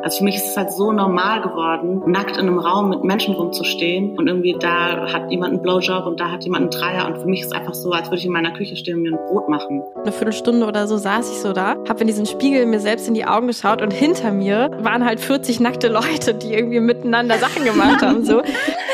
Also 0.00 0.18
für 0.18 0.24
mich 0.24 0.36
ist 0.36 0.46
es 0.50 0.56
halt 0.56 0.70
so 0.70 0.92
normal 0.92 1.42
geworden, 1.42 2.02
nackt 2.06 2.36
in 2.36 2.46
einem 2.46 2.60
Raum 2.60 2.90
mit 2.90 3.02
Menschen 3.02 3.34
rumzustehen 3.34 4.16
und 4.16 4.28
irgendwie 4.28 4.54
da 4.60 5.12
hat 5.12 5.28
jemand 5.28 5.54
einen 5.54 5.62
Blowjob 5.62 6.06
und 6.06 6.20
da 6.20 6.30
hat 6.30 6.44
jemand 6.44 6.62
einen 6.62 6.70
Dreier 6.70 7.08
und 7.08 7.18
für 7.18 7.26
mich 7.26 7.40
ist 7.40 7.46
es 7.46 7.52
einfach 7.52 7.74
so, 7.74 7.90
als 7.90 8.06
würde 8.06 8.18
ich 8.18 8.26
in 8.26 8.32
meiner 8.32 8.52
Küche 8.52 8.76
stehen 8.76 8.98
und 8.98 9.02
mir 9.02 9.18
ein 9.18 9.26
Brot 9.26 9.48
machen. 9.48 9.82
Eine 9.96 10.12
Viertelstunde 10.12 10.66
oder 10.66 10.86
so 10.86 10.98
saß 10.98 11.32
ich 11.32 11.40
so 11.40 11.52
da, 11.52 11.76
habe 11.88 12.00
in 12.02 12.06
diesen 12.06 12.26
Spiegel 12.26 12.64
mir 12.66 12.78
selbst 12.78 13.08
in 13.08 13.14
die 13.14 13.24
Augen 13.24 13.48
geschaut 13.48 13.82
und 13.82 13.92
hinter 13.92 14.30
mir 14.30 14.70
waren 14.82 15.04
halt 15.04 15.18
40 15.18 15.58
nackte 15.58 15.88
Leute, 15.88 16.32
die 16.32 16.54
irgendwie 16.54 16.78
miteinander 16.78 17.38
Sachen 17.38 17.64
gemacht 17.64 18.00
haben. 18.00 18.24
So. 18.24 18.42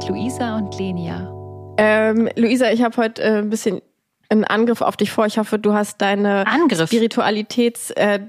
Mit 0.00 0.08
Luisa 0.10 0.56
und 0.56 0.78
Lenia. 0.78 1.28
Ähm, 1.76 2.28
Luisa, 2.36 2.70
ich 2.70 2.82
habe 2.82 2.96
heute 2.98 3.20
äh, 3.20 3.38
ein 3.38 3.50
bisschen 3.50 3.82
einen 4.28 4.44
Angriff 4.44 4.80
auf 4.80 4.96
dich 4.96 5.10
vor. 5.10 5.26
Ich 5.26 5.38
hoffe, 5.38 5.58
du 5.58 5.72
hast 5.72 6.00
deine 6.00 6.46
Angriff? 6.46 6.88
Spiritualitäts... 6.88 7.90
Äh, 7.92 8.20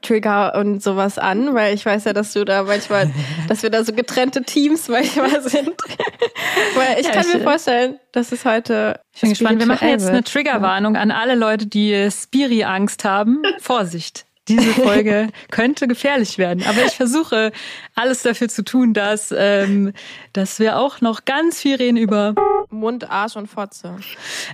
Trigger 0.00 0.54
und 0.54 0.80
sowas 0.80 1.18
an, 1.18 1.54
weil 1.54 1.74
ich 1.74 1.84
weiß 1.84 2.04
ja, 2.04 2.12
dass 2.12 2.32
du 2.32 2.44
da 2.44 2.62
manchmal, 2.62 3.10
dass 3.48 3.64
wir 3.64 3.70
da 3.70 3.82
so 3.82 3.92
getrennte 3.92 4.42
Teams 4.44 4.88
manchmal 4.88 5.42
sind. 5.42 5.70
weil 6.76 7.00
ich 7.00 7.06
Ja, 7.06 7.12
kann 7.14 7.26
ich- 7.26 7.34
mir 7.34 7.40
vorstellen, 7.40 7.98
dass 8.12 8.30
es 8.30 8.44
heute. 8.44 9.00
Ich 9.12 9.20
bin 9.22 9.30
gespannt. 9.30 9.58
Wir 9.58 9.66
machen 9.66 9.88
jetzt 9.88 10.06
eine 10.08 10.22
Triggerwarnung 10.22 10.94
an 10.96 11.10
alle 11.10 11.34
Leute, 11.34 11.66
die 11.66 12.08
Spiri-Angst 12.12 13.04
haben. 13.04 13.42
Vorsicht. 13.58 14.24
Diese 14.48 14.72
Folge 14.74 15.28
könnte 15.50 15.86
gefährlich 15.86 16.38
werden. 16.38 16.64
Aber 16.66 16.84
ich 16.84 16.94
versuche 16.94 17.52
alles 17.94 18.22
dafür 18.22 18.48
zu 18.48 18.64
tun, 18.64 18.94
dass, 18.94 19.34
ähm, 19.36 19.92
dass 20.32 20.58
wir 20.58 20.78
auch 20.78 21.00
noch 21.00 21.24
ganz 21.24 21.60
viel 21.60 21.76
reden 21.76 21.96
über. 21.96 22.34
Mund, 22.70 23.10
Arsch 23.10 23.36
und 23.36 23.48
Fotze. 23.48 23.96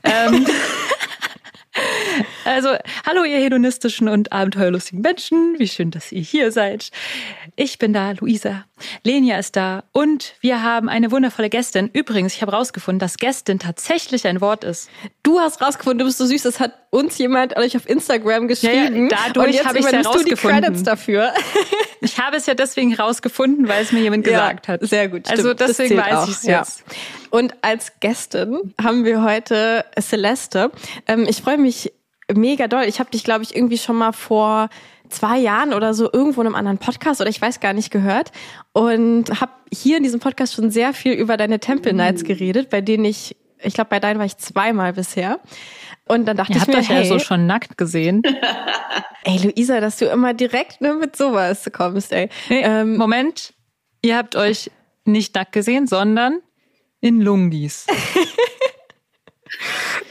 Ähm, 0.03 0.47
also, 2.45 2.71
hallo 3.07 3.25
ihr 3.25 3.39
hedonistischen 3.39 4.09
und 4.09 4.33
abenteuerlustigen 4.33 5.01
Menschen. 5.01 5.57
Wie 5.59 5.69
schön, 5.69 5.91
dass 5.91 6.13
ihr 6.13 6.21
hier 6.21 6.53
seid. 6.53 6.91
Ich 7.57 7.79
bin 7.79 7.93
da, 7.93 8.13
Luisa. 8.13 8.65
Lenia 9.03 9.39
ist 9.39 9.57
da 9.57 9.85
und 9.93 10.35
wir 10.41 10.63
haben 10.63 10.89
eine 10.89 11.11
wundervolle 11.11 11.49
Gästin. 11.49 11.91
Übrigens, 11.93 12.35
ich 12.35 12.43
habe 12.43 12.53
rausgefunden, 12.53 12.99
dass 12.99 13.17
Gästin 13.17 13.59
tatsächlich 13.59 14.27
ein 14.27 14.41
Wort 14.41 14.65
ist. 14.65 14.91
Du 15.23 15.41
hast 15.41 15.63
rausgefunden, 15.63 16.01
du 16.01 16.05
bist 16.07 16.19
so 16.19 16.27
süß, 16.27 16.43
das 16.43 16.61
hat 16.61 16.73
uns 16.91 17.19
jemand 17.19 17.57
euch 17.57 17.77
auf 17.77 17.89
Instagram 17.89 18.49
geschrieben. 18.49 19.11
Ja, 19.11 19.17
dadurch 19.27 19.47
und 19.47 19.53
jetzt 19.55 19.67
habe 19.67 19.79
ich's 19.79 19.91
ja 19.91 20.01
übernimmst 20.01 20.15
du 20.15 20.25
die 20.25 20.31
rausgefunden. 20.31 20.63
Credits 20.63 20.83
dafür. 20.83 21.33
Ich 22.05 22.19
habe 22.19 22.37
es 22.37 22.45
ja 22.45 22.53
deswegen 22.53 22.95
rausgefunden, 22.95 23.67
weil 23.67 23.83
es 23.83 23.91
mir 23.91 24.01
jemand 24.01 24.25
gesagt 24.25 24.67
Ja, 24.67 24.75
hat. 24.75 24.83
Sehr 24.83 25.09
gut. 25.09 25.27
Also 25.27 25.43
stimmt. 25.45 25.61
Das 25.63 25.77
deswegen 25.79 25.97
weiß 25.99 26.29
ich 26.29 26.35
es 26.35 26.43
ja. 26.43 26.59
jetzt. 26.59 26.85
Und 27.31 27.55
als 27.63 27.93
Gästin 27.99 28.75
haben 28.81 29.07
wir 29.07 29.23
heute 29.23 29.87
Celeste. 29.99 30.71
Ähm, 31.09 31.27
ich 31.27 31.41
freue 31.41 31.57
mich 31.57 31.64
mega 32.33 32.69
doll. 32.69 32.85
Ich 32.85 33.01
habe 33.01 33.11
dich, 33.11 33.25
glaube 33.25 33.43
ich, 33.43 33.55
irgendwie 33.55 33.79
schon 33.79 33.97
mal 33.97 34.13
vor 34.13 34.69
zwei 35.09 35.39
Jahren 35.39 35.73
oder 35.73 35.95
so 35.95 36.11
irgendwo 36.13 36.41
in 36.41 36.47
einem 36.47 36.57
anderen 36.57 36.79
Podcast 36.79 37.21
oder 37.21 37.31
ich 37.31 37.41
weiß 37.41 37.61
gar 37.61 37.73
nicht 37.73 37.91
gehört 37.91 38.33
und 38.73 39.41
habe 39.41 39.53
hier 39.73 39.99
in 39.99 40.03
diesem 40.03 40.21
Podcast 40.21 40.55
schon 40.55 40.71
sehr 40.71 40.93
viel 40.93 41.13
über 41.13 41.37
deine 41.37 41.61
Temple 41.61 41.93
Nights 41.93 42.25
geredet, 42.25 42.71
bei 42.71 42.81
denen 42.81 43.05
ich, 43.05 43.37
ich 43.63 43.75
glaube, 43.75 43.91
bei 43.91 44.01
deinen 44.01 44.19
war 44.19 44.27
ich 44.27 44.37
zweimal 44.39 44.93
bisher. 44.95 45.41
Und 46.07 46.27
dann 46.27 46.37
dachte 46.37 46.53
Ihr 46.53 46.57
ich 46.57 46.63
habt 46.63 46.73
mir, 46.73 46.79
euch 46.79 46.89
hey, 46.89 47.03
ja 47.03 47.09
so 47.09 47.19
schon 47.19 47.47
nackt 47.47 47.79
gesehen. 47.79 48.23
ey 49.25 49.39
Luisa, 49.39 49.81
dass 49.81 49.97
du 49.99 50.07
immer 50.07 50.35
direkt 50.35 50.81
ne, 50.81 50.95
mit 50.95 51.17
sowas 51.17 51.71
kommst, 51.73 52.13
ey. 52.13 52.29
Nee, 52.49 52.63
Ähm, 52.63 52.97
Moment, 52.97 53.55
ihr 54.03 54.17
habt 54.17 54.37
euch 54.37 54.71
nicht 55.05 55.35
nackt 55.35 55.53
gesehen, 55.53 55.87
sondern 55.87 56.41
in 57.01 57.21
Lungis. 57.21 57.87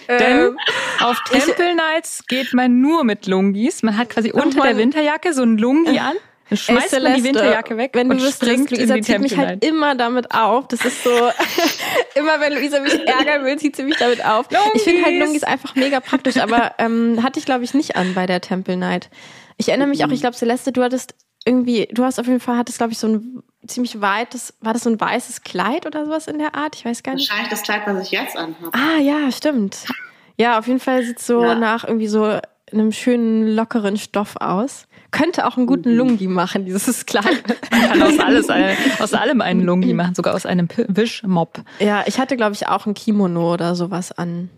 Denn 0.08 0.40
ähm, 0.40 0.60
auf 1.02 1.18
Temple 1.30 1.76
Nights 1.76 2.24
geht 2.28 2.54
man 2.54 2.82
nur 2.82 3.04
mit 3.04 3.28
Lungis. 3.28 3.84
Man 3.84 3.98
hat 3.98 4.10
quasi 4.10 4.32
unter 4.32 4.62
der 4.62 4.78
Winterjacke 4.78 5.34
so 5.34 5.44
ein 5.44 5.58
Lungi 5.58 6.00
an. 6.00 6.16
Dann 6.50 6.58
schmeißt 6.58 6.94
Ey, 6.94 7.00
man 7.00 7.14
die 7.16 7.22
Celeste, 7.22 7.40
Winterjacke 7.40 7.78
weg 7.78 7.92
wenn 7.94 8.12
und 8.12 8.22
du 8.22 8.32
springt 8.32 8.70
Luisa 8.70 8.96
in 8.96 9.02
die 9.02 9.08
zieht 9.08 9.22
mich 9.22 9.32
Temple 9.32 9.50
halt 9.50 9.64
Night. 9.64 9.72
immer 9.72 9.96
damit 9.96 10.34
auf. 10.36 10.68
Das 10.68 10.84
ist 10.84 11.04
so, 11.04 11.10
immer 12.16 12.40
wenn 12.40 12.54
Luisa 12.54 12.80
mich 12.80 12.94
ärgern 12.94 13.46
will, 13.46 13.58
zieht 13.58 13.76
sie 13.76 13.84
mich 13.84 13.98
damit 13.98 14.24
auf. 14.24 14.48
Ich 14.74 14.82
finde 14.84 15.04
halt 15.04 15.14
Lungis. 15.14 15.26
Lungis 15.26 15.44
einfach 15.44 15.76
mega 15.76 16.00
praktisch, 16.00 16.38
aber 16.38 16.74
ähm, 16.80 17.24
hatte 17.24 17.40
ich 17.40 17.46
glaube 17.46 17.64
ich 17.64 17.74
nicht 17.74 17.96
an 17.96 18.14
bei 18.14 18.26
der 18.26 18.42
Temple 18.42 18.78
Night. 18.78 19.10
Ich 19.58 19.70
erinnere 19.70 19.88
mich 19.88 20.04
auch, 20.04 20.10
ich 20.10 20.20
glaube 20.20 20.36
Celeste, 20.36 20.72
du 20.72 20.84
hattest 20.84 21.16
irgendwie, 21.46 21.88
du 21.92 22.04
hast 22.04 22.20
auf 22.20 22.28
jeden 22.28 22.40
Fall, 22.40 22.58
hattest 22.58 22.78
glaube 22.78 22.94
ich 22.94 23.00
so 23.00 23.08
ein 23.08 23.44
ziemlich 23.68 24.02
weites, 24.02 24.54
war 24.62 24.74
das 24.74 24.84
so 24.84 24.90
ein 24.90 25.00
weißes 25.00 25.42
Kleid 25.44 25.86
oder 25.86 26.06
sowas 26.06 26.28
in 26.28 26.40
der 26.40 26.56
Art? 26.56 26.76
Ich 26.76 26.86
weiß 26.86 27.04
gar 27.04 27.16
nicht. 27.16 27.30
Wahrscheinlich 27.30 27.50
das 27.52 27.64
Kleid, 27.64 27.82
was 27.86 28.04
ich 28.06 28.12
jetzt 28.12 28.38
anhabe. 28.38 28.72
Ah 28.74 29.00
ja, 29.00 29.32
stimmt. 29.32 29.86
Ja, 30.38 30.58
auf 30.60 30.68
jeden 30.68 30.80
Fall 30.80 31.04
sieht 31.04 31.20
so 31.20 31.42
Ja. 31.44 31.56
nach 31.56 31.84
irgendwie 31.84 32.08
so 32.08 32.40
einem 32.72 32.92
schönen, 32.92 33.48
lockeren 33.56 33.98
Stoff 33.98 34.36
aus. 34.38 34.88
Könnte 35.12 35.46
auch 35.46 35.58
einen 35.58 35.68
guten 35.68 35.92
Mhm. 35.92 35.98
Lungi 35.98 36.28
machen, 36.28 36.66
dieses 36.66 37.06
Kleid. 37.06 37.44
Man 37.72 37.82
kann 37.82 38.02
aus, 38.02 38.20
alles, 38.20 38.50
äh, 38.50 38.76
aus 39.00 39.14
allem 39.14 39.42
einen 39.42 39.62
Lungi 39.62 39.94
machen, 39.94 40.16
sogar 40.16 40.34
aus 40.34 40.48
einem 40.48 40.68
Wischmopp. 40.88 41.62
Ja, 41.80 42.04
ich 42.08 42.20
hatte, 42.20 42.36
glaube 42.36 42.54
ich, 42.54 42.68
auch 42.68 42.88
ein 42.88 42.96
Kimono 42.96 43.54
oder 43.54 43.76
sowas 43.76 44.12
an. 44.12 44.50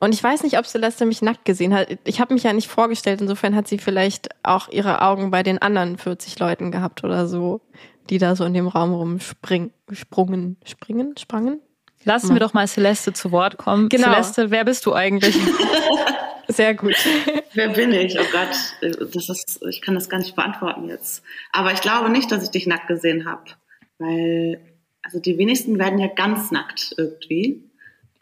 Und 0.00 0.14
ich 0.14 0.22
weiß 0.22 0.44
nicht, 0.44 0.56
ob 0.56 0.64
Celeste 0.66 1.04
mich 1.06 1.22
nackt 1.22 1.44
gesehen 1.44 1.74
hat. 1.74 1.88
Ich 2.04 2.20
habe 2.20 2.32
mich 2.32 2.44
ja 2.44 2.52
nicht 2.52 2.68
vorgestellt. 2.68 3.20
Insofern 3.20 3.56
hat 3.56 3.66
sie 3.66 3.78
vielleicht 3.78 4.28
auch 4.44 4.68
ihre 4.68 5.02
Augen 5.02 5.32
bei 5.32 5.42
den 5.42 5.60
anderen 5.60 5.98
40 5.98 6.38
Leuten 6.38 6.70
gehabt 6.70 7.02
oder 7.02 7.26
so, 7.26 7.60
die 8.10 8.18
da 8.18 8.36
so 8.36 8.44
in 8.44 8.54
dem 8.54 8.68
Raum 8.68 8.92
rumspringen, 8.92 9.72
sprungen, 9.92 10.56
springen, 10.64 11.16
sprangen. 11.18 11.60
Lassen 12.04 12.34
wir 12.34 12.40
doch 12.40 12.54
mal 12.54 12.66
Celeste 12.66 13.12
zu 13.12 13.32
Wort 13.32 13.58
kommen. 13.58 13.88
Genau. 13.88 14.12
Celeste, 14.12 14.50
wer 14.50 14.64
bist 14.64 14.86
du 14.86 14.94
eigentlich? 14.94 15.36
Sehr 16.48 16.74
gut. 16.74 16.94
Wer 17.52 17.68
bin 17.68 17.92
ich? 17.92 18.18
Oh 18.18 18.24
Gott, 18.32 19.12
das 19.12 19.28
ist, 19.28 19.60
ich 19.68 19.82
kann 19.82 19.94
das 19.94 20.08
gar 20.08 20.18
nicht 20.18 20.34
beantworten 20.34 20.88
jetzt. 20.88 21.22
Aber 21.52 21.72
ich 21.72 21.82
glaube 21.82 22.08
nicht, 22.08 22.32
dass 22.32 22.42
ich 22.42 22.50
dich 22.50 22.66
nackt 22.66 22.88
gesehen 22.88 23.28
habe, 23.28 23.44
weil 23.98 24.58
also 25.02 25.20
die 25.20 25.36
wenigsten 25.38 25.78
werden 25.78 25.98
ja 25.98 26.06
ganz 26.06 26.50
nackt 26.50 26.94
irgendwie. 26.96 27.64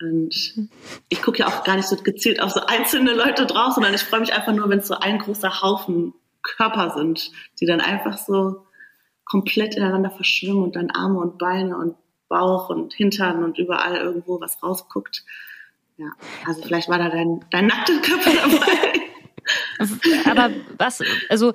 Und 0.00 0.69
ich 1.08 1.22
gucke 1.22 1.38
ja 1.38 1.46
auch 1.46 1.64
gar 1.64 1.76
nicht 1.76 1.88
so 1.88 1.96
gezielt 1.96 2.42
auf 2.42 2.50
so 2.50 2.60
einzelne 2.66 3.14
Leute 3.14 3.46
drauf, 3.46 3.75
sondern 3.75 3.94
ich 3.94 4.02
freue 4.02 4.20
mich 4.20 4.32
einfach 4.32 4.52
nur, 4.52 4.69
wenn 4.69 4.80
es 4.80 4.88
so 4.88 4.94
ein 4.94 5.19
großer 5.19 5.62
Haufen 5.62 6.12
Körper 6.42 6.94
sind, 6.96 7.30
die 7.60 7.66
dann 7.66 7.80
einfach 7.80 8.19
so 8.19 8.66
komplett 9.26 9.75
ineinander 9.75 10.10
verschwimmen 10.10 10.62
und 10.62 10.76
dann 10.76 10.91
Arme 10.91 11.20
und 11.20 11.38
Beine 11.38 11.76
und 11.76 11.97
Bauch 12.28 12.70
und 12.70 12.94
Hintern 12.94 13.44
und 13.44 13.59
überall 13.59 13.97
irgendwo 13.97 14.41
was 14.41 14.62
rausguckt. 14.62 15.25
Ja, 15.98 16.09
also 16.47 16.62
vielleicht 16.62 16.88
war 16.88 16.98
da 16.98 17.09
dein, 17.09 17.44
dein 17.50 17.66
nackter 17.66 17.98
Körper 18.00 18.31
dabei. 18.34 20.31
Aber 20.31 20.50
was, 20.78 21.03
also 21.28 21.53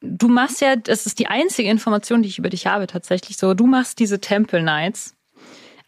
du 0.00 0.28
machst 0.28 0.60
ja, 0.60 0.76
das 0.76 1.06
ist 1.06 1.18
die 1.18 1.26
einzige 1.26 1.68
Information, 1.68 2.22
die 2.22 2.28
ich 2.28 2.38
über 2.38 2.48
dich 2.48 2.66
habe 2.66 2.86
tatsächlich 2.86 3.36
so. 3.36 3.54
Du 3.54 3.66
machst 3.66 3.98
diese 3.98 4.20
Temple 4.20 4.62
Nights. 4.62 5.14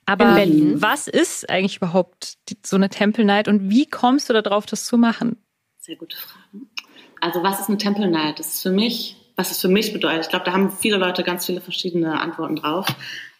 Aber 0.05 0.29
In 0.29 0.35
Berlin. 0.35 0.83
was 0.83 1.09
ist 1.09 1.51
eigentlich 1.51 1.79
überhaupt 1.79 2.35
die, 2.49 2.57
so 2.65 2.77
eine 2.77 2.89
Temple 2.89 3.25
Night 3.25 3.49
und 3.49 3.71
wie 3.71 3.87
kommst 3.87 4.29
du 4.29 4.33
darauf, 4.33 4.65
das 4.67 4.85
zu 4.85 4.97
machen? 4.99 5.43
Sehr 5.79 5.97
gute 5.97 6.17
Frage. 6.17 6.67
Also 7.21 7.43
was 7.43 7.61
ist 7.61 7.69
eine 7.69 7.79
Temple 7.79 8.09
Night? 8.09 8.39
Das 8.39 8.55
ist 8.55 8.63
für 8.63 8.71
mich, 8.71 9.17
was 9.37 9.51
es 9.51 9.61
für 9.61 9.69
mich 9.69 9.93
bedeutet. 9.93 10.23
Ich 10.23 10.29
glaube, 10.31 10.47
da 10.47 10.53
haben 10.53 10.71
viele 10.71 10.97
Leute 10.97 11.23
ganz 11.23 11.45
viele 11.45 11.61
verschiedene 11.61 12.21
Antworten 12.21 12.57
drauf. 12.57 12.87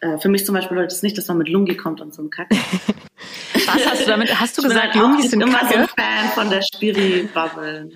Äh, 0.01 0.19
für 0.19 0.29
mich 0.29 0.45
zum 0.45 0.55
Beispiel 0.55 0.77
bedeutet 0.77 0.93
es 0.93 1.03
nicht, 1.03 1.17
dass 1.17 1.27
man 1.29 1.39
mit 1.39 1.49
Lungi 1.49 1.75
kommt 1.75 2.03
und 2.03 2.15
so 2.15 2.21
einem 2.21 2.31
Kack. 2.31 2.51
Was 2.51 3.87
hast 3.87 4.03
du 4.03 4.07
damit? 4.11 4.39
Hast 4.39 4.59
du 4.59 4.63
gesagt, 4.63 4.95
halt 4.95 5.17
nicht 5.17 5.31
sind 5.31 5.41
immer 5.41 5.59
so 5.61 5.75
ein 5.75 5.87
Kacke? 5.87 5.95
Fan 5.97 6.29
von 6.35 6.51
der 6.51 6.61
Spiri-Bubble. 6.63 7.91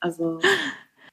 Also 0.00 0.38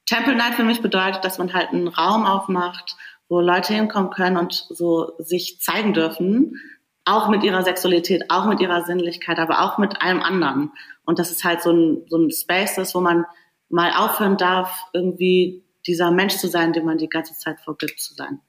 Temple 0.06 0.36
Night 0.36 0.54
für 0.54 0.64
mich 0.64 0.82
bedeutet, 0.82 1.24
dass 1.24 1.38
man 1.38 1.54
halt 1.54 1.70
einen 1.70 1.88
Raum 1.88 2.26
aufmacht, 2.26 2.94
wo 3.28 3.40
Leute 3.40 3.72
hinkommen 3.72 4.10
können 4.10 4.36
und 4.36 4.66
so 4.68 5.12
sich 5.18 5.60
zeigen 5.60 5.94
dürfen, 5.94 6.60
auch 7.06 7.28
mit 7.28 7.42
ihrer 7.42 7.62
Sexualität, 7.62 8.24
auch 8.28 8.46
mit 8.46 8.60
ihrer 8.60 8.84
Sinnlichkeit, 8.84 9.38
aber 9.38 9.62
auch 9.62 9.78
mit 9.78 10.02
allem 10.02 10.22
anderen. 10.22 10.72
Und 11.06 11.18
dass 11.18 11.30
es 11.30 11.42
halt 11.42 11.62
so 11.62 11.70
ein, 11.72 12.04
so 12.08 12.18
ein 12.18 12.30
Space 12.30 12.76
ist, 12.76 12.94
wo 12.94 13.00
man 13.00 13.24
mal 13.70 13.92
aufhören 13.92 14.36
darf, 14.36 14.76
irgendwie 14.92 15.63
dieser 15.86 16.10
Mensch 16.10 16.36
zu 16.36 16.48
sein, 16.48 16.72
den 16.72 16.84
man 16.84 16.98
die 16.98 17.08
ganze 17.08 17.34
Zeit 17.34 17.60
vorgibt 17.60 18.00
zu 18.00 18.14
sein. 18.14 18.40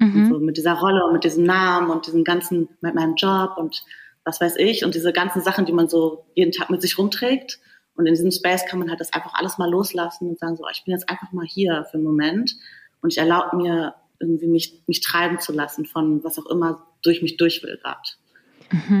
Und 0.00 0.28
so 0.28 0.38
mit 0.38 0.56
dieser 0.56 0.74
Rolle 0.74 1.04
und 1.04 1.12
mit 1.12 1.24
diesem 1.24 1.44
Namen 1.44 1.90
und 1.90 2.06
diesem 2.06 2.24
ganzen, 2.24 2.70
mit 2.80 2.94
meinem 2.94 3.16
Job 3.16 3.58
und 3.58 3.84
was 4.24 4.40
weiß 4.40 4.56
ich 4.56 4.84
und 4.84 4.94
diese 4.94 5.12
ganzen 5.12 5.42
Sachen, 5.42 5.66
die 5.66 5.72
man 5.72 5.88
so 5.88 6.24
jeden 6.34 6.52
Tag 6.52 6.70
mit 6.70 6.80
sich 6.80 6.96
rumträgt. 6.98 7.58
Und 7.96 8.06
in 8.06 8.14
diesem 8.14 8.30
Space 8.30 8.64
kann 8.66 8.78
man 8.78 8.88
halt 8.88 9.00
das 9.00 9.12
einfach 9.12 9.34
alles 9.34 9.58
mal 9.58 9.70
loslassen 9.70 10.30
und 10.30 10.38
sagen 10.38 10.56
so, 10.56 10.64
ich 10.72 10.84
bin 10.84 10.92
jetzt 10.92 11.08
einfach 11.10 11.32
mal 11.32 11.44
hier 11.44 11.84
für 11.90 11.98
einen 11.98 12.04
Moment 12.04 12.56
und 13.02 13.12
ich 13.12 13.18
erlaube 13.18 13.56
mir 13.56 13.94
irgendwie 14.18 14.46
mich, 14.46 14.82
mich 14.86 15.00
treiben 15.00 15.38
zu 15.38 15.52
lassen 15.52 15.84
von 15.84 16.24
was 16.24 16.38
auch 16.38 16.46
immer 16.46 16.86
durch 17.02 17.20
mich 17.20 17.36
durch 17.36 17.62
will 17.62 17.78
gerade. 17.82 18.00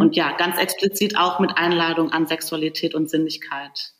Und 0.00 0.16
ja, 0.16 0.36
ganz 0.36 0.58
explizit 0.58 1.16
auch 1.16 1.38
mit 1.38 1.56
Einladung 1.56 2.10
an 2.10 2.26
Sexualität 2.26 2.94
und 2.94 3.08
Sinnlichkeit, 3.08 3.92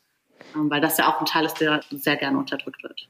ähm, 0.53 0.69
weil 0.69 0.81
das 0.81 0.97
ja 0.97 1.07
auch 1.07 1.19
ein 1.19 1.25
Teil 1.25 1.45
ist, 1.45 1.61
der 1.61 1.81
sehr 1.91 2.17
gerne 2.17 2.37
unterdrückt 2.37 2.83
wird. 2.83 3.07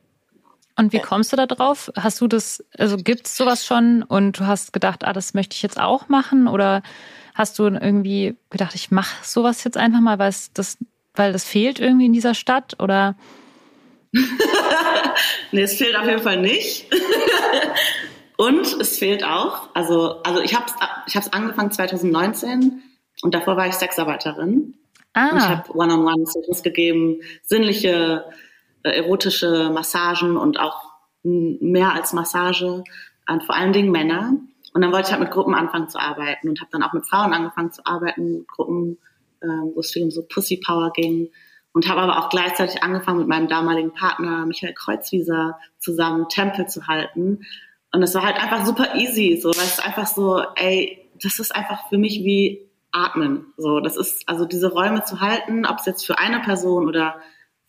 Und 0.77 0.93
wie 0.93 0.99
kommst 0.99 1.31
du 1.31 1.37
da 1.37 1.45
drauf? 1.45 1.91
Hast 1.95 2.21
du 2.21 2.27
das, 2.27 2.63
also 2.77 2.97
gibt 2.97 3.27
es 3.27 3.37
sowas 3.37 3.65
schon 3.65 4.03
und 4.03 4.39
du 4.39 4.47
hast 4.47 4.73
gedacht, 4.73 5.03
ah, 5.03 5.13
das 5.13 5.33
möchte 5.33 5.55
ich 5.55 5.61
jetzt 5.61 5.79
auch 5.79 6.09
machen? 6.09 6.47
Oder 6.47 6.81
hast 7.35 7.59
du 7.59 7.65
irgendwie 7.65 8.35
gedacht, 8.49 8.75
ich 8.75 8.91
mache 8.91 9.23
sowas 9.23 9.63
jetzt 9.63 9.77
einfach 9.77 9.99
mal, 9.99 10.19
weil 10.19 10.29
es 10.29 10.53
das, 10.53 10.77
weil 11.13 11.33
das 11.33 11.43
fehlt 11.43 11.79
irgendwie 11.79 12.05
in 12.05 12.13
dieser 12.13 12.33
Stadt? 12.33 12.75
Oder 12.79 13.15
nee, 15.51 15.61
es 15.61 15.75
fehlt 15.75 15.95
auf 15.95 16.05
jeden 16.05 16.21
Fall 16.21 16.41
nicht. 16.41 16.87
und 18.37 18.65
es 18.79 18.97
fehlt 18.97 19.23
auch, 19.23 19.69
also, 19.73 20.21
also 20.23 20.41
ich 20.41 20.55
habe 20.55 20.65
es 21.07 21.15
ich 21.15 21.33
angefangen 21.33 21.71
2019 21.71 22.81
und 23.21 23.33
davor 23.33 23.57
war 23.57 23.67
ich 23.67 23.73
Sexarbeiterin. 23.73 24.73
Ah. 25.13 25.29
Und 25.29 25.37
ich 25.37 25.43
habe 25.43 25.77
One-on-One-Sessions 25.77 26.63
gegeben, 26.63 27.21
sinnliche, 27.43 28.25
erotische 28.83 29.69
Massagen 29.73 30.37
und 30.37 30.59
auch 30.59 30.91
mehr 31.23 31.93
als 31.93 32.13
Massage 32.13 32.83
an 33.25 33.41
vor 33.41 33.55
allen 33.55 33.73
Dingen 33.73 33.91
Männer. 33.91 34.33
Und 34.73 34.81
dann 34.81 34.91
wollte 34.91 35.07
ich 35.07 35.11
halt 35.11 35.21
mit 35.21 35.31
Gruppen 35.31 35.53
anfangen 35.53 35.89
zu 35.89 35.99
arbeiten 35.99 36.49
und 36.49 36.59
habe 36.61 36.71
dann 36.71 36.83
auch 36.83 36.93
mit 36.93 37.05
Frauen 37.05 37.33
angefangen 37.33 37.71
zu 37.71 37.85
arbeiten, 37.85 38.45
Gruppen, 38.47 38.97
äh, 39.41 39.47
wo 39.47 39.79
es 39.79 39.91
viel 39.91 40.03
um 40.03 40.11
so 40.11 40.23
Pussy 40.23 40.61
Power 40.65 40.91
ging 40.93 41.29
und 41.73 41.89
habe 41.89 42.01
aber 42.01 42.19
auch 42.19 42.29
gleichzeitig 42.29 42.83
angefangen 42.83 43.19
mit 43.19 43.27
meinem 43.27 43.47
damaligen 43.47 43.93
Partner 43.93 44.45
Michael 44.45 44.73
Kreuzwieser 44.73 45.57
zusammen 45.79 46.27
Tempel 46.29 46.67
zu 46.67 46.87
halten. 46.87 47.41
Und 47.93 48.03
es 48.03 48.15
war 48.15 48.23
halt 48.23 48.41
einfach 48.41 48.65
super 48.65 48.95
easy, 48.95 49.39
so, 49.41 49.49
weil 49.49 49.65
es 49.65 49.79
einfach 49.79 50.07
so, 50.07 50.41
ey, 50.55 51.09
das 51.21 51.39
ist 51.39 51.53
einfach 51.53 51.89
für 51.89 51.97
mich 51.97 52.23
wie 52.23 52.69
Atmen. 52.91 53.53
So, 53.57 53.79
das 53.79 53.97
ist 53.97 54.27
also 54.27 54.45
diese 54.45 54.71
Räume 54.71 55.03
zu 55.03 55.19
halten, 55.19 55.65
ob 55.65 55.79
es 55.79 55.85
jetzt 55.85 56.05
für 56.05 56.17
eine 56.17 56.39
Person 56.39 56.87
oder 56.87 57.15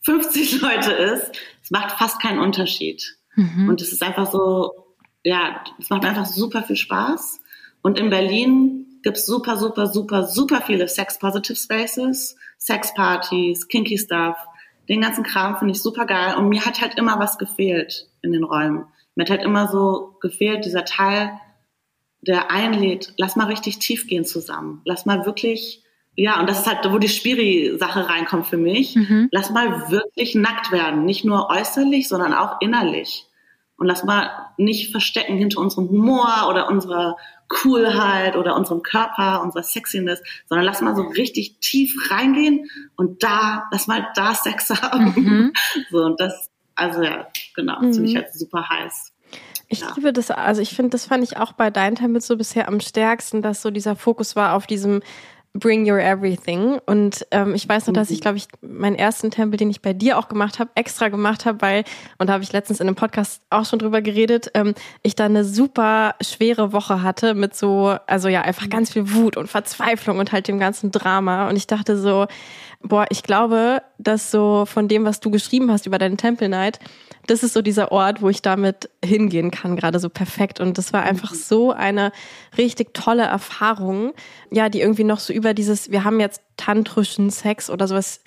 50 0.03 0.61
Leute 0.61 0.91
ist, 0.91 1.31
es 1.61 1.71
macht 1.71 1.97
fast 1.97 2.21
keinen 2.21 2.39
Unterschied. 2.39 3.17
Mhm. 3.35 3.69
Und 3.69 3.81
es 3.81 3.91
ist 3.91 4.03
einfach 4.03 4.31
so, 4.31 4.71
ja, 5.23 5.63
es 5.79 5.89
macht 5.89 6.05
einfach 6.05 6.25
super 6.25 6.63
viel 6.63 6.75
Spaß. 6.75 7.39
Und 7.81 7.99
in 7.99 8.09
Berlin 8.09 8.99
gibt 9.03 9.17
es 9.17 9.25
super, 9.25 9.57
super, 9.57 9.87
super, 9.87 10.27
super 10.27 10.61
viele 10.61 10.87
Sex-Positive 10.87 11.57
Spaces, 11.57 12.35
Sex-Partys, 12.57 13.67
Kinky 13.67 13.97
Stuff. 13.97 14.37
Den 14.89 15.01
ganzen 15.01 15.23
Kram 15.23 15.57
finde 15.57 15.73
ich 15.73 15.81
super 15.81 16.05
geil. 16.05 16.35
Und 16.37 16.49
mir 16.49 16.65
hat 16.65 16.81
halt 16.81 16.95
immer 16.97 17.19
was 17.19 17.37
gefehlt 17.37 18.09
in 18.21 18.31
den 18.31 18.43
Räumen. 18.43 18.85
Mir 19.15 19.23
hat 19.23 19.29
halt 19.29 19.43
immer 19.43 19.67
so 19.67 20.17
gefehlt, 20.21 20.65
dieser 20.65 20.85
Teil, 20.85 21.39
der 22.21 22.51
einlädt, 22.51 23.13
lass 23.17 23.35
mal 23.35 23.47
richtig 23.47 23.79
tief 23.79 24.07
gehen 24.07 24.25
zusammen. 24.25 24.81
Lass 24.85 25.05
mal 25.05 25.25
wirklich, 25.25 25.83
ja, 26.15 26.39
und 26.39 26.47
das 26.49 26.59
ist 26.59 26.67
halt, 26.67 26.79
wo 26.91 26.99
die 26.99 27.09
Spiri-Sache 27.09 28.07
reinkommt 28.07 28.45
für 28.45 28.57
mich. 28.57 28.95
Mhm. 28.95 29.29
Lass 29.31 29.49
mal 29.49 29.89
wirklich 29.89 30.35
nackt 30.35 30.71
werden. 30.71 31.05
Nicht 31.05 31.25
nur 31.25 31.49
äußerlich, 31.49 32.07
sondern 32.07 32.33
auch 32.33 32.61
innerlich. 32.61 33.25
Und 33.77 33.87
lass 33.87 34.03
mal 34.03 34.29
nicht 34.57 34.91
verstecken 34.91 35.35
hinter 35.37 35.59
unserem 35.59 35.89
Humor 35.89 36.47
oder 36.49 36.69
unserer 36.69 37.17
Coolheit 37.49 38.35
oder 38.35 38.55
unserem 38.55 38.83
Körper, 38.83 39.41
unserer 39.41 39.63
Sexiness, 39.63 40.21
sondern 40.47 40.65
lass 40.65 40.81
mal 40.81 40.95
so 40.95 41.01
richtig 41.01 41.59
tief 41.59 42.11
reingehen 42.11 42.69
und 42.95 43.23
da, 43.23 43.67
lass 43.71 43.87
mal 43.87 44.07
da 44.15 44.35
Sex 44.35 44.69
haben. 44.69 45.13
Mhm. 45.15 45.53
So, 45.91 46.03
und 46.03 46.19
das, 46.19 46.51
also 46.75 47.01
ja, 47.01 47.27
genau, 47.55 47.79
mhm. 47.81 47.93
finde 47.93 48.09
ich 48.09 48.15
halt 48.15 48.33
super 48.33 48.69
heiß. 48.69 49.11
Ich 49.67 49.81
ja. 49.81 49.91
liebe 49.95 50.13
das, 50.13 50.29
also 50.29 50.61
ich 50.61 50.75
finde, 50.75 50.91
das 50.91 51.07
fand 51.07 51.23
ich 51.23 51.37
auch 51.37 51.53
bei 51.53 51.71
Dein 51.71 51.95
Tempel 51.95 52.21
so 52.21 52.37
bisher 52.37 52.67
am 52.67 52.79
stärksten, 52.79 53.41
dass 53.41 53.61
so 53.61 53.71
dieser 53.71 53.95
Fokus 53.95 54.35
war 54.35 54.55
auf 54.55 54.67
diesem 54.67 55.01
Bring 55.53 55.89
Your 55.89 55.99
Everything. 55.99 56.79
Und 56.87 57.27
ähm, 57.29 57.53
ich 57.53 57.69
weiß 57.69 57.85
noch, 57.85 57.93
dass 57.93 58.09
ich, 58.09 58.19
mhm. 58.19 58.21
glaube 58.21 58.37
ich, 58.37 58.47
meinen 58.61 58.95
ersten 58.95 59.29
Tempel, 59.29 59.57
den 59.57 59.69
ich 59.69 59.81
bei 59.81 59.93
dir 59.93 60.17
auch 60.17 60.27
gemacht 60.27 60.57
habe, 60.57 60.71
extra 60.73 61.09
gemacht 61.09 61.45
habe, 61.45 61.61
weil, 61.61 61.83
und 62.17 62.27
da 62.27 62.33
habe 62.33 62.43
ich 62.43 62.51
letztens 62.51 62.79
in 62.79 62.87
einem 62.87 62.95
Podcast 62.95 63.41
auch 63.51 63.65
schon 63.65 63.77
drüber 63.77 64.01
geredet, 64.01 64.49
ähm, 64.55 64.73
ich 65.03 65.15
da 65.15 65.25
eine 65.25 65.45
super 65.45 66.15
schwere 66.21 66.73
Woche 66.73 67.03
hatte 67.03 67.35
mit 67.35 67.55
so, 67.55 67.95
also 68.07 68.29
ja, 68.29 68.41
einfach 68.41 68.67
ganz 68.69 68.91
viel 68.91 69.13
Wut 69.13 69.37
und 69.37 69.47
Verzweiflung 69.47 70.17
und 70.17 70.31
halt 70.31 70.47
dem 70.47 70.57
ganzen 70.57 70.91
Drama. 70.91 71.47
Und 71.47 71.55
ich 71.55 71.67
dachte 71.67 71.97
so, 71.97 72.25
boah, 72.81 73.05
ich 73.09 73.21
glaube, 73.21 73.83
dass 73.99 74.31
so 74.31 74.65
von 74.65 74.87
dem, 74.87 75.05
was 75.05 75.19
du 75.19 75.29
geschrieben 75.29 75.71
hast 75.71 75.85
über 75.85 75.99
deine 75.99 76.17
Temple 76.17 76.49
Night, 76.49 76.79
das 77.27 77.43
ist 77.43 77.53
so 77.53 77.61
dieser 77.61 77.91
Ort, 77.91 78.21
wo 78.21 78.29
ich 78.29 78.41
damit 78.41 78.89
hingehen 79.03 79.51
kann, 79.51 79.75
gerade 79.75 79.99
so 79.99 80.09
perfekt. 80.09 80.59
Und 80.59 80.77
das 80.77 80.93
war 80.93 81.03
einfach 81.03 81.31
mhm. 81.31 81.37
so 81.37 81.71
eine 81.71 82.11
richtig 82.57 82.93
tolle 82.93 83.23
Erfahrung, 83.23 84.13
ja, 84.51 84.69
die 84.69 84.81
irgendwie 84.81 85.03
noch 85.03 85.19
so 85.19 85.33
über 85.33 85.53
dieses, 85.53 85.91
wir 85.91 86.03
haben 86.03 86.19
jetzt 86.19 86.41
tantrischen 86.57 87.29
Sex 87.29 87.69
oder 87.69 87.87
sowas, 87.87 88.21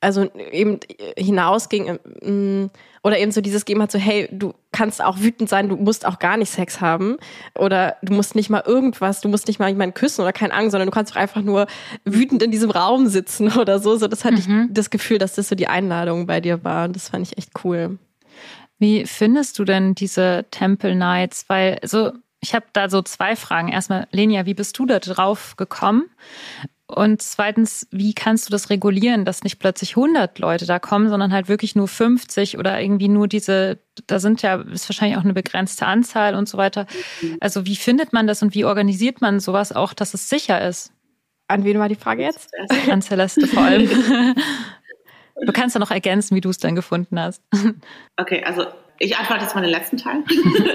also 0.00 0.24
eben 0.52 0.80
hinausging, 1.16 1.98
ähm, 2.22 2.70
oder 3.02 3.18
eben 3.18 3.32
so 3.32 3.40
dieses 3.40 3.64
Game 3.64 3.80
hat 3.80 3.90
so, 3.90 3.98
hey, 3.98 4.28
du 4.30 4.52
kannst 4.72 5.02
auch 5.02 5.20
wütend 5.20 5.48
sein, 5.48 5.68
du 5.68 5.76
musst 5.76 6.04
auch 6.04 6.18
gar 6.18 6.36
nicht 6.36 6.50
Sex 6.50 6.80
haben 6.80 7.16
oder 7.58 7.96
du 8.02 8.12
musst 8.12 8.34
nicht 8.34 8.50
mal 8.50 8.62
irgendwas, 8.66 9.22
du 9.22 9.28
musst 9.28 9.46
nicht 9.48 9.58
mal 9.58 9.68
jemanden 9.68 9.94
küssen 9.94 10.20
oder 10.20 10.32
keine 10.32 10.52
Angst, 10.52 10.72
sondern 10.72 10.88
du 10.88 10.92
kannst 10.92 11.12
auch 11.12 11.16
einfach 11.16 11.40
nur 11.40 11.66
wütend 12.04 12.42
in 12.42 12.50
diesem 12.50 12.70
Raum 12.70 13.06
sitzen 13.06 13.52
oder 13.58 13.78
so. 13.78 13.96
So, 13.96 14.06
das 14.06 14.24
hatte 14.24 14.42
mhm. 14.46 14.66
ich 14.68 14.74
das 14.74 14.90
Gefühl, 14.90 15.18
dass 15.18 15.34
das 15.34 15.48
so 15.48 15.54
die 15.54 15.66
Einladung 15.66 16.26
bei 16.26 16.40
dir 16.40 16.62
war 16.62 16.86
und 16.86 16.96
das 16.96 17.08
fand 17.08 17.26
ich 17.26 17.38
echt 17.38 17.52
cool. 17.64 17.98
Wie 18.80 19.04
findest 19.04 19.58
du 19.58 19.64
denn 19.64 19.94
diese 19.94 20.46
Temple 20.50 20.96
Nights? 20.96 21.44
Weil, 21.48 21.78
so, 21.84 22.12
ich 22.40 22.54
habe 22.54 22.64
da 22.72 22.88
so 22.88 23.02
zwei 23.02 23.36
Fragen. 23.36 23.68
Erstmal, 23.68 24.08
Lenia, 24.10 24.46
wie 24.46 24.54
bist 24.54 24.78
du 24.78 24.86
da 24.86 24.98
drauf 24.98 25.54
gekommen? 25.56 26.10
Und 26.86 27.22
zweitens, 27.22 27.86
wie 27.90 28.14
kannst 28.14 28.48
du 28.48 28.50
das 28.50 28.70
regulieren, 28.70 29.24
dass 29.24 29.44
nicht 29.44 29.58
plötzlich 29.58 29.96
100 29.96 30.38
Leute 30.38 30.66
da 30.66 30.78
kommen, 30.78 31.10
sondern 31.10 31.32
halt 31.32 31.48
wirklich 31.48 31.76
nur 31.76 31.86
50 31.86 32.58
oder 32.58 32.80
irgendwie 32.80 33.08
nur 33.08 33.28
diese, 33.28 33.78
da 34.06 34.18
sind 34.18 34.42
ja, 34.42 34.56
ist 34.56 34.88
wahrscheinlich 34.88 35.18
auch 35.18 35.24
eine 35.24 35.34
begrenzte 35.34 35.86
Anzahl 35.86 36.34
und 36.34 36.48
so 36.48 36.58
weiter. 36.58 36.86
Also 37.38 37.66
wie 37.66 37.76
findet 37.76 38.12
man 38.12 38.26
das 38.26 38.42
und 38.42 38.54
wie 38.54 38.64
organisiert 38.64 39.20
man 39.20 39.40
sowas 39.40 39.72
auch, 39.72 39.92
dass 39.92 40.14
es 40.14 40.28
sicher 40.28 40.66
ist? 40.66 40.90
An 41.48 41.64
wen 41.64 41.78
war 41.78 41.88
die 41.88 41.96
Frage 41.96 42.22
jetzt? 42.22 42.50
An 42.90 43.02
Celeste 43.02 43.46
vor 43.46 43.62
allem. 43.62 43.88
Du 45.44 45.52
kannst 45.52 45.74
ja 45.74 45.80
noch 45.80 45.90
ergänzen, 45.90 46.34
wie 46.36 46.40
du 46.40 46.50
es 46.50 46.58
dann 46.58 46.74
gefunden 46.74 47.18
hast. 47.18 47.42
Okay, 48.16 48.44
also 48.44 48.66
ich 48.98 49.16
antworte 49.16 49.42
jetzt 49.42 49.54
mal 49.54 49.62
den 49.62 49.70
letzten 49.70 49.96
Teil. 49.96 50.22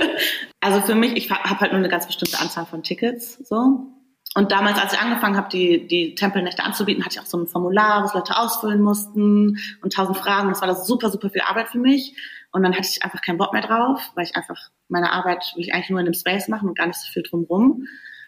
also 0.60 0.82
für 0.82 0.96
mich, 0.96 1.16
ich 1.16 1.30
habe 1.30 1.60
halt 1.60 1.72
nur 1.72 1.80
eine 1.80 1.90
ganz 1.90 2.08
bestimmte 2.08 2.40
Anzahl 2.40 2.66
von 2.66 2.82
Tickets, 2.82 3.38
so. 3.48 3.92
Und 4.34 4.52
damals, 4.52 4.80
als 4.80 4.94
ich 4.94 5.00
angefangen 5.00 5.38
habe, 5.38 5.48
die, 5.50 5.88
die 5.88 6.16
Tempelnächte 6.16 6.64
anzubieten, 6.64 7.06
hatte 7.06 7.18
ich 7.18 7.22
auch 7.22 7.28
so 7.28 7.38
ein 7.38 7.48
Formular, 7.48 8.04
was 8.04 8.14
Leute 8.16 8.36
ausfüllen 8.36 8.82
mussten 8.82 9.60
und 9.82 9.94
tausend 9.94 10.18
Fragen. 10.18 10.50
Das 10.50 10.60
war 10.60 10.68
das 10.68 10.88
super, 10.88 11.10
super 11.10 11.30
viel 11.30 11.42
Arbeit 11.42 11.70
für 11.70 11.78
mich. 11.78 12.18
Und 12.52 12.64
dann 12.64 12.74
hatte 12.74 12.88
ich 12.92 13.04
einfach 13.04 13.22
keinen 13.22 13.38
Bock 13.38 13.54
mehr 13.54 13.62
drauf, 13.62 14.12
weil 14.16 14.26
ich 14.26 14.36
einfach 14.36 14.58
meine 14.90 15.12
Arbeit 15.12 15.54
will 15.56 15.64
ich 15.64 15.74
eigentlich 15.74 15.90
nur 15.90 16.00
in 16.00 16.06
dem 16.06 16.14
Space 16.14 16.48
machen 16.48 16.68
und 16.68 16.78
gar 16.78 16.88
nicht 16.88 17.00
so 17.00 17.12
viel 17.12 17.24
drumrum. 17.24 17.86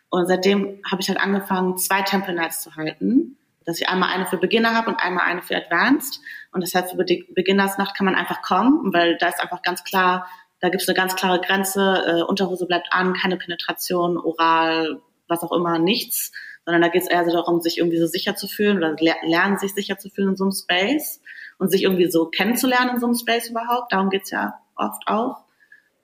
Und 0.09 0.27
seitdem 0.27 0.79
habe 0.89 1.01
ich 1.01 1.09
halt 1.09 1.19
angefangen, 1.19 1.77
zwei 1.77 2.03
Temple 2.03 2.36
Nights 2.36 2.62
zu 2.62 2.75
halten 2.75 3.38
dass 3.67 3.81
ich 3.81 3.89
einmal 3.89 4.09
eine 4.09 4.25
für 4.25 4.38
Beginner 4.38 4.74
habe 4.74 4.89
und 4.89 4.95
einmal 4.95 5.25
eine 5.25 5.41
für 5.41 5.55
Advanced. 5.55 6.21
Und 6.53 6.63
das 6.63 6.74
heißt, 6.74 6.95
für 6.95 7.03
die 7.03 7.27
Beginnersnacht 7.36 7.95
kann 7.95 8.05
man 8.05 8.15
einfach 8.15 8.41
kommen, 8.41 8.93
weil 8.93 9.17
da 9.17 9.27
ist 9.27 9.41
einfach 9.41 9.62
ganz 9.62 9.83
klar, 9.83 10.25
da 10.62 10.69
gibt 10.69 10.81
es 10.81 10.88
eine 10.88 10.95
ganz 10.95 11.17
klare 11.17 11.41
Grenze, 11.41 12.03
äh, 12.07 12.21
Unterhose 12.24 12.65
bleibt 12.65 12.88
an, 12.91 13.13
keine 13.13 13.36
Penetration, 13.36 14.17
oral, 14.17 15.01
was 15.27 15.43
auch 15.43 15.51
immer, 15.51 15.79
nichts, 15.79 16.31
sondern 16.65 16.81
da 16.81 16.88
geht 16.88 17.03
es 17.03 17.09
eher 17.09 17.25
so 17.25 17.31
darum, 17.31 17.59
sich 17.59 17.77
irgendwie 17.77 18.00
so 18.00 18.07
sicher 18.07 18.38
zu 18.38 18.47
fühlen 18.47 18.77
oder 18.77 18.95
lernen, 19.24 19.57
sich 19.57 19.74
sicher 19.74 19.97
zu 19.97 20.09
fühlen 20.09 20.29
in 20.29 20.36
so 20.38 20.45
einem 20.45 20.53
Space 20.53 21.21
und 21.59 21.69
sich 21.69 21.83
irgendwie 21.83 22.09
so 22.09 22.27
kennenzulernen 22.27 22.91
in 22.91 23.00
so 23.01 23.05
einem 23.05 23.15
Space 23.15 23.50
überhaupt. 23.50 23.91
Darum 23.91 24.09
geht's 24.09 24.31
ja 24.31 24.53
oft 24.77 25.03
auch, 25.07 25.43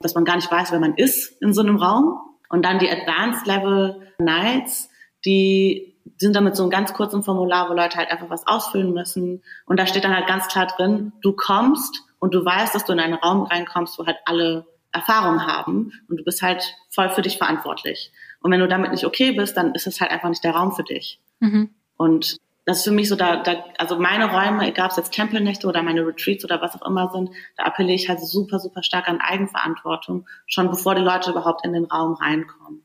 dass 0.01 0.15
man 0.15 0.25
gar 0.25 0.35
nicht 0.35 0.51
weiß, 0.51 0.73
wer 0.73 0.79
man 0.79 0.95
ist 0.95 1.41
in 1.41 1.53
so 1.53 1.61
einem 1.61 1.77
Raum. 1.77 2.19
Und 2.49 2.65
dann 2.65 2.79
die 2.79 2.91
Advanced 2.91 3.47
Level 3.47 4.13
Nights, 4.19 4.89
die 5.25 5.92
sind 6.23 6.35
damit 6.35 6.55
so 6.55 6.63
einem 6.63 6.71
ganz 6.71 6.93
kurzen 6.93 7.23
Formular, 7.23 7.69
wo 7.69 7.73
Leute 7.73 7.97
halt 7.97 8.11
einfach 8.11 8.29
was 8.29 8.47
ausfüllen 8.47 8.93
müssen. 8.93 9.43
Und 9.65 9.79
da 9.79 9.85
steht 9.85 10.03
dann 10.03 10.15
halt 10.15 10.27
ganz 10.27 10.47
klar 10.47 10.67
drin, 10.67 11.13
du 11.21 11.33
kommst 11.33 12.03
und 12.19 12.33
du 12.33 12.43
weißt, 12.43 12.73
dass 12.73 12.85
du 12.85 12.93
in 12.93 12.99
einen 12.99 13.15
Raum 13.15 13.43
reinkommst, 13.43 13.99
wo 13.99 14.05
halt 14.05 14.17
alle 14.25 14.65
Erfahrung 14.91 15.45
haben 15.45 15.91
und 16.07 16.17
du 16.17 16.23
bist 16.23 16.41
halt 16.41 16.75
voll 16.89 17.09
für 17.09 17.21
dich 17.21 17.37
verantwortlich. 17.37 18.11
Und 18.41 18.51
wenn 18.51 18.59
du 18.59 18.67
damit 18.67 18.91
nicht 18.91 19.05
okay 19.05 19.31
bist, 19.31 19.57
dann 19.57 19.73
ist 19.73 19.87
es 19.87 19.99
halt 19.99 20.11
einfach 20.11 20.29
nicht 20.29 20.43
der 20.43 20.53
Raum 20.53 20.71
für 20.71 20.83
dich. 20.83 21.19
Mhm. 21.39 21.71
Und 21.97 22.37
das 22.65 22.77
ist 22.79 22.83
für 22.85 22.91
mich 22.91 23.09
so, 23.09 23.15
da, 23.15 23.37
da 23.37 23.63
also 23.77 23.97
meine 23.97 24.31
Räume, 24.31 24.67
egal 24.67 24.85
ob 24.85 24.91
es 24.91 24.97
jetzt 24.97 25.11
Tempelnächte 25.11 25.67
oder 25.67 25.83
meine 25.83 26.05
Retreats 26.05 26.45
oder 26.45 26.61
was 26.61 26.75
auch 26.75 26.87
immer 26.87 27.09
sind, 27.11 27.29
da 27.57 27.63
appelliere 27.63 27.95
ich 27.95 28.07
halt 28.07 28.21
super, 28.21 28.59
super 28.59 28.83
stark 28.83 29.09
an 29.09 29.19
Eigenverantwortung, 29.19 30.27
schon 30.45 30.69
bevor 30.69 30.95
die 30.95 31.01
Leute 31.01 31.31
überhaupt 31.31 31.65
in 31.65 31.73
den 31.73 31.85
Raum 31.85 32.13
reinkommen. 32.13 32.82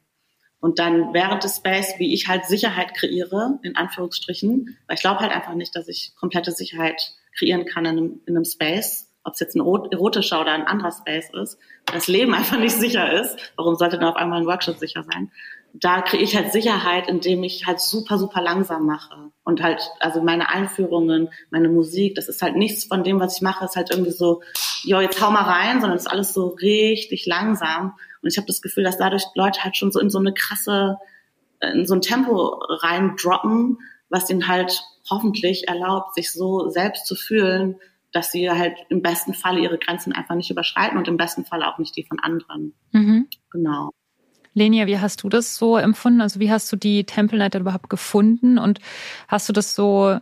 Und 0.61 0.79
dann 0.79 1.15
während 1.15 1.45
des 1.45 1.57
Space, 1.57 1.95
wie 1.99 2.13
ich 2.13 2.27
halt 2.27 2.47
Sicherheit 2.47 2.95
kreiere, 2.95 3.59
in 3.63 3.77
Anführungsstrichen, 3.77 4.77
weil 4.87 4.97
ich 4.97 5.01
glaube 5.01 5.21
halt 5.21 5.33
einfach 5.33 5.55
nicht, 5.55 5.75
dass 5.77 5.89
ich 5.89 6.13
komplette 6.17 6.53
Sicherheit 6.53 7.01
kreieren 7.37 7.65
kann 7.65 7.85
in 7.85 7.99
einem, 7.99 8.21
in 8.27 8.37
einem 8.37 8.45
Space, 8.45 9.13
ob 9.23 9.35
es 9.35 9.41
jetzt 9.41 9.55
ein 9.55 9.61
erotischer 9.61 10.41
oder 10.41 10.53
ein 10.53 10.67
anderer 10.67 10.91
Space 10.93 11.31
ist, 11.43 11.59
das 11.87 12.09
Leben 12.09 12.35
einfach 12.35 12.59
nicht 12.59 12.77
sicher 12.77 13.13
ist. 13.21 13.53
Warum 13.57 13.77
sollte 13.77 13.99
dann 13.99 14.09
auf 14.09 14.17
einmal 14.17 14.41
ein 14.41 14.47
Workshop 14.47 14.79
sicher 14.79 15.05
sein? 15.05 15.31
da 15.75 16.03
kriege 16.03 16.23
ich 16.23 16.35
halt 16.37 16.53
Sicherheit, 16.53 17.09
indem 17.09 17.43
ich 17.45 17.67
halt 17.67 17.81
super, 17.81 18.19
super 18.19 18.41
langsam 18.41 18.87
mache. 18.87 19.31
Und 19.45 19.63
halt, 19.63 19.81
also 20.01 20.23
meine 20.23 20.49
Einführungen, 20.49 21.29
meine 21.51 21.69
Musik, 21.69 22.15
das 22.15 22.29
ist 22.29 22.43
halt 22.43 22.57
nichts 22.57 22.85
von 22.85 23.05
dem, 23.05 23.21
was 23.21 23.37
ich 23.37 23.43
mache, 23.43 23.65
ist 23.65 23.77
halt 23.77 23.91
irgendwie 23.91 24.13
so, 24.13 24.43
jo, 24.83 25.01
jetzt 25.01 25.21
hau 25.21 25.31
mal 25.31 25.43
rein, 25.43 25.81
sondern 25.81 25.97
es 25.97 26.07
ist 26.07 26.11
alles 26.11 26.33
so 26.33 26.49
richtig 26.49 27.27
langsam. 27.27 27.95
Und 28.23 28.31
ich 28.31 28.37
habe 28.37 28.47
das 28.47 28.63
Gefühl, 28.63 28.85
dass 28.85 28.99
dadurch 28.99 29.25
Leute 29.35 29.65
halt 29.65 29.77
schon 29.77 29.93
so 29.93 30.01
in 30.01 30.11
so 30.11 30.19
eine 30.19 30.33
krasse, 30.33 30.99
in 31.61 31.87
so 31.87 31.95
ein 31.95 32.01
Tempo 32.01 32.59
reindroppen, 32.69 33.79
was 34.09 34.31
ihnen 34.31 34.49
halt 34.49 34.83
hoffentlich 35.11 35.69
erlaubt, 35.69 36.15
sich 36.15 36.33
so 36.33 36.69
selbst 36.69 37.07
zu 37.07 37.15
fühlen, 37.15 37.77
dass 38.13 38.33
sie 38.33 38.51
halt 38.51 38.77
im 38.89 39.03
besten 39.03 39.35
Falle 39.35 39.61
ihre 39.61 39.79
Grenzen 39.79 40.13
einfach 40.13 40.35
nicht 40.35 40.51
überschreiten 40.51 40.99
und 40.99 41.09
im 41.09 41.17
besten 41.17 41.45
Fall 41.45 41.63
auch 41.63 41.79
nicht 41.79 41.97
die 41.97 42.05
von 42.05 42.19
anderen. 42.21 42.75
Mhm. 42.93 43.29
Genau. 43.51 43.91
Lenia, 44.55 44.87
wie 44.87 44.99
hast 44.99 45.23
du 45.23 45.29
das 45.29 45.57
so 45.57 45.77
empfunden? 45.77 46.21
Also 46.21 46.41
wie 46.41 46.51
hast 46.51 46.71
du 46.73 46.77
die 46.77 47.05
Temple 47.05 47.39
Night 47.39 47.55
überhaupt 47.55 47.91
gefunden 47.91 48.59
und 48.59 48.81
hast 49.29 49.49
du 49.49 49.53
das 49.53 49.75
so, 49.75 50.19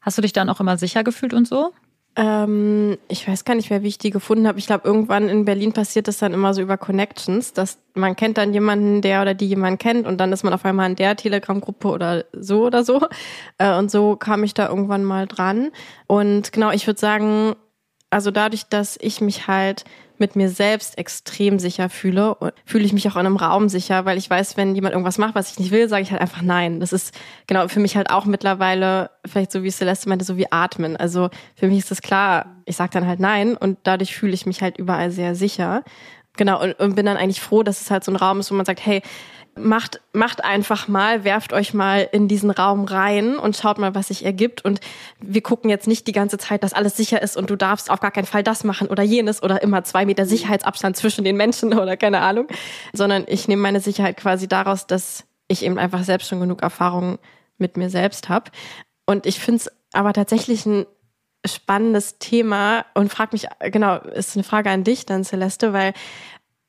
hast 0.00 0.18
du 0.18 0.22
dich 0.22 0.32
dann 0.32 0.50
auch 0.50 0.60
immer 0.60 0.76
sicher 0.76 1.04
gefühlt 1.04 1.32
und 1.32 1.46
so? 1.46 1.72
Ähm, 2.16 2.98
ich 3.08 3.26
weiß 3.26 3.44
gar 3.44 3.54
nicht 3.54 3.70
mehr, 3.70 3.82
wie 3.82 3.88
ich 3.88 3.98
die 3.98 4.10
gefunden 4.10 4.48
habe. 4.48 4.58
Ich 4.58 4.66
glaube, 4.66 4.86
irgendwann 4.86 5.28
in 5.28 5.44
Berlin 5.44 5.72
passiert 5.72 6.08
das 6.08 6.18
dann 6.18 6.34
immer 6.34 6.54
so 6.54 6.60
über 6.60 6.76
Connections, 6.76 7.52
dass 7.52 7.78
man 7.94 8.16
kennt 8.16 8.36
dann 8.36 8.52
jemanden, 8.52 9.00
der 9.00 9.22
oder 9.22 9.34
die 9.34 9.46
jemanden 9.46 9.78
kennt 9.78 10.06
und 10.06 10.18
dann 10.18 10.32
ist 10.32 10.42
man 10.42 10.52
auf 10.52 10.64
einmal 10.64 10.90
in 10.90 10.96
der 10.96 11.16
Telegram-Gruppe 11.16 11.88
oder 11.88 12.24
so 12.32 12.66
oder 12.66 12.84
so. 12.84 13.06
Äh, 13.58 13.76
und 13.76 13.90
so 13.90 14.16
kam 14.16 14.42
ich 14.42 14.54
da 14.54 14.68
irgendwann 14.68 15.04
mal 15.04 15.26
dran. 15.26 15.70
Und 16.06 16.52
genau, 16.52 16.70
ich 16.72 16.86
würde 16.86 16.98
sagen, 16.98 17.54
also 18.10 18.30
dadurch, 18.32 18.64
dass 18.64 18.98
ich 19.00 19.20
mich 19.20 19.46
halt 19.46 19.84
mit 20.20 20.36
mir 20.36 20.48
selbst 20.48 20.98
extrem 20.98 21.58
sicher 21.58 21.88
fühle, 21.88 22.36
fühle 22.64 22.84
ich 22.84 22.92
mich 22.92 23.08
auch 23.08 23.16
in 23.16 23.26
einem 23.26 23.36
Raum 23.36 23.68
sicher, 23.68 24.04
weil 24.04 24.18
ich 24.18 24.28
weiß, 24.28 24.56
wenn 24.56 24.74
jemand 24.74 24.92
irgendwas 24.92 25.18
macht, 25.18 25.34
was 25.34 25.50
ich 25.50 25.58
nicht 25.58 25.70
will, 25.70 25.88
sage 25.88 26.02
ich 26.02 26.10
halt 26.10 26.20
einfach 26.20 26.42
nein. 26.42 26.78
Das 26.80 26.92
ist 26.92 27.18
genau 27.46 27.66
für 27.68 27.80
mich 27.80 27.96
halt 27.96 28.10
auch 28.10 28.26
mittlerweile, 28.26 29.10
vielleicht 29.26 29.50
so 29.50 29.62
wie 29.62 29.70
Celeste 29.70 30.08
meinte, 30.08 30.24
so 30.24 30.36
wie 30.36 30.52
atmen. 30.52 30.96
Also 30.96 31.30
für 31.56 31.66
mich 31.66 31.78
ist 31.78 31.90
das 31.90 32.02
klar, 32.02 32.56
ich 32.66 32.76
sage 32.76 32.90
dann 32.92 33.06
halt 33.06 33.20
nein 33.20 33.56
und 33.56 33.78
dadurch 33.82 34.14
fühle 34.14 34.34
ich 34.34 34.46
mich 34.46 34.62
halt 34.62 34.78
überall 34.78 35.10
sehr 35.10 35.34
sicher. 35.34 35.82
Genau, 36.36 36.62
und, 36.62 36.72
und 36.74 36.94
bin 36.94 37.06
dann 37.06 37.16
eigentlich 37.16 37.40
froh, 37.40 37.62
dass 37.62 37.80
es 37.80 37.90
halt 37.90 38.04
so 38.04 38.12
ein 38.12 38.16
Raum 38.16 38.40
ist, 38.40 38.50
wo 38.50 38.54
man 38.54 38.66
sagt, 38.66 38.84
hey, 38.84 39.02
macht, 39.56 40.00
macht 40.12 40.44
einfach 40.44 40.88
mal, 40.88 41.24
werft 41.24 41.52
euch 41.52 41.74
mal 41.74 42.08
in 42.12 42.28
diesen 42.28 42.50
Raum 42.50 42.84
rein 42.84 43.36
und 43.36 43.56
schaut 43.56 43.78
mal, 43.78 43.94
was 43.94 44.08
sich 44.08 44.24
ergibt. 44.24 44.64
Und 44.64 44.80
wir 45.20 45.42
gucken 45.42 45.70
jetzt 45.70 45.86
nicht 45.86 46.06
die 46.06 46.12
ganze 46.12 46.38
Zeit, 46.38 46.62
dass 46.62 46.72
alles 46.72 46.96
sicher 46.96 47.22
ist 47.22 47.36
und 47.36 47.50
du 47.50 47.56
darfst 47.56 47.90
auf 47.90 48.00
gar 48.00 48.10
keinen 48.10 48.26
Fall 48.26 48.42
das 48.42 48.64
machen 48.64 48.88
oder 48.88 49.02
jenes 49.02 49.42
oder 49.42 49.62
immer 49.62 49.84
zwei 49.84 50.06
Meter 50.06 50.26
Sicherheitsabstand 50.26 50.96
zwischen 50.96 51.24
den 51.24 51.36
Menschen 51.36 51.72
oder 51.78 51.96
keine 51.96 52.20
Ahnung, 52.20 52.48
sondern 52.92 53.24
ich 53.26 53.48
nehme 53.48 53.62
meine 53.62 53.80
Sicherheit 53.80 54.16
quasi 54.16 54.48
daraus, 54.48 54.86
dass 54.86 55.24
ich 55.48 55.64
eben 55.64 55.78
einfach 55.78 56.04
selbst 56.04 56.28
schon 56.28 56.40
genug 56.40 56.62
Erfahrung 56.62 57.18
mit 57.58 57.76
mir 57.76 57.90
selbst 57.90 58.28
habe. 58.28 58.50
Und 59.06 59.26
ich 59.26 59.40
finde 59.40 59.62
es 59.62 59.70
aber 59.92 60.12
tatsächlich 60.12 60.66
ein 60.66 60.86
spannendes 61.46 62.18
Thema 62.18 62.84
und 62.94 63.10
frag 63.10 63.32
mich, 63.32 63.46
genau, 63.60 63.96
ist 63.96 64.36
eine 64.36 64.44
Frage 64.44 64.70
an 64.70 64.84
dich 64.84 65.06
dann, 65.06 65.24
Celeste, 65.24 65.72
weil 65.72 65.94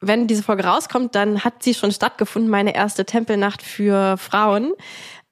wenn 0.01 0.27
diese 0.27 0.43
Folge 0.43 0.65
rauskommt, 0.65 1.15
dann 1.15 1.43
hat 1.43 1.63
sie 1.63 1.73
schon 1.73 1.91
stattgefunden, 1.91 2.49
meine 2.49 2.75
erste 2.75 3.05
Tempelnacht 3.05 3.61
für 3.61 4.17
Frauen, 4.17 4.73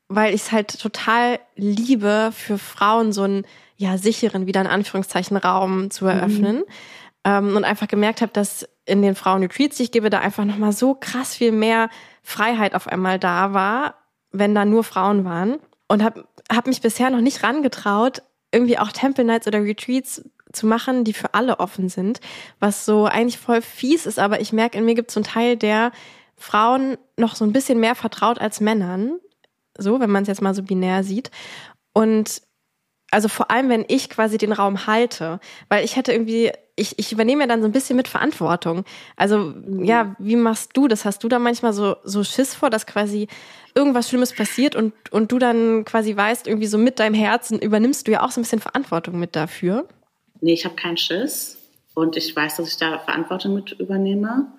weil 0.08 0.34
ich 0.34 0.42
es 0.42 0.52
halt 0.52 0.80
total 0.80 1.40
liebe, 1.56 2.32
für 2.32 2.58
Frauen 2.58 3.12
so 3.12 3.24
einen 3.24 3.46
ja 3.78 3.98
sicheren, 3.98 4.46
wieder 4.46 4.62
in 4.62 4.68
Anführungszeichen, 4.68 5.38
Raum 5.38 5.90
zu 5.90 6.06
mhm. 6.06 6.12
eröffnen. 6.12 6.56
Mhm. 6.58 6.64
Ähm, 7.26 7.56
und 7.58 7.64
einfach 7.64 7.88
gemerkt 7.88 8.22
habe, 8.22 8.32
dass 8.32 8.68
in 8.86 9.02
den 9.02 9.16
Frauen-Retreats, 9.16 9.78
die 9.78 9.84
ich 9.84 9.92
gebe, 9.92 10.10
da 10.10 10.20
einfach 10.20 10.46
nochmal 10.46 10.72
so 10.72 10.96
krass 10.96 11.36
viel 11.36 11.52
mehr 11.52 11.90
Freiheit 12.24 12.76
auf 12.76 12.88
einmal 12.88 13.20
da 13.20 13.54
war, 13.54 13.96
wenn 14.32 14.56
da 14.56 14.66
nur 14.66 14.84
Frauen 14.84 15.26
waren. 15.26 15.58
Und 15.88 16.04
habe 16.04 16.26
hab 16.52 16.68
mich 16.68 16.82
bisher 16.82 17.10
noch 17.10 17.22
nicht 17.22 17.44
rangetraut, 17.44 18.22
irgendwie 18.52 18.78
auch 18.78 18.92
Temple 18.92 19.24
Nights 19.24 19.48
oder 19.48 19.64
Retreats 19.64 20.24
zu 20.52 20.68
machen, 20.68 21.04
die 21.04 21.14
für 21.14 21.34
alle 21.34 21.60
offen 21.60 21.90
sind, 21.90 22.20
was 22.60 22.86
so 22.86 23.06
eigentlich 23.06 23.38
voll 23.38 23.62
fies 23.62 24.06
ist, 24.06 24.20
aber 24.20 24.42
ich 24.42 24.54
merke, 24.54 24.78
in 24.78 24.86
mir 24.86 24.96
gibt 24.96 25.10
es 25.10 25.14
so 25.14 25.20
einen 25.20 25.26
Teil, 25.26 25.58
der 25.58 25.92
Frauen 26.36 26.98
noch 27.18 27.36
so 27.36 27.46
ein 27.46 27.54
bisschen 27.54 27.80
mehr 27.80 27.96
vertraut 27.96 28.40
als 28.40 28.62
Männern, 28.62 29.20
so, 29.78 30.00
wenn 30.00 30.10
man 30.10 30.24
es 30.24 30.28
jetzt 30.28 30.42
mal 30.42 30.56
so 30.56 30.64
binär 30.64 31.04
sieht. 31.04 31.32
Und 31.94 32.42
also 33.12 33.28
vor 33.28 33.50
allem, 33.52 33.70
wenn 33.70 33.86
ich 33.88 34.10
quasi 34.10 34.38
den 34.38 34.52
Raum 34.52 34.86
halte, 34.86 35.40
weil 35.68 35.84
ich 35.84 35.96
hätte 35.96 36.12
irgendwie, 36.12 36.52
ich, 36.76 36.98
ich 37.00 37.12
übernehme 37.12 37.42
ja 37.42 37.48
dann 37.48 37.62
so 37.62 37.68
ein 37.68 37.72
bisschen 37.72 37.96
mit 37.96 38.08
Verantwortung. 38.08 38.86
Also 39.16 39.54
ja, 39.82 40.16
wie 40.20 40.36
machst 40.36 40.72
du 40.76 40.88
das? 40.88 41.06
Hast 41.06 41.24
du 41.24 41.28
da 41.28 41.40
manchmal 41.40 41.74
so, 41.74 41.96
so 42.04 42.24
Schiss 42.24 42.54
vor, 42.54 42.70
dass 42.70 42.86
quasi 42.86 43.28
irgendwas 43.74 44.10
Schlimmes 44.10 44.34
passiert 44.34 44.76
und, 44.76 44.94
und 45.12 45.32
du 45.32 45.40
dann 45.40 45.86
quasi 45.86 46.16
weißt, 46.16 46.48
irgendwie 46.48 46.68
so 46.68 46.78
mit 46.78 47.00
deinem 47.00 47.16
Herzen 47.16 47.60
übernimmst 47.60 48.08
du 48.08 48.12
ja 48.12 48.24
auch 48.24 48.32
so 48.32 48.40
ein 48.40 48.44
bisschen 48.44 48.62
Verantwortung 48.62 49.20
mit 49.20 49.36
dafür? 49.36 49.88
Nee, 50.42 50.54
ich 50.54 50.66
habe 50.66 50.76
keinen 50.76 50.98
Schiss 50.98 51.58
und 51.94 52.16
ich 52.18 52.36
weiß, 52.36 52.58
dass 52.58 52.70
ich 52.70 52.78
da 52.78 53.00
Verantwortung 53.00 53.56
mit 53.56 53.72
übernehme. 53.74 54.52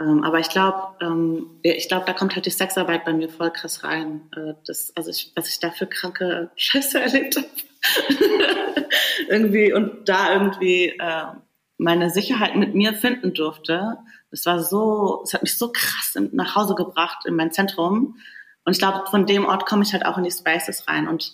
Ähm, 0.00 0.24
aber 0.24 0.40
ich 0.40 0.48
glaube, 0.48 0.96
ähm, 1.00 1.60
ich 1.62 1.88
glaube, 1.88 2.04
da 2.06 2.12
kommt 2.12 2.34
halt 2.34 2.46
die 2.46 2.50
Sexarbeit 2.50 3.04
bei 3.04 3.12
mir 3.12 3.28
voll 3.28 3.50
krass 3.50 3.84
rein. 3.84 4.22
Äh, 4.36 4.54
das, 4.66 4.92
also 4.96 5.10
ich, 5.10 5.32
was 5.36 5.48
ich 5.48 5.60
da 5.60 5.70
für 5.70 5.86
kranke 5.86 6.50
Scheiße 6.56 7.00
erlebt 7.02 7.36
habe. 7.36 7.46
irgendwie 9.28 9.72
und 9.72 10.08
da 10.08 10.32
irgendwie 10.32 10.88
äh, 10.98 11.26
meine 11.78 12.10
Sicherheit 12.10 12.56
mit 12.56 12.74
mir 12.74 12.94
finden 12.94 13.34
durfte. 13.34 13.98
Das 14.30 14.46
war 14.46 14.62
so, 14.62 15.22
es 15.24 15.34
hat 15.34 15.42
mich 15.42 15.56
so 15.56 15.70
krass 15.70 16.16
nach 16.32 16.56
Hause 16.56 16.74
gebracht 16.74 17.24
in 17.26 17.36
mein 17.36 17.52
Zentrum. 17.52 18.16
Und 18.64 18.72
ich 18.72 18.78
glaube, 18.78 19.04
von 19.10 19.26
dem 19.26 19.44
Ort 19.44 19.66
komme 19.66 19.82
ich 19.82 19.92
halt 19.92 20.06
auch 20.06 20.18
in 20.18 20.24
die 20.24 20.30
Spaces 20.30 20.88
rein. 20.88 21.06
Und 21.06 21.32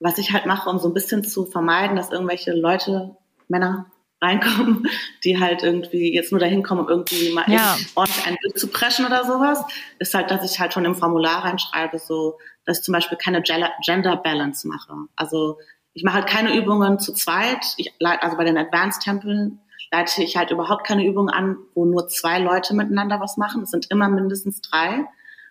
was 0.00 0.18
ich 0.18 0.32
halt 0.32 0.46
mache, 0.46 0.68
um 0.68 0.78
so 0.78 0.88
ein 0.88 0.94
bisschen 0.94 1.24
zu 1.24 1.46
vermeiden, 1.46 1.96
dass 1.96 2.10
irgendwelche 2.10 2.52
Leute 2.52 3.16
Männer 3.52 3.86
reinkommen, 4.20 4.88
die 5.24 5.38
halt 5.38 5.62
irgendwie 5.62 6.14
jetzt 6.14 6.30
nur 6.30 6.40
dahin 6.40 6.62
kommen, 6.62 6.82
um 6.82 6.88
irgendwie 6.88 7.32
mal 7.32 7.44
ja. 7.48 7.76
ordentlich 7.94 8.26
einen 8.26 8.36
Blick 8.40 8.58
zu 8.58 8.68
preschen 8.68 9.04
oder 9.04 9.24
sowas, 9.24 9.62
ist 9.98 10.14
halt, 10.14 10.30
dass 10.30 10.50
ich 10.50 10.58
halt 10.58 10.72
schon 10.72 10.84
im 10.84 10.94
Formular 10.94 11.44
reinschreibe, 11.44 11.98
so, 11.98 12.38
dass 12.64 12.78
ich 12.78 12.84
zum 12.84 12.92
Beispiel 12.92 13.18
keine 13.18 13.42
Gender 13.42 14.16
Balance 14.16 14.66
mache. 14.66 14.94
Also 15.16 15.58
ich 15.92 16.04
mache 16.04 16.14
halt 16.14 16.28
keine 16.28 16.56
Übungen 16.56 16.98
zu 16.98 17.12
zweit. 17.12 17.74
Ich, 17.76 17.92
also 18.00 18.36
bei 18.36 18.44
den 18.44 18.56
Advanced 18.56 19.02
Tempeln 19.02 19.60
leite 19.90 20.22
ich 20.22 20.36
halt 20.36 20.50
überhaupt 20.50 20.86
keine 20.86 21.04
Übungen 21.04 21.28
an, 21.28 21.58
wo 21.74 21.84
nur 21.84 22.08
zwei 22.08 22.38
Leute 22.38 22.74
miteinander 22.74 23.20
was 23.20 23.36
machen. 23.36 23.62
Es 23.62 23.70
sind 23.70 23.90
immer 23.90 24.08
mindestens 24.08 24.62
drei. 24.62 25.04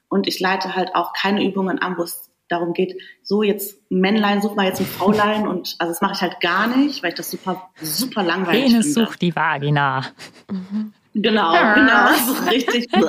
Und 0.10 0.28
ich 0.28 0.40
leite 0.40 0.76
halt 0.76 0.96
auch 0.96 1.14
keine 1.14 1.46
Übungen 1.46 1.80
an, 1.80 1.98
wo 1.98 2.04
es 2.04 2.31
darum 2.52 2.74
geht, 2.74 3.00
so 3.24 3.44
jetzt 3.44 3.80
Männlein, 3.90 4.42
such 4.42 4.56
mal 4.56 4.66
jetzt 4.66 4.80
ein 4.80 4.86
Fraulein 4.86 5.48
und 5.48 5.76
also 5.80 5.92
das 5.92 6.02
mache 6.02 6.14
ich 6.14 6.22
halt 6.22 6.40
gar 6.42 6.68
nicht, 6.68 7.02
weil 7.04 7.10
ich 7.10 7.16
das 7.16 7.32
super, 7.32 7.70
super 7.82 8.24
langweilig 8.24 8.66
Penis 8.66 8.94
finde. 8.94 9.08
sucht 9.08 9.22
die 9.22 9.36
Vagina. 9.36 10.06
Mhm. 10.50 10.94
Genau, 11.14 11.54
ja. 11.54 11.74
genau, 11.74 12.08
so 12.26 12.34
richtig. 12.50 12.88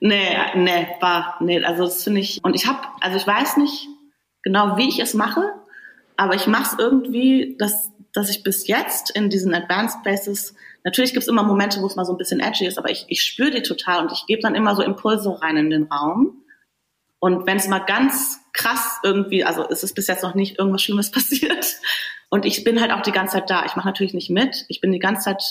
nee, 0.00 0.36
nee, 0.54 0.86
war, 1.00 1.36
nee, 1.40 1.62
also 1.62 1.84
das 1.84 2.02
finde 2.04 2.20
ich, 2.20 2.42
und 2.42 2.54
ich 2.54 2.66
habe, 2.66 2.80
also 3.00 3.18
ich 3.18 3.26
weiß 3.26 3.58
nicht 3.58 3.88
genau, 4.42 4.76
wie 4.76 4.88
ich 4.88 4.98
es 4.98 5.14
mache, 5.14 5.52
aber 6.16 6.34
ich 6.34 6.46
mache 6.46 6.74
es 6.74 6.78
irgendwie, 6.78 7.56
dass, 7.58 7.90
dass 8.12 8.30
ich 8.30 8.42
bis 8.42 8.66
jetzt 8.66 9.10
in 9.10 9.28
diesen 9.30 9.54
Advanced 9.54 10.02
Places 10.02 10.54
Natürlich 10.84 11.12
gibt 11.12 11.22
es 11.22 11.28
immer 11.28 11.42
Momente, 11.42 11.80
wo 11.80 11.86
es 11.86 11.96
mal 11.96 12.04
so 12.04 12.12
ein 12.12 12.18
bisschen 12.18 12.40
edgy 12.40 12.66
ist, 12.66 12.78
aber 12.78 12.90
ich, 12.90 13.04
ich 13.08 13.22
spüre 13.22 13.50
die 13.50 13.62
total 13.62 14.02
und 14.02 14.12
ich 14.12 14.26
gebe 14.26 14.42
dann 14.42 14.54
immer 14.54 14.74
so 14.74 14.82
Impulse 14.82 15.40
rein 15.40 15.56
in 15.56 15.70
den 15.70 15.84
Raum. 15.84 16.42
Und 17.20 17.46
wenn 17.46 17.56
es 17.56 17.68
mal 17.68 17.78
ganz 17.78 18.40
krass 18.52 18.98
irgendwie, 19.04 19.44
also 19.44 19.68
es 19.68 19.84
ist 19.84 19.94
bis 19.94 20.08
jetzt 20.08 20.24
noch 20.24 20.34
nicht 20.34 20.58
irgendwas 20.58 20.82
Schlimmes 20.82 21.10
passiert. 21.12 21.66
Und 22.30 22.44
ich 22.44 22.64
bin 22.64 22.80
halt 22.80 22.92
auch 22.92 23.02
die 23.02 23.12
ganze 23.12 23.34
Zeit 23.34 23.50
da. 23.50 23.64
Ich 23.64 23.76
mache 23.76 23.86
natürlich 23.86 24.14
nicht 24.14 24.30
mit. 24.30 24.64
Ich 24.68 24.80
bin 24.80 24.90
die 24.90 24.98
ganze 24.98 25.22
Zeit 25.22 25.42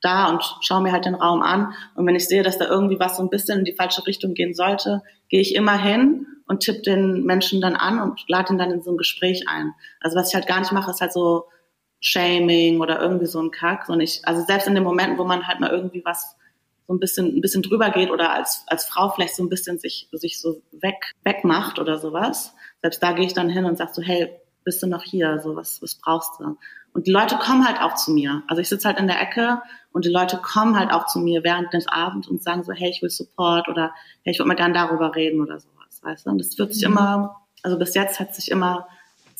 da 0.00 0.30
und 0.30 0.42
schaue 0.62 0.80
mir 0.80 0.92
halt 0.92 1.04
den 1.04 1.14
Raum 1.14 1.42
an. 1.42 1.74
Und 1.94 2.06
wenn 2.06 2.14
ich 2.14 2.26
sehe, 2.26 2.42
dass 2.42 2.56
da 2.56 2.66
irgendwie 2.66 2.98
was 2.98 3.16
so 3.16 3.22
ein 3.22 3.30
bisschen 3.30 3.58
in 3.58 3.64
die 3.64 3.74
falsche 3.74 4.06
Richtung 4.06 4.34
gehen 4.34 4.54
sollte, 4.54 5.02
gehe 5.28 5.40
ich 5.40 5.54
immer 5.54 5.76
hin 5.76 6.26
und 6.46 6.60
tippe 6.60 6.82
den 6.82 7.24
Menschen 7.24 7.60
dann 7.60 7.76
an 7.76 8.00
und 8.00 8.20
lade 8.28 8.52
ihn 8.52 8.58
dann 8.58 8.70
in 8.70 8.82
so 8.82 8.90
ein 8.92 8.96
Gespräch 8.96 9.44
ein. 9.46 9.74
Also 10.00 10.16
was 10.16 10.28
ich 10.30 10.34
halt 10.34 10.46
gar 10.46 10.60
nicht 10.60 10.72
mache, 10.72 10.90
ist 10.90 11.00
halt 11.00 11.12
so 11.12 11.44
Shaming 12.00 12.80
oder 12.80 13.00
irgendwie 13.00 13.26
so 13.26 13.40
ein 13.40 13.50
Kack. 13.50 13.88
Und 13.88 14.00
ich, 14.00 14.26
also 14.26 14.44
selbst 14.44 14.66
in 14.66 14.74
den 14.74 14.84
Momenten, 14.84 15.18
wo 15.18 15.24
man 15.24 15.46
halt 15.46 15.60
mal 15.60 15.70
irgendwie 15.70 16.02
was 16.04 16.36
so 16.86 16.94
ein 16.94 16.98
bisschen, 16.98 17.36
ein 17.36 17.40
bisschen 17.40 17.62
drüber 17.62 17.90
geht 17.90 18.10
oder 18.10 18.32
als, 18.32 18.64
als 18.66 18.84
Frau 18.84 19.10
vielleicht 19.10 19.36
so 19.36 19.44
ein 19.44 19.48
bisschen 19.48 19.78
sich, 19.78 20.08
sich 20.12 20.40
so 20.40 20.60
weg, 20.72 21.12
wegmacht 21.22 21.78
oder 21.78 21.98
sowas, 21.98 22.52
selbst 22.82 23.02
da 23.02 23.12
gehe 23.12 23.26
ich 23.26 23.34
dann 23.34 23.48
hin 23.48 23.64
und 23.64 23.78
sag 23.78 23.94
so, 23.94 24.02
hey, 24.02 24.40
bist 24.64 24.82
du 24.82 24.86
noch 24.86 25.04
hier? 25.04 25.38
So, 25.38 25.54
was, 25.54 25.80
was 25.82 25.94
brauchst 25.94 26.40
du? 26.40 26.56
Und 26.92 27.06
die 27.06 27.12
Leute 27.12 27.36
kommen 27.36 27.66
halt 27.66 27.80
auch 27.80 27.94
zu 27.94 28.10
mir. 28.10 28.42
Also 28.48 28.60
ich 28.60 28.68
sitze 28.68 28.88
halt 28.88 28.98
in 28.98 29.06
der 29.06 29.20
Ecke 29.20 29.62
und 29.92 30.04
die 30.04 30.10
Leute 30.10 30.38
kommen 30.38 30.78
halt 30.78 30.92
auch 30.92 31.06
zu 31.06 31.20
mir 31.20 31.44
während 31.44 31.72
des 31.72 31.86
Abends 31.86 32.28
und 32.28 32.42
sagen 32.42 32.64
so, 32.64 32.72
hey, 32.72 32.90
ich 32.90 33.02
will 33.02 33.10
Support 33.10 33.68
oder 33.68 33.94
hey, 34.24 34.32
ich 34.32 34.38
würde 34.38 34.48
mal 34.48 34.54
gern 34.54 34.74
darüber 34.74 35.14
reden 35.14 35.40
oder 35.40 35.60
sowas, 35.60 36.00
weißt 36.02 36.26
du? 36.26 36.30
Und 36.30 36.38
das 36.38 36.58
wird 36.58 36.74
sich 36.74 36.86
mhm. 36.86 36.92
immer, 36.92 37.40
also 37.62 37.78
bis 37.78 37.94
jetzt 37.94 38.18
hat 38.18 38.34
sich 38.34 38.50
immer 38.50 38.88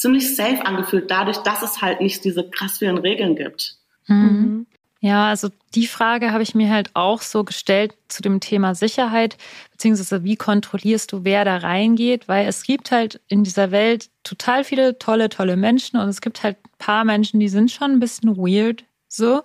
ziemlich 0.00 0.34
safe 0.34 0.64
angefühlt, 0.64 1.10
dadurch, 1.10 1.38
dass 1.38 1.62
es 1.62 1.82
halt 1.82 2.00
nicht 2.00 2.24
diese 2.24 2.48
krass 2.48 2.78
vielen 2.78 2.98
Regeln 2.98 3.36
gibt. 3.36 3.76
Mhm. 4.06 4.66
Ja, 5.02 5.28
also 5.28 5.48
die 5.74 5.86
Frage 5.86 6.32
habe 6.32 6.42
ich 6.42 6.54
mir 6.54 6.70
halt 6.70 6.90
auch 6.94 7.22
so 7.22 7.42
gestellt 7.42 7.94
zu 8.08 8.20
dem 8.20 8.40
Thema 8.40 8.74
Sicherheit, 8.74 9.38
beziehungsweise 9.72 10.24
wie 10.24 10.36
kontrollierst 10.36 11.12
du, 11.12 11.24
wer 11.24 11.46
da 11.46 11.56
reingeht, 11.56 12.28
weil 12.28 12.46
es 12.46 12.64
gibt 12.64 12.90
halt 12.90 13.20
in 13.28 13.42
dieser 13.42 13.70
Welt 13.70 14.10
total 14.24 14.62
viele 14.62 14.98
tolle, 14.98 15.30
tolle 15.30 15.56
Menschen 15.56 15.98
und 15.98 16.08
es 16.08 16.20
gibt 16.20 16.42
halt 16.42 16.58
ein 16.58 16.78
paar 16.78 17.04
Menschen, 17.04 17.40
die 17.40 17.48
sind 17.48 17.70
schon 17.70 17.92
ein 17.92 18.00
bisschen 18.00 18.36
weird, 18.36 18.84
so, 19.12 19.42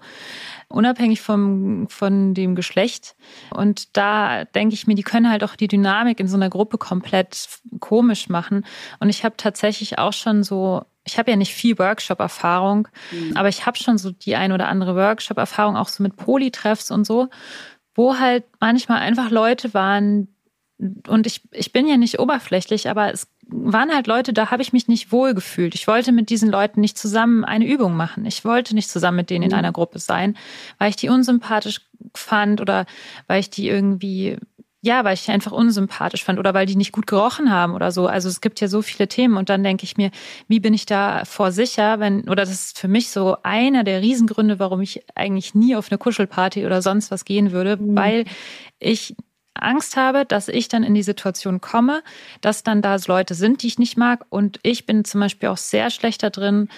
unabhängig 0.68 1.22
vom, 1.22 1.88
von 1.90 2.34
dem 2.34 2.56
Geschlecht. 2.56 3.16
Und 3.52 3.98
da 3.98 4.46
denke 4.46 4.76
ich 4.76 4.88
mir, 4.88 4.96
die 4.96 5.04
können 5.04 5.30
halt 5.30 5.44
auch 5.44 5.56
die 5.56 5.68
Dynamik 5.68 6.20
in 6.20 6.28
so 6.28 6.38
einer 6.38 6.50
Gruppe 6.50 6.78
komplett 6.78 7.48
komisch 7.80 8.30
machen. 8.30 8.66
Und 9.00 9.10
ich 9.10 9.24
habe 9.24 9.38
tatsächlich 9.38 9.98
auch 9.98 10.14
schon 10.14 10.44
so 10.44 10.86
ich 11.08 11.20
habe 11.20 11.30
ja 11.30 11.38
nicht 11.38 11.54
viel 11.54 11.78
Workshop-Erfahrung, 11.78 12.88
mhm. 13.12 13.38
aber 13.38 13.48
ich 13.48 13.66
habe 13.66 13.78
schon 13.78 13.98
so 13.98 14.10
die 14.10 14.36
ein 14.36 14.52
oder 14.52 14.68
andere 14.68 14.96
Workshop-Erfahrung, 14.96 15.78
auch 15.78 15.88
so 15.88 16.02
mit 16.02 16.16
Polytreffs 16.16 16.90
und 16.90 17.06
so, 17.06 17.30
wo 17.94 18.18
halt 18.18 18.44
manchmal 18.60 19.00
einfach 19.00 19.30
Leute 19.30 19.74
waren, 19.74 20.36
und 21.08 21.26
ich, 21.26 21.42
ich 21.52 21.72
bin 21.72 21.88
ja 21.88 21.96
nicht 21.96 22.20
oberflächlich, 22.20 22.90
aber 22.90 23.14
es 23.14 23.28
waren 23.48 23.94
halt 23.94 24.08
Leute, 24.08 24.34
da 24.34 24.52
habe 24.52 24.62
ich 24.62 24.74
mich 24.74 24.88
nicht 24.88 25.12
wohl 25.12 25.34
gefühlt. 25.34 25.76
Ich 25.76 25.88
wollte 25.88 26.12
mit 26.12 26.30
diesen 26.30 26.50
Leuten 26.50 26.82
nicht 26.82 26.98
zusammen 26.98 27.46
eine 27.46 27.66
Übung 27.66 27.96
machen. 27.96 28.26
Ich 28.26 28.44
wollte 28.44 28.76
nicht 28.76 28.90
zusammen 28.90 29.18
mit 29.18 29.30
denen 29.30 29.44
in 29.44 29.52
mhm. 29.52 29.58
einer 29.58 29.72
Gruppe 29.72 30.00
sein, 30.00 30.36
weil 30.78 30.90
ich 30.90 30.96
die 30.96 31.10
unsympathisch 31.10 31.82
fand 32.14 32.62
oder 32.62 32.86
weil 33.28 33.40
ich 33.40 33.50
die 33.50 33.68
irgendwie 33.68 34.38
ja, 34.86 35.04
weil 35.04 35.16
ich 35.16 35.26
die 35.26 35.32
einfach 35.32 35.52
unsympathisch 35.52 36.24
fand 36.24 36.38
oder 36.38 36.54
weil 36.54 36.68
die 36.68 36.76
nicht 36.76 36.92
gut 36.92 37.08
gerochen 37.08 37.50
haben 37.50 37.74
oder 37.74 37.92
so. 37.92 38.06
Also 38.06 38.30
es 38.30 38.40
gibt 38.40 38.62
ja 38.62 38.68
so 38.68 38.84
viele 38.84 39.08
Themen 39.08 39.36
und 39.36 39.50
dann 39.50 39.64
denke 39.64 39.84
ich 39.84 39.98
mir, 39.98 40.12
wie 40.48 40.60
bin 40.60 40.76
ich 40.76 40.86
da 40.86 41.26
vor 41.26 41.52
sicher, 41.52 42.00
wenn, 42.00 42.30
oder 42.30 42.44
das 42.44 42.52
ist 42.52 42.80
für 42.80 42.88
mich 42.88 43.10
so 43.10 43.38
einer 43.42 43.84
der 43.84 44.04
Riesengründe, 44.04 44.60
warum 44.60 44.82
ich 44.82 45.04
eigentlich 45.16 45.56
nie 45.56 45.76
auf 45.76 45.92
eine 45.92 45.98
Kuschelparty 45.98 46.68
oder 46.68 46.84
sonst 46.84 47.10
was 47.10 47.26
gehen 47.26 47.52
würde, 47.52 47.78
mhm. 47.78 47.98
weil 47.98 48.26
ich 48.78 49.16
Angst 49.56 49.98
habe, 49.98 50.26
dass 50.26 50.48
ich 50.48 50.68
dann 50.68 50.84
in 50.84 50.94
die 50.94 51.04
Situation 51.04 51.62
komme, 51.62 52.04
dass 52.42 52.64
dann 52.64 52.82
da 52.82 52.98
Leute 53.08 53.36
sind, 53.36 53.64
die 53.64 53.68
ich 53.68 53.80
nicht 53.80 53.98
mag. 53.98 54.26
Und 54.30 54.60
ich 54.64 54.86
bin 54.86 55.06
zum 55.06 55.22
Beispiel 55.22 55.50
auch 55.50 55.58
sehr 55.58 55.90
schlecht 55.90 56.24
da 56.24 56.30
drin, 56.30 56.70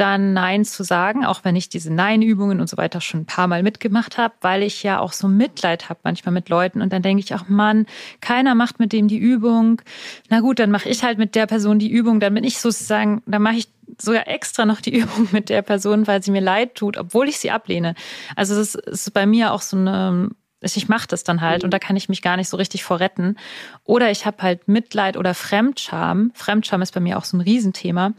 dann 0.00 0.32
Nein 0.32 0.64
zu 0.64 0.82
sagen, 0.82 1.26
auch 1.26 1.40
wenn 1.44 1.56
ich 1.56 1.68
diese 1.68 1.92
Nein-Übungen 1.92 2.60
und 2.60 2.68
so 2.68 2.76
weiter 2.76 3.00
schon 3.00 3.20
ein 3.20 3.26
paar 3.26 3.48
Mal 3.48 3.62
mitgemacht 3.62 4.18
habe, 4.18 4.34
weil 4.40 4.62
ich 4.62 4.82
ja 4.82 4.98
auch 4.98 5.12
so 5.12 5.28
Mitleid 5.28 5.88
habe 5.88 6.00
manchmal 6.04 6.32
mit 6.32 6.48
Leuten 6.48 6.80
und 6.80 6.92
dann 6.92 7.02
denke 7.02 7.22
ich 7.22 7.34
auch, 7.34 7.48
Mann, 7.48 7.86
keiner 8.20 8.54
macht 8.54 8.78
mit 8.78 8.92
dem 8.92 9.08
die 9.08 9.18
Übung. 9.18 9.82
Na 10.28 10.40
gut, 10.40 10.58
dann 10.58 10.70
mache 10.70 10.88
ich 10.88 11.02
halt 11.04 11.18
mit 11.18 11.34
der 11.34 11.46
Person 11.46 11.78
die 11.78 11.90
Übung, 11.90 12.20
dann 12.20 12.32
bin 12.32 12.44
ich 12.44 12.60
sozusagen, 12.60 13.22
dann 13.26 13.42
mache 13.42 13.56
ich 13.56 13.68
sogar 13.98 14.28
extra 14.28 14.64
noch 14.64 14.80
die 14.80 14.96
Übung 14.98 15.28
mit 15.32 15.48
der 15.50 15.62
Person, 15.62 16.06
weil 16.06 16.22
sie 16.22 16.30
mir 16.30 16.40
leid 16.40 16.76
tut, 16.76 16.96
obwohl 16.96 17.28
ich 17.28 17.38
sie 17.38 17.50
ablehne. 17.50 17.94
Also 18.36 18.54
das 18.54 18.76
ist 18.76 19.12
bei 19.12 19.26
mir 19.26 19.52
auch 19.52 19.62
so 19.62 19.76
eine 19.76 20.30
ich 20.62 20.88
mache 20.88 21.08
das 21.08 21.24
dann 21.24 21.40
halt 21.40 21.64
und 21.64 21.72
da 21.72 21.78
kann 21.78 21.96
ich 21.96 22.08
mich 22.08 22.22
gar 22.22 22.36
nicht 22.36 22.48
so 22.48 22.56
richtig 22.56 22.84
vor 22.84 23.00
retten. 23.00 23.36
Oder 23.84 24.10
ich 24.10 24.26
habe 24.26 24.42
halt 24.42 24.68
Mitleid 24.68 25.16
oder 25.16 25.34
Fremdscham. 25.34 26.32
Fremdscham 26.34 26.82
ist 26.82 26.92
bei 26.92 27.00
mir 27.00 27.18
auch 27.18 27.24
so 27.24 27.36
ein 27.36 27.40
Riesenthema. 27.40 28.12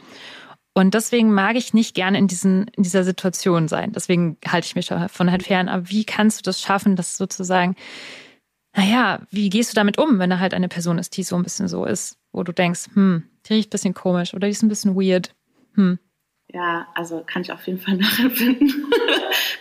Und 0.74 0.94
deswegen 0.94 1.34
mag 1.34 1.56
ich 1.56 1.74
nicht 1.74 1.96
gerne 1.96 2.18
in, 2.18 2.28
diesen, 2.28 2.68
in 2.70 2.84
dieser 2.84 3.04
Situation 3.04 3.68
sein. 3.68 3.92
Deswegen 3.92 4.38
halte 4.48 4.66
ich 4.66 4.76
mich 4.76 4.88
davon 4.88 5.30
halt 5.30 5.44
fern. 5.44 5.68
Aber 5.68 5.90
wie 5.90 6.06
kannst 6.06 6.40
du 6.40 6.44
das 6.44 6.62
schaffen, 6.62 6.96
dass 6.96 7.18
sozusagen, 7.18 7.76
naja, 8.76 9.22
wie 9.30 9.50
gehst 9.50 9.72
du 9.72 9.76
damit 9.76 9.98
um, 9.98 10.18
wenn 10.18 10.30
da 10.30 10.40
halt 10.40 10.54
eine 10.54 10.70
Person 10.70 10.98
ist, 10.98 11.18
die 11.18 11.24
so 11.24 11.36
ein 11.36 11.44
bisschen 11.44 11.68
so 11.68 11.86
ist, 11.86 12.18
wo 12.32 12.44
du 12.44 12.54
denkst, 12.54 12.88
hm, 12.94 13.24
die 13.46 13.54
riecht 13.54 13.68
ein 13.68 13.72
bisschen 13.72 13.94
komisch 13.94 14.34
oder 14.34 14.48
die 14.48 14.52
ist 14.52 14.64
ein 14.64 14.70
bisschen 14.70 14.96
weird. 14.96 15.36
Hm. 15.76 16.00
Ja, 16.53 16.88
also 16.96 17.24
kann 17.25 17.43
ich 17.43 17.51
auf 17.51 17.65
jeden 17.65 17.79
Fall 17.79 17.96
nachempfinden. 17.98 18.91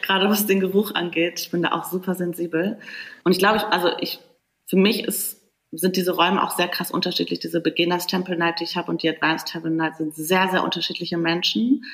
Gerade 0.02 0.28
was 0.28 0.46
den 0.46 0.60
Geruch 0.60 0.94
angeht. 0.94 1.40
Ich 1.40 1.50
bin 1.50 1.62
da 1.62 1.72
auch 1.72 1.84
super 1.84 2.14
sensibel. 2.14 2.78
Und 3.24 3.32
ich 3.32 3.38
glaube, 3.38 3.58
ich, 3.58 3.62
also 3.64 3.90
ich, 4.00 4.18
für 4.66 4.76
mich 4.76 5.04
ist 5.04 5.40
sind 5.72 5.96
diese 5.96 6.16
Räume 6.16 6.42
auch 6.42 6.56
sehr 6.56 6.68
krass 6.68 6.90
unterschiedlich. 6.90 7.38
Diese 7.38 7.60
Beginners 7.60 8.06
Temple 8.06 8.36
Night, 8.36 8.58
die 8.60 8.64
ich 8.64 8.76
habe, 8.76 8.90
und 8.90 9.02
die 9.02 9.08
Advanced 9.08 9.48
Temple 9.48 9.70
Night 9.70 9.96
sind 9.96 10.14
sehr, 10.14 10.48
sehr 10.48 10.64
unterschiedliche 10.64 11.16
Menschen. 11.16 11.84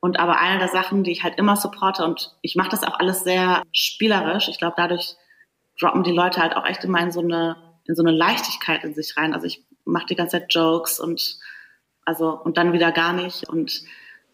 Und 0.00 0.18
aber 0.18 0.40
eine 0.40 0.58
der 0.58 0.68
Sachen, 0.68 1.04
die 1.04 1.12
ich 1.12 1.22
halt 1.22 1.38
immer 1.38 1.56
supporte, 1.56 2.04
und 2.04 2.34
ich 2.42 2.56
mache 2.56 2.70
das 2.70 2.82
auch 2.82 2.98
alles 2.98 3.22
sehr 3.22 3.62
spielerisch. 3.72 4.48
Ich 4.48 4.58
glaube, 4.58 4.74
dadurch 4.76 5.14
droppen 5.78 6.02
die 6.02 6.12
Leute 6.12 6.42
halt 6.42 6.56
auch 6.56 6.66
echt 6.66 6.84
immer 6.84 7.00
in 7.00 7.12
so 7.12 7.20
eine, 7.20 7.56
in 7.86 7.94
so 7.94 8.02
eine 8.02 8.10
Leichtigkeit 8.10 8.82
in 8.82 8.94
sich 8.94 9.16
rein. 9.16 9.32
Also 9.32 9.46
ich 9.46 9.64
mache 9.84 10.06
die 10.06 10.16
ganze 10.16 10.38
Zeit 10.38 10.52
Jokes 10.52 10.98
und 10.98 11.38
also 12.04 12.32
und 12.32 12.56
dann 12.56 12.72
wieder 12.72 12.90
gar 12.90 13.12
nicht. 13.12 13.48
Und 13.48 13.82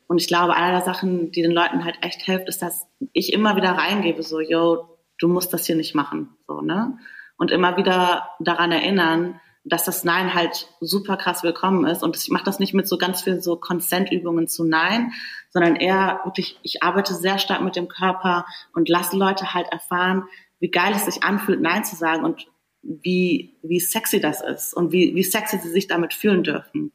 und 0.07 0.21
ich 0.21 0.29
glaube, 0.29 0.55
eine 0.55 0.73
der 0.73 0.83
Sachen, 0.85 1.31
die 1.33 1.43
den 1.43 1.53
Leuten 1.53 1.85
halt 1.85 1.99
echt 2.03 2.23
hilft, 2.23 2.49
ist, 2.49 2.63
dass 2.63 2.87
ich 3.13 3.33
immer 3.33 3.57
wieder 3.57 3.73
reingebe, 3.73 4.23
so, 4.23 4.41
yo, 4.41 4.99
du 5.19 5.29
musst 5.29 5.53
das 5.53 5.67
hier 5.67 5.77
nicht 5.77 5.95
machen, 5.95 6.37
so, 6.47 6.61
ne? 6.61 6.99
und 7.37 7.51
immer 7.51 7.77
wieder 7.77 8.31
daran 8.41 8.73
erinnern, 8.73 9.41
dass 9.65 9.85
das 9.85 10.05
Nein 10.05 10.33
halt 10.33 10.69
super 10.81 11.17
krass 11.17 11.43
willkommen 11.43 11.87
ist. 11.87 12.03
Und 12.03 12.17
ich 12.17 12.29
mache 12.31 12.45
das 12.45 12.61
nicht 12.61 12.73
mit 12.73 12.87
so 12.87 12.99
ganz 12.99 13.23
viel 13.23 13.41
so 13.41 13.57
Consent-Übungen 13.57 14.47
zu 14.47 14.65
Nein, 14.65 15.13
sondern 15.51 15.75
eher 15.75 16.21
wirklich, 16.25 16.59
ich 16.63 16.83
arbeite 16.83 17.15
sehr 17.15 17.39
stark 17.39 17.63
mit 17.63 17.75
dem 17.75 17.89
Körper 17.89 18.47
und 18.75 18.89
lasse 18.89 19.17
Leute 19.17 19.55
halt 19.55 19.67
erfahren, 19.73 20.25
wie 20.61 20.71
geil 20.71 20.93
es 20.95 21.05
sich 21.05 21.25
anfühlt, 21.25 21.61
Nein 21.61 21.85
zu 21.85 21.97
sagen 21.97 22.25
und 22.25 22.47
wie, 22.83 23.59
wie 23.63 23.81
sexy 23.81 24.21
das 24.21 24.41
ist 24.41 24.73
und 24.73 24.93
wie, 24.93 25.15
wie 25.17 25.25
sexy 25.25 25.59
sie 25.59 25.71
sich 25.71 25.89
damit 25.89 26.15
fühlen 26.15 26.45
dürfen. 26.45 26.93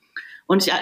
Und 0.48 0.66
ich, 0.66 0.74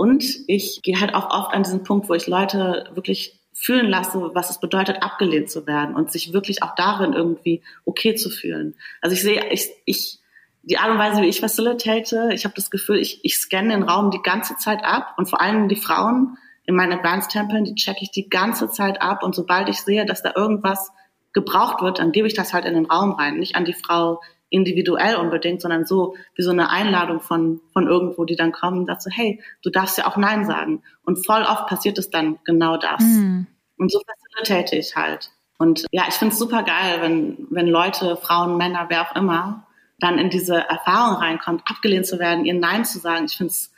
und 0.00 0.24
ich 0.46 0.80
gehe 0.80 0.98
halt 0.98 1.14
auch 1.14 1.28
oft 1.28 1.52
an 1.52 1.62
diesen 1.62 1.82
Punkt, 1.82 2.08
wo 2.08 2.14
ich 2.14 2.26
Leute 2.26 2.88
wirklich 2.94 3.38
fühlen 3.52 3.86
lasse, 3.86 4.30
was 4.32 4.48
es 4.48 4.58
bedeutet, 4.58 5.02
abgelehnt 5.02 5.50
zu 5.50 5.66
werden 5.66 5.94
und 5.94 6.10
sich 6.10 6.32
wirklich 6.32 6.62
auch 6.62 6.74
darin 6.74 7.12
irgendwie 7.12 7.62
okay 7.84 8.14
zu 8.14 8.30
fühlen. 8.30 8.76
Also 9.02 9.12
ich 9.12 9.20
sehe, 9.20 9.52
ich, 9.52 9.68
ich 9.84 10.18
die 10.62 10.78
Art 10.78 10.90
und 10.90 10.98
Weise, 10.98 11.20
wie 11.20 11.26
ich 11.26 11.40
facilitate, 11.40 12.30
ich 12.32 12.46
habe 12.46 12.54
das 12.54 12.70
Gefühl, 12.70 12.98
ich, 12.98 13.22
ich 13.26 13.36
scanne 13.36 13.74
den 13.74 13.82
Raum 13.82 14.10
die 14.10 14.22
ganze 14.22 14.56
Zeit 14.56 14.82
ab 14.84 15.16
und 15.18 15.28
vor 15.28 15.42
allem 15.42 15.68
die 15.68 15.76
Frauen 15.76 16.38
in 16.64 16.74
meinen 16.74 16.94
Advanced-Tempeln, 16.94 17.64
die 17.64 17.74
checke 17.74 18.00
ich 18.00 18.10
die 18.10 18.30
ganze 18.30 18.70
Zeit 18.70 19.02
ab 19.02 19.22
und 19.22 19.34
sobald 19.34 19.68
ich 19.68 19.82
sehe, 19.82 20.06
dass 20.06 20.22
da 20.22 20.32
irgendwas 20.34 20.92
gebraucht 21.34 21.82
wird, 21.82 21.98
dann 21.98 22.12
gebe 22.12 22.26
ich 22.26 22.32
das 22.32 22.54
halt 22.54 22.64
in 22.64 22.72
den 22.72 22.86
Raum 22.86 23.12
rein, 23.12 23.36
nicht 23.36 23.54
an 23.54 23.66
die 23.66 23.74
Frau 23.74 24.22
individuell 24.50 25.16
unbedingt, 25.16 25.62
sondern 25.62 25.86
so 25.86 26.16
wie 26.34 26.42
so 26.42 26.50
eine 26.50 26.70
Einladung 26.70 27.20
von, 27.20 27.60
von 27.72 27.86
irgendwo, 27.86 28.24
die 28.24 28.36
dann 28.36 28.52
kommen 28.52 28.86
so, 28.98 29.10
hey, 29.10 29.40
du 29.62 29.70
darfst 29.70 29.96
ja 29.96 30.06
auch 30.06 30.16
Nein 30.16 30.44
sagen. 30.44 30.82
Und 31.04 31.24
voll 31.24 31.42
oft 31.42 31.66
passiert 31.66 31.98
es 31.98 32.10
dann 32.10 32.38
genau 32.44 32.76
das. 32.76 33.00
Mhm. 33.00 33.46
Und 33.78 33.90
so 33.90 34.00
facilitate 34.00 34.76
ich 34.76 34.94
halt. 34.94 35.30
Und 35.56 35.86
ja, 35.92 36.04
ich 36.08 36.14
finde 36.14 36.32
es 36.32 36.38
super 36.38 36.62
geil, 36.62 36.98
wenn, 37.00 37.46
wenn 37.50 37.66
Leute, 37.66 38.16
Frauen, 38.16 38.56
Männer, 38.56 38.86
wer 38.88 39.02
auch 39.02 39.16
immer, 39.16 39.66
dann 39.98 40.18
in 40.18 40.30
diese 40.30 40.56
Erfahrung 40.56 41.16
reinkommt, 41.16 41.62
abgelehnt 41.66 42.06
zu 42.06 42.18
werden, 42.18 42.44
ihr 42.44 42.54
Nein 42.54 42.84
zu 42.84 42.98
sagen. 42.98 43.26
Ich 43.26 43.36
finde 43.36 43.52
es, 43.52 43.72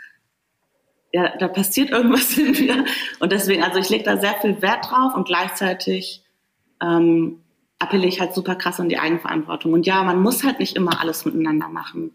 ja, 1.13 1.37
da 1.37 1.49
passiert 1.49 1.91
irgendwas 1.91 2.39
in 2.39 2.53
mir. 2.53 2.85
Und 3.21 3.33
deswegen, 3.33 3.63
also 3.63 3.79
ich 3.79 3.91
lege 3.91 4.05
da 4.05 4.17
sehr 4.17 4.35
viel 4.35 4.63
Wert 4.63 4.91
drauf 4.91 5.15
und 5.15 5.27
gleichzeitig 5.27 6.23
ähm, 6.81 7.43
appelliere 7.83 8.09
ich 8.09 8.21
halt 8.21 8.35
super 8.35 8.55
krass 8.55 8.81
an 8.81 8.89
die 8.89 8.99
Eigenverantwortung. 8.99 9.73
Und 9.73 9.87
ja, 9.87 10.03
man 10.03 10.21
muss 10.21 10.45
halt 10.45 10.61
nicht 10.61 10.77
immer 10.77 11.01
alles 11.01 11.25
miteinander 11.25 11.69
machen. 11.69 12.13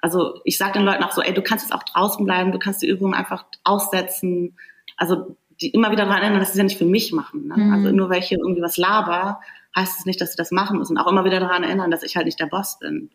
Also 0.00 0.40
ich 0.44 0.58
sage 0.58 0.74
den 0.74 0.84
Leuten 0.84 1.04
auch 1.04 1.12
so, 1.12 1.22
ey, 1.22 1.32
du 1.32 1.42
kannst 1.42 1.64
jetzt 1.64 1.72
auch 1.72 1.84
draußen 1.84 2.24
bleiben, 2.24 2.50
du 2.50 2.58
kannst 2.58 2.82
die 2.82 2.88
Übung 2.88 3.14
einfach 3.14 3.44
aussetzen. 3.62 4.56
Also 4.96 5.36
die 5.60 5.70
immer 5.70 5.92
wieder 5.92 6.06
daran 6.06 6.22
erinnern, 6.22 6.40
dass 6.40 6.52
sie 6.52 6.58
ja 6.58 6.64
nicht 6.64 6.78
für 6.78 6.86
mich 6.86 7.12
machen. 7.12 7.46
Ne? 7.46 7.56
Mhm. 7.56 7.72
Also 7.72 7.92
nur 7.92 8.10
weil 8.10 8.18
ich 8.18 8.26
hier 8.26 8.38
irgendwie 8.38 8.62
was 8.62 8.76
laber, 8.76 9.40
heißt 9.76 10.00
es 10.00 10.06
nicht, 10.06 10.20
dass 10.20 10.32
sie 10.32 10.36
das 10.36 10.50
machen 10.50 10.78
müssen. 10.78 10.98
Auch 10.98 11.06
immer 11.06 11.24
wieder 11.24 11.40
daran 11.40 11.62
erinnern, 11.62 11.90
dass 11.90 12.02
ich 12.02 12.16
halt 12.16 12.26
nicht 12.26 12.40
der 12.40 12.46
Boss 12.46 12.78
bin. 12.78 13.10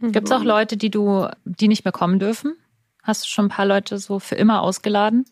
Gibt 0.00 0.28
es 0.28 0.32
auch 0.32 0.42
Leute, 0.42 0.76
die 0.76 0.90
du, 0.90 1.28
die 1.44 1.68
nicht 1.68 1.84
mehr 1.84 1.92
kommen 1.92 2.18
dürfen? 2.18 2.56
Hast 3.02 3.24
du 3.24 3.28
schon 3.28 3.46
ein 3.46 3.50
paar 3.50 3.66
Leute 3.66 3.98
so 3.98 4.18
für 4.18 4.34
immer 4.34 4.62
ausgeladen? 4.62 5.26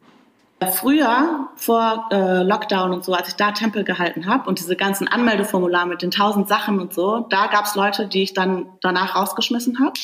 Früher, 0.66 1.48
vor 1.56 2.08
äh, 2.12 2.42
Lockdown 2.42 2.92
und 2.92 3.02
so, 3.02 3.14
als 3.14 3.28
ich 3.28 3.34
da 3.34 3.52
Tempel 3.52 3.82
gehalten 3.82 4.26
habe 4.26 4.46
und 4.46 4.58
diese 4.58 4.76
ganzen 4.76 5.08
Anmeldeformulare 5.08 5.88
mit 5.88 6.02
den 6.02 6.10
tausend 6.10 6.48
Sachen 6.48 6.80
und 6.80 6.92
so, 6.92 7.20
da 7.30 7.46
gab 7.46 7.64
es 7.64 7.74
Leute, 7.74 8.06
die 8.06 8.22
ich 8.22 8.34
dann 8.34 8.66
danach 8.82 9.16
rausgeschmissen 9.16 9.80
habe 9.80 9.94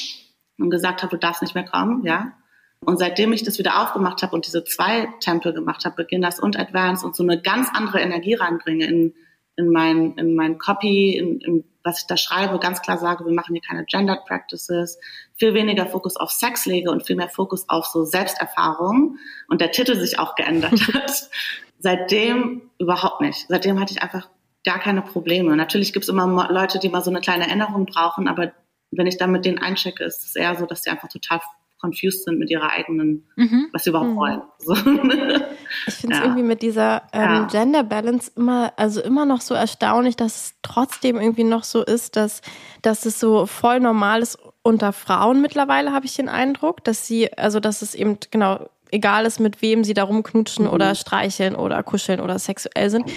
und 0.58 0.70
gesagt 0.70 1.02
habe, 1.02 1.10
du 1.10 1.18
darfst 1.18 1.42
nicht 1.42 1.54
mehr 1.54 1.66
kommen, 1.66 2.06
ja. 2.06 2.32
Und 2.80 2.98
seitdem 2.98 3.32
ich 3.32 3.42
das 3.42 3.58
wieder 3.58 3.82
aufgemacht 3.82 4.22
habe 4.22 4.34
und 4.34 4.46
diese 4.46 4.64
zwei 4.64 5.08
Tempel 5.20 5.52
gemacht 5.52 5.84
habe, 5.84 5.96
Beginners 5.96 6.40
und 6.40 6.58
Advanced 6.58 7.04
und 7.04 7.14
so 7.14 7.22
eine 7.22 7.40
ganz 7.40 7.68
andere 7.74 8.00
Energie 8.00 8.34
reinbringe 8.34 8.86
in, 8.86 9.14
in 9.56 9.70
mein, 9.70 10.14
in 10.16 10.34
mein 10.34 10.58
Copy, 10.58 11.16
in, 11.16 11.40
in 11.40 11.64
was 11.86 12.00
ich 12.00 12.06
da 12.06 12.16
schreibe, 12.16 12.58
ganz 12.58 12.82
klar 12.82 12.98
sage, 12.98 13.24
wir 13.24 13.32
machen 13.32 13.54
hier 13.54 13.62
keine 13.62 13.84
Gendered 13.84 14.24
Practices, 14.26 14.98
viel 15.36 15.54
weniger 15.54 15.86
Fokus 15.86 16.16
auf 16.16 16.32
Sex 16.32 16.66
lege 16.66 16.90
und 16.90 17.06
viel 17.06 17.16
mehr 17.16 17.28
Fokus 17.28 17.68
auf 17.68 17.86
so 17.86 18.04
Selbsterfahrung 18.04 19.18
und 19.48 19.60
der 19.60 19.70
Titel 19.70 19.94
sich 19.94 20.18
auch 20.18 20.34
geändert 20.34 20.72
hat. 20.94 21.30
Seitdem 21.78 22.70
überhaupt 22.78 23.20
nicht. 23.20 23.46
Seitdem 23.48 23.80
hatte 23.80 23.92
ich 23.92 24.02
einfach 24.02 24.28
gar 24.64 24.80
keine 24.80 25.00
Probleme. 25.00 25.56
Natürlich 25.56 25.92
gibt 25.92 26.02
es 26.02 26.08
immer 26.08 26.48
Leute, 26.50 26.80
die 26.80 26.88
mal 26.88 27.04
so 27.04 27.10
eine 27.10 27.20
kleine 27.20 27.46
Erinnerung 27.46 27.86
brauchen, 27.86 28.26
aber 28.26 28.52
wenn 28.90 29.06
ich 29.06 29.16
dann 29.16 29.30
mit 29.30 29.44
denen 29.44 29.58
einchecke, 29.58 30.04
ist 30.04 30.24
es 30.24 30.36
eher 30.36 30.56
so, 30.56 30.66
dass 30.66 30.82
sie 30.82 30.90
einfach 30.90 31.08
total 31.08 31.40
confused 31.80 32.24
sind 32.24 32.38
mit 32.38 32.50
ihrer 32.50 32.70
eigenen, 32.70 33.26
mhm. 33.36 33.68
was 33.72 33.84
sie 33.84 33.90
überhaupt 33.90 34.10
mhm. 34.12 34.16
wollen. 34.16 34.42
So. 34.58 34.72
Ich 34.74 35.94
finde 35.94 36.16
es 36.16 36.20
ja. 36.20 36.24
irgendwie 36.24 36.42
mit 36.42 36.62
dieser 36.62 37.02
ähm, 37.12 37.22
ja. 37.22 37.48
Gender 37.50 37.84
Balance 37.84 38.32
immer, 38.34 38.72
also 38.76 39.00
immer 39.00 39.26
noch 39.26 39.40
so 39.40 39.54
erstaunlich, 39.54 40.16
dass 40.16 40.36
es 40.36 40.54
trotzdem 40.62 41.16
irgendwie 41.16 41.44
noch 41.44 41.62
so 41.62 41.84
ist, 41.84 42.16
dass, 42.16 42.40
dass 42.82 43.04
es 43.04 43.20
so 43.20 43.46
voll 43.46 43.80
normal 43.80 44.22
ist 44.22 44.38
unter 44.62 44.92
Frauen 44.92 45.40
mittlerweile, 45.40 45.92
habe 45.92 46.06
ich 46.06 46.14
den 46.14 46.28
Eindruck, 46.28 46.82
dass 46.84 47.06
sie, 47.06 47.32
also 47.36 47.60
dass 47.60 47.82
es 47.82 47.94
eben 47.94 48.18
genau 48.30 48.68
egal 48.90 49.26
ist, 49.26 49.40
mit 49.40 49.62
wem 49.62 49.84
sie 49.84 49.94
da 49.94 50.04
rumknutschen 50.04 50.66
mhm. 50.66 50.72
oder 50.72 50.94
streicheln 50.94 51.54
oder 51.54 51.82
kuscheln 51.82 52.20
oder 52.20 52.38
sexuell 52.38 52.90
sind. 52.90 53.10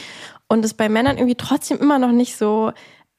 Und 0.47 0.65
es 0.65 0.73
bei 0.73 0.89
Männern 0.89 1.17
irgendwie 1.17 1.35
trotzdem 1.35 1.77
immer 1.79 1.99
noch 1.99 2.11
nicht 2.11 2.35
so 2.35 2.71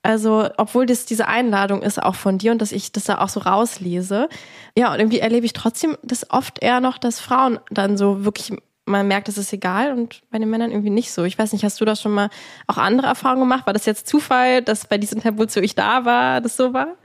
also, 0.02 0.48
obwohl 0.56 0.86
das 0.86 1.04
diese 1.04 1.28
Einladung 1.28 1.82
ist 1.82 2.02
auch 2.02 2.14
von 2.14 2.38
dir 2.38 2.52
und 2.52 2.62
dass 2.62 2.72
ich 2.72 2.90
das 2.92 3.04
da 3.04 3.18
auch 3.18 3.28
so 3.28 3.40
rauslese. 3.40 4.28
Ja, 4.76 4.92
und 4.92 4.98
irgendwie 4.98 5.20
erlebe 5.20 5.44
ich 5.44 5.52
trotzdem 5.52 5.96
das 6.02 6.30
oft 6.30 6.62
eher 6.62 6.80
noch, 6.80 6.96
dass 6.96 7.20
Frauen 7.20 7.58
dann 7.70 7.98
so 7.98 8.24
wirklich, 8.24 8.56
man 8.86 9.08
merkt, 9.08 9.28
es 9.28 9.36
ist 9.36 9.52
egal 9.52 9.92
und 9.92 10.22
bei 10.30 10.38
den 10.38 10.48
Männern 10.48 10.70
irgendwie 10.70 10.90
nicht 10.90 11.12
so. 11.12 11.24
Ich 11.24 11.38
weiß 11.38 11.52
nicht, 11.52 11.64
hast 11.64 11.80
du 11.80 11.84
da 11.84 11.96
schon 11.96 12.12
mal 12.12 12.30
auch 12.66 12.78
andere 12.78 13.08
Erfahrungen 13.08 13.42
gemacht? 13.42 13.66
War 13.66 13.74
das 13.74 13.84
jetzt 13.84 14.06
Zufall, 14.06 14.62
dass 14.62 14.86
bei 14.86 14.96
diesem 14.96 15.20
Tabu, 15.20 15.44
wo 15.46 15.60
ich 15.60 15.74
da 15.74 16.06
war, 16.06 16.40
das 16.40 16.56
so 16.56 16.72
war? 16.72 16.96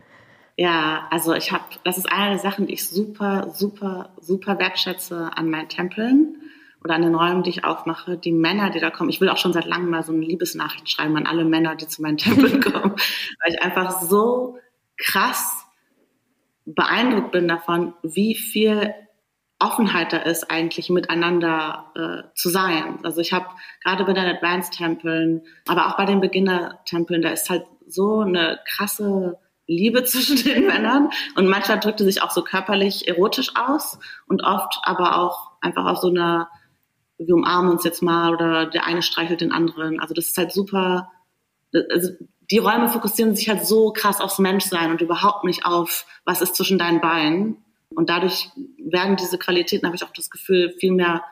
Ja, 0.58 1.08
also 1.12 1.34
ich 1.34 1.52
habe, 1.52 1.66
das 1.84 1.98
ist 1.98 2.10
eine 2.10 2.30
der 2.30 2.40
Sachen, 2.40 2.68
die 2.68 2.76
ich 2.76 2.88
super, 2.88 3.52
super, 3.54 4.12
super 4.22 4.58
wertschätze 4.58 5.32
an 5.36 5.50
meinen 5.50 5.68
Tempeln 5.68 6.38
oder 6.86 6.94
an 6.94 7.02
den 7.02 7.16
Räumen, 7.16 7.42
die 7.42 7.50
ich 7.50 7.66
aufmache, 7.66 8.16
die 8.16 8.32
Männer, 8.32 8.70
die 8.70 8.80
da 8.80 8.92
kommen. 8.92 9.10
Ich 9.10 9.20
will 9.20 9.30
auch 9.30 9.40
schon 9.40 9.54
seit 9.54 9.66
langem 9.66 9.90
mal 9.90 10.04
so 10.04 10.14
eine 10.14 10.24
Liebesnachricht 10.24 10.88
schreiben 10.88 11.18
an 11.18 11.26
alle 11.26 11.44
Männer, 11.44 11.76
die 11.76 11.88
zu 11.88 12.04
meinen 12.04 12.18
Tempeln 12.18 12.62
kommen, 12.64 12.92
weil 12.94 13.54
ich 13.54 13.62
einfach 13.64 14.04
so 14.04 14.60
krass 14.96 15.66
beeindruckt 16.66 17.32
bin 17.32 17.48
davon, 17.48 17.96
wie 18.04 18.36
viel 18.36 18.94
Offenheit 19.58 20.14
da 20.14 20.18
ist, 20.18 20.52
eigentlich 20.52 20.92
miteinander 20.92 21.92
äh, 21.96 22.36
zu 22.36 22.50
sein. 22.50 23.00
Also 23.02 23.20
ich 23.20 23.34
habe 23.34 23.48
gerade 23.84 24.04
bei 24.04 24.14
den 24.14 24.26
Advanced-Tempeln, 24.26 25.42
aber 25.68 25.88
auch 25.88 25.98
bei 25.98 26.06
den 26.06 26.22
Beginner-Tempeln, 26.22 27.24
da 27.24 27.30
ist 27.30 27.50
halt 27.50 27.66
so 27.88 28.20
eine 28.20 28.60
krasse 28.68 29.40
Liebe 29.66 30.04
zwischen 30.06 30.38
den 30.44 30.68
Männern 30.68 31.10
und 31.36 31.48
manchmal 31.48 31.80
drückte 31.80 32.04
sich 32.04 32.22
auch 32.22 32.30
so 32.30 32.44
körperlich 32.44 33.08
erotisch 33.08 33.54
aus 33.56 33.98
und 34.28 34.44
oft 34.44 34.78
aber 34.84 35.18
auch 35.18 35.54
einfach 35.62 35.86
auf 35.86 35.98
so 35.98 36.10
einer 36.10 36.48
wir 37.18 37.36
umarmen 37.36 37.72
uns 37.72 37.84
jetzt 37.84 38.02
mal 38.02 38.34
oder 38.34 38.66
der 38.66 38.86
eine 38.86 39.02
streichelt 39.02 39.42
den 39.42 39.52
anderen. 39.52 40.00
Also 40.00 40.14
das 40.14 40.28
ist 40.28 40.38
halt 40.38 40.52
super, 40.52 41.12
also 41.92 42.12
die 42.52 42.58
Räume 42.58 42.90
fokussieren 42.90 43.36
sich 43.36 43.50
halt 43.50 43.66
so 43.66 43.92
krass 43.92 44.22
aufs 44.22 44.40
Menschsein 44.40 44.92
und 44.92 45.02
überhaupt 45.02 45.44
nicht 45.44 45.66
auf, 45.66 46.06
was 46.26 46.42
ist 46.42 46.56
zwischen 46.56 46.78
deinen 46.78 47.02
Beinen. 47.02 47.58
Und 47.90 48.10
dadurch 48.10 48.50
werden 48.78 49.16
diese 49.16 49.38
Qualitäten, 49.38 49.86
habe 49.86 49.96
ich 49.96 50.04
auch 50.04 50.14
das 50.14 50.30
Gefühl, 50.30 50.74
viel 50.80 50.92
mehr, 50.92 51.24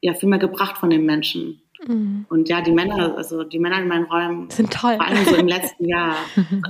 ja, 0.00 0.14
viel 0.14 0.28
mehr 0.28 0.38
gebracht 0.38 0.78
von 0.78 0.90
den 0.90 1.04
Menschen. 1.04 1.62
Mhm. 1.86 2.26
Und 2.28 2.48
ja, 2.48 2.60
die 2.60 2.72
Männer, 2.72 3.16
also 3.16 3.44
die 3.44 3.58
Männer 3.58 3.78
in 3.78 3.88
meinen 3.88 4.04
Räumen 4.04 4.50
sind 4.50 4.72
toll. 4.72 4.96
Vor 4.96 5.06
allem 5.06 5.24
so 5.24 5.36
im 5.36 5.46
letzten 5.46 5.84
Jahr. 5.88 6.16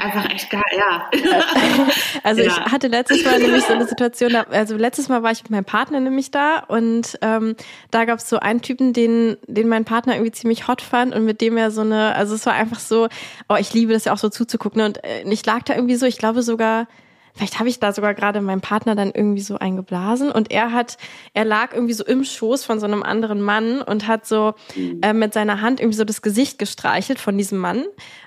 Einfach 0.00 0.30
echt 0.30 0.50
geil, 0.50 0.62
ja. 0.76 1.10
Also 2.22 2.42
ja. 2.42 2.48
ich 2.48 2.72
hatte 2.72 2.88
letztes 2.88 3.24
Mal 3.24 3.38
nämlich 3.38 3.64
so 3.64 3.72
eine 3.72 3.86
Situation, 3.86 4.34
also 4.34 4.76
letztes 4.76 5.08
Mal 5.08 5.22
war 5.22 5.30
ich 5.30 5.42
mit 5.44 5.50
meinem 5.50 5.64
Partner 5.64 6.00
nämlich 6.00 6.30
da 6.30 6.58
und 6.58 7.18
ähm, 7.22 7.54
da 7.90 8.04
gab 8.04 8.18
es 8.18 8.28
so 8.28 8.38
einen 8.38 8.60
Typen, 8.60 8.92
den, 8.92 9.36
den 9.46 9.68
mein 9.68 9.84
Partner 9.84 10.14
irgendwie 10.14 10.32
ziemlich 10.32 10.68
hot 10.68 10.82
fand 10.82 11.14
und 11.14 11.24
mit 11.24 11.40
dem 11.40 11.56
er 11.56 11.70
so 11.70 11.80
eine, 11.80 12.14
also 12.14 12.34
es 12.34 12.44
war 12.44 12.54
einfach 12.54 12.80
so, 12.80 13.08
oh, 13.48 13.56
ich 13.58 13.72
liebe 13.72 13.92
das 13.92 14.04
ja 14.04 14.12
auch 14.12 14.18
so 14.18 14.28
zuzugucken 14.28 14.82
und 14.82 15.02
äh, 15.04 15.22
ich 15.30 15.44
lag 15.46 15.62
da 15.62 15.74
irgendwie 15.74 15.96
so, 15.96 16.06
ich 16.06 16.18
glaube 16.18 16.42
sogar 16.42 16.86
vielleicht 17.38 17.58
habe 17.58 17.68
ich 17.68 17.78
da 17.78 17.92
sogar 17.92 18.14
gerade 18.14 18.40
meinem 18.40 18.60
Partner 18.60 18.96
dann 18.96 19.12
irgendwie 19.14 19.40
so 19.40 19.58
eingeblasen 19.58 20.30
und 20.30 20.50
er 20.50 20.72
hat, 20.72 20.98
er 21.34 21.44
lag 21.44 21.72
irgendwie 21.72 21.94
so 21.94 22.04
im 22.04 22.24
Schoß 22.24 22.64
von 22.64 22.80
so 22.80 22.86
einem 22.86 23.02
anderen 23.02 23.40
Mann 23.40 23.80
und 23.80 24.08
hat 24.08 24.26
so 24.26 24.54
mhm. 24.74 25.00
äh, 25.02 25.12
mit 25.12 25.32
seiner 25.32 25.60
Hand 25.60 25.80
irgendwie 25.80 25.96
so 25.96 26.04
das 26.04 26.20
Gesicht 26.20 26.58
gestreichelt 26.58 27.20
von 27.20 27.38
diesem 27.38 27.58
Mann 27.58 27.84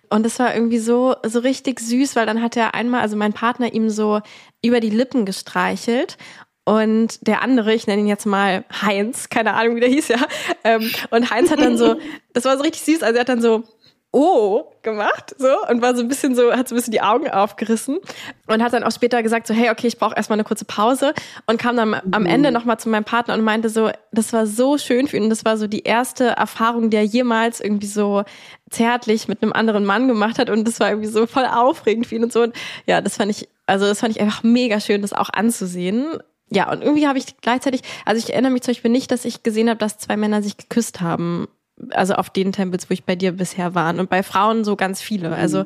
und 0.09 0.25
das 0.25 0.39
war 0.39 0.55
irgendwie 0.55 0.79
so 0.79 1.15
so 1.23 1.39
richtig 1.39 1.81
süß, 1.81 2.15
weil 2.15 2.25
dann 2.25 2.41
hat 2.41 2.55
er 2.55 2.73
einmal, 2.73 3.01
also 3.01 3.17
mein 3.17 3.33
Partner 3.33 3.73
ihm 3.73 3.89
so 3.89 4.21
über 4.63 4.79
die 4.79 4.89
Lippen 4.89 5.25
gestreichelt 5.25 6.17
und 6.63 7.27
der 7.27 7.41
andere, 7.41 7.73
ich 7.73 7.87
nenne 7.87 8.01
ihn 8.01 8.07
jetzt 8.07 8.25
mal 8.25 8.63
Heinz, 8.81 9.29
keine 9.29 9.55
Ahnung, 9.55 9.75
wie 9.75 9.81
der 9.81 9.89
hieß, 9.89 10.07
ja. 10.09 10.19
Ähm, 10.63 10.89
und 11.09 11.29
Heinz 11.31 11.51
hat 11.51 11.59
dann 11.59 11.77
so, 11.77 11.95
das 12.33 12.45
war 12.45 12.55
so 12.55 12.63
richtig 12.63 12.83
süß, 12.83 13.03
also 13.03 13.15
er 13.15 13.21
hat 13.21 13.29
dann 13.29 13.41
so 13.41 13.63
oh 14.11 14.65
gemacht 14.83 15.35
so 15.37 15.47
und 15.69 15.81
war 15.81 15.95
so 15.95 16.01
ein 16.01 16.07
bisschen 16.09 16.35
so 16.35 16.51
hat 16.51 16.67
so 16.67 16.75
ein 16.75 16.77
bisschen 16.77 16.91
die 16.91 17.01
Augen 17.01 17.29
aufgerissen 17.29 17.99
und 18.47 18.61
hat 18.61 18.73
dann 18.73 18.83
auch 18.83 18.91
später 18.91 19.23
gesagt 19.23 19.47
so 19.47 19.53
hey 19.53 19.69
okay 19.69 19.87
ich 19.87 19.97
brauche 19.97 20.15
erstmal 20.15 20.35
eine 20.35 20.43
kurze 20.43 20.65
Pause 20.65 21.13
und 21.45 21.57
kam 21.57 21.77
dann 21.77 21.95
am 22.11 22.25
Ende 22.25 22.49
mhm. 22.49 22.53
noch 22.53 22.65
mal 22.65 22.77
zu 22.77 22.89
meinem 22.89 23.05
Partner 23.05 23.35
und 23.35 23.41
meinte 23.41 23.69
so 23.69 23.89
das 24.11 24.33
war 24.33 24.47
so 24.47 24.77
schön 24.77 25.07
für 25.07 25.17
ihn 25.17 25.29
das 25.29 25.45
war 25.45 25.55
so 25.57 25.67
die 25.67 25.83
erste 25.83 26.25
Erfahrung 26.25 26.89
die 26.89 26.97
er 26.97 27.03
jemals 27.03 27.61
irgendwie 27.61 27.87
so 27.87 28.23
zärtlich 28.69 29.29
mit 29.29 29.41
einem 29.41 29.53
anderen 29.53 29.85
Mann 29.85 30.07
gemacht 30.07 30.39
hat 30.39 30.49
und 30.49 30.67
das 30.67 30.79
war 30.81 30.89
irgendwie 30.89 31.09
so 31.09 31.25
voll 31.25 31.45
aufregend 31.45 32.07
für 32.07 32.15
ihn 32.15 32.23
und 32.23 32.33
so 32.33 32.41
und 32.41 32.55
ja 32.85 32.99
das 32.99 33.15
fand 33.15 33.31
ich 33.31 33.47
also 33.65 33.85
das 33.85 34.01
fand 34.01 34.15
ich 34.15 34.21
einfach 34.21 34.43
mega 34.43 34.81
schön 34.81 35.01
das 35.01 35.13
auch 35.13 35.29
anzusehen 35.31 36.17
ja, 36.53 36.69
und 36.69 36.81
irgendwie 36.81 37.07
habe 37.07 37.17
ich 37.17 37.37
gleichzeitig, 37.37 37.79
also 38.03 38.19
ich 38.19 38.33
erinnere 38.33 38.51
mich 38.51 38.63
zum 38.63 38.73
Beispiel 38.73 38.91
nicht, 38.91 39.09
dass 39.09 39.23
ich 39.23 39.41
gesehen 39.41 39.69
habe, 39.69 39.77
dass 39.77 39.99
zwei 39.99 40.17
Männer 40.17 40.43
sich 40.43 40.57
geküsst 40.57 40.99
haben 40.99 41.47
also 41.91 42.13
auf 42.13 42.29
den 42.29 42.51
Tempels, 42.51 42.89
wo 42.89 42.93
ich 42.93 43.03
bei 43.03 43.15
dir 43.15 43.31
bisher 43.31 43.75
war. 43.75 43.97
Und 43.97 44.09
bei 44.09 44.23
Frauen 44.23 44.63
so 44.63 44.75
ganz 44.75 45.01
viele. 45.01 45.29
Mhm. 45.29 45.33
Also 45.35 45.65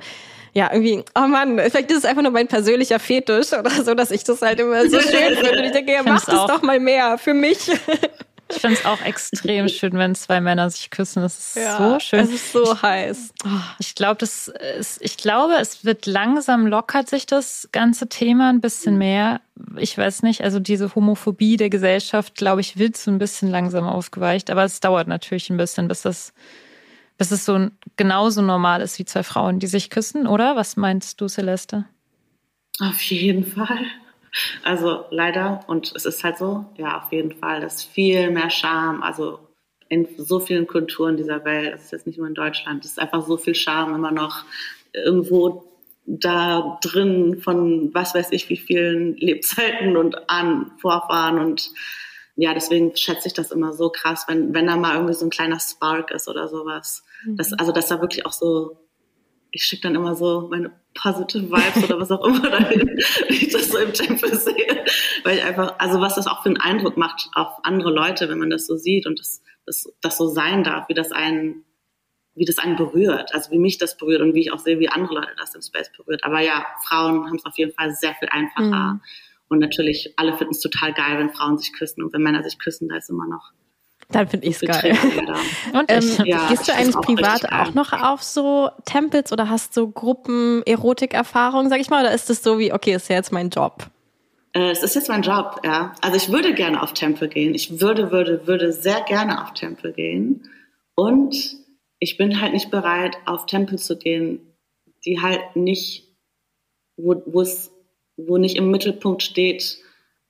ja, 0.54 0.69
irgendwie, 0.71 1.04
oh 1.15 1.28
Mann, 1.28 1.60
vielleicht 1.60 1.91
ist 1.91 1.97
es 1.97 2.06
einfach 2.06 2.21
nur 2.21 2.32
mein 2.32 2.47
persönlicher 2.47 2.97
Fetisch 2.97 3.51
oder 3.51 3.69
so, 3.69 3.93
dass 3.93 4.10
ich 4.10 4.23
das 4.23 4.41
halt 4.41 4.60
immer 4.60 4.89
so 4.89 4.99
schön 5.01 5.36
finde. 5.36 5.60
Und 5.60 5.65
ich 5.65 5.71
denke, 5.71 5.91
ja, 5.91 6.01
mach 6.04 6.23
das 6.23 6.47
doch 6.47 6.62
mal 6.62 6.80
mehr 6.80 7.17
für 7.17 7.34
mich. 7.34 7.60
Ich 8.55 8.61
finde 8.61 8.77
es 8.77 8.85
auch 8.85 9.01
extrem 9.01 9.67
schön, 9.67 9.93
wenn 9.93 10.15
zwei 10.15 10.41
Männer 10.41 10.69
sich 10.69 10.89
küssen. 10.89 11.21
Das 11.21 11.37
ist 11.37 11.55
ja, 11.55 11.77
so 11.77 11.99
schön. 11.99 12.19
Es 12.19 12.31
ist 12.31 12.51
so 12.51 12.81
heiß. 12.81 13.33
Ich 13.79 13.95
glaube, 13.95 14.15
das 14.17 14.47
ist, 14.79 15.01
ich 15.01 15.17
glaube, 15.17 15.55
es 15.59 15.83
wird 15.85 16.05
langsam 16.05 16.65
lockert 16.67 17.09
sich 17.09 17.25
das 17.25 17.69
ganze 17.71 18.07
Thema 18.07 18.49
ein 18.49 18.61
bisschen 18.61 18.97
mehr. 18.97 19.41
Ich 19.77 19.97
weiß 19.97 20.23
nicht, 20.23 20.43
also 20.43 20.59
diese 20.59 20.95
Homophobie 20.95 21.57
der 21.57 21.69
Gesellschaft, 21.69 22.35
glaube 22.35 22.61
ich, 22.61 22.77
wird 22.77 22.97
so 22.97 23.11
ein 23.11 23.19
bisschen 23.19 23.49
langsam 23.49 23.85
aufgeweicht. 23.85 24.49
Aber 24.49 24.63
es 24.63 24.79
dauert 24.79 25.07
natürlich 25.07 25.49
ein 25.49 25.57
bisschen, 25.57 25.87
bis 25.87 26.01
das, 26.01 26.33
bis 27.17 27.31
es 27.31 27.45
so 27.45 27.67
genauso 27.97 28.41
normal 28.41 28.81
ist 28.81 28.99
wie 28.99 29.05
zwei 29.05 29.23
Frauen, 29.23 29.59
die 29.59 29.67
sich 29.67 29.89
küssen, 29.89 30.27
oder? 30.27 30.55
Was 30.55 30.77
meinst 30.77 31.19
du, 31.21 31.27
Celeste? 31.27 31.85
Auf 32.79 33.01
jeden 33.01 33.45
Fall. 33.45 33.85
Also 34.63 35.06
leider, 35.10 35.62
und 35.67 35.93
es 35.95 36.06
ist 36.06 36.24
halt 36.24 36.38
so, 36.38 36.65
ja, 36.78 36.98
auf 37.02 37.12
jeden 37.12 37.32
Fall, 37.32 37.62
das 37.62 37.76
ist 37.76 37.84
viel 37.86 38.32
mehr 38.32 38.50
Charme. 38.50 39.04
Also 39.04 39.39
in 39.89 40.08
so 40.17 40.39
vielen 40.39 40.67
Kulturen 40.67 41.17
dieser 41.17 41.45
Welt, 41.45 41.74
das 41.74 41.86
ist 41.86 41.91
jetzt 41.91 42.08
nicht 42.08 42.17
nur 42.17 42.28
in 42.28 42.34
Deutschland, 42.34 42.84
es 42.84 42.91
ist 42.91 43.00
einfach 43.00 43.26
so 43.26 43.38
viel 43.38 43.56
Charme 43.56 43.95
immer 43.95 44.12
noch 44.12 44.43
irgendwo 44.93 45.63
da 46.08 46.78
drin 46.82 47.41
von 47.41 47.93
was 47.93 48.13
weiß 48.13 48.28
ich 48.32 48.48
wie 48.50 48.58
vielen 48.58 49.15
Lebzeiten 49.17 49.98
und 49.98 50.30
an 50.30 50.71
Vorfahren 50.80 51.39
und 51.39 51.71
ja, 52.36 52.54
deswegen 52.54 52.95
schätze 52.95 53.28
ich 53.28 53.34
das 53.34 53.52
immer 53.52 53.74
so 53.74 53.89
krass, 53.89 54.26
wenn, 54.28 54.54
wenn 54.54 54.67
da 54.67 54.76
mal 54.76 54.95
irgendwie 54.95 55.13
so 55.13 55.26
ein 55.26 55.30
kleiner 55.30 55.60
Spark 55.60 56.12
ist 56.12 56.28
oder 56.28 56.50
sowas. 56.50 57.04
Mhm. 57.26 57.38
Das, 57.38 57.54
also, 57.54 57.71
dass 57.71 57.88
da 57.88 58.02
wirklich 58.02 58.26
auch 58.26 58.34
so, 58.34 58.78
ich 59.55 59.63
schicke 59.63 59.83
dann 59.83 59.95
immer 59.95 60.15
so 60.15 60.49
meine 60.51 60.69
positive 60.93 61.49
Vibes 61.49 61.85
oder 61.85 61.99
was 61.99 62.11
auch 62.11 62.25
immer 62.25 62.41
dahin, 62.49 62.89
wenn 62.89 63.29
ich 63.29 63.49
das 63.53 63.69
so 63.69 63.77
im 63.77 63.93
Tempel 63.93 64.35
sehe. 64.35 64.83
Weil 65.23 65.37
ich 65.37 65.43
einfach, 65.43 65.75
also 65.79 66.01
was 66.01 66.15
das 66.15 66.27
auch 66.27 66.43
für 66.43 66.49
einen 66.49 66.59
Eindruck 66.59 66.97
macht 66.97 67.29
auf 67.33 67.63
andere 67.63 67.89
Leute, 67.89 68.27
wenn 68.27 68.37
man 68.37 68.49
das 68.49 68.67
so 68.67 68.75
sieht 68.75 69.07
und 69.07 69.17
das, 69.17 69.41
das, 69.65 69.89
das 70.01 70.17
so 70.17 70.27
sein 70.27 70.65
darf, 70.65 70.89
wie 70.89 70.93
das 70.93 71.13
einen, 71.13 71.63
wie 72.35 72.43
das 72.43 72.57
einen 72.57 72.75
berührt, 72.75 73.33
also 73.33 73.49
wie 73.51 73.57
mich 73.57 73.77
das 73.77 73.95
berührt 73.95 74.21
und 74.21 74.33
wie 74.33 74.41
ich 74.41 74.51
auch 74.51 74.59
sehe, 74.59 74.79
wie 74.79 74.89
andere 74.89 75.15
Leute 75.15 75.31
das 75.37 75.55
im 75.55 75.61
Space 75.61 75.89
berührt. 75.95 76.25
Aber 76.25 76.41
ja, 76.41 76.65
Frauen 76.85 77.25
haben 77.25 77.37
es 77.37 77.45
auf 77.45 77.57
jeden 77.57 77.71
Fall 77.71 77.91
sehr 77.93 78.13
viel 78.15 78.27
einfacher. 78.29 78.95
Mhm. 78.95 79.01
Und 79.47 79.59
natürlich, 79.59 80.13
alle 80.17 80.37
finden 80.37 80.53
es 80.53 80.59
total 80.59 80.91
geil, 80.91 81.17
wenn 81.17 81.29
Frauen 81.29 81.57
sich 81.57 81.71
küssen 81.71 82.03
und 82.03 82.11
wenn 82.11 82.23
Männer 82.23 82.43
sich 82.43 82.59
küssen, 82.59 82.89
da 82.89 82.97
ist 82.97 83.09
immer 83.09 83.27
noch 83.27 83.53
dann 84.09 84.27
finde 84.27 84.47
ich 84.47 84.55
es 84.55 84.61
geil. 84.61 84.95
Und 85.73 85.91
ähm, 85.91 86.25
ja, 86.25 86.47
gehst 86.47 86.67
du 86.67 86.73
eigentlich 86.73 86.95
privat 86.97 87.51
auch, 87.51 87.69
auch 87.69 87.73
noch 87.73 87.93
auf 87.93 88.23
so 88.23 88.69
Tempels 88.85 89.31
oder 89.31 89.49
hast 89.49 89.73
so 89.73 89.87
Gruppen 89.89 90.61
Erotik-Erfahrungen, 90.65 91.69
sag 91.69 91.79
ich 91.79 91.89
mal, 91.89 92.01
oder 92.01 92.13
ist 92.13 92.29
es 92.29 92.43
so 92.43 92.59
wie, 92.59 92.71
okay, 92.71 92.93
ist 92.93 93.09
ja 93.09 93.15
jetzt 93.15 93.31
mein 93.31 93.49
Job? 93.49 93.87
Äh, 94.53 94.71
es 94.71 94.83
ist 94.83 94.95
jetzt 94.95 95.09
mein 95.09 95.21
Job, 95.21 95.61
ja. 95.63 95.93
Also 96.01 96.17
ich 96.17 96.31
würde 96.31 96.53
gerne 96.53 96.81
auf 96.81 96.93
Tempel 96.93 97.27
gehen. 97.27 97.53
Ich 97.53 97.81
würde, 97.81 98.11
würde, 98.11 98.47
würde 98.47 98.71
sehr 98.71 99.01
gerne 99.01 99.43
auf 99.43 99.53
Tempel 99.53 99.91
gehen. 99.91 100.49
Und 100.95 101.35
ich 101.99 102.17
bin 102.17 102.39
halt 102.41 102.53
nicht 102.53 102.71
bereit, 102.71 103.17
auf 103.25 103.45
Tempel 103.45 103.79
zu 103.79 103.97
gehen, 103.97 104.39
die 105.05 105.21
halt 105.21 105.55
nicht, 105.55 106.15
wo, 106.95 107.21
wo 107.25 107.41
es, 107.41 107.71
wo 108.17 108.37
nicht 108.37 108.55
im 108.55 108.71
Mittelpunkt 108.71 109.23
steht, 109.23 109.77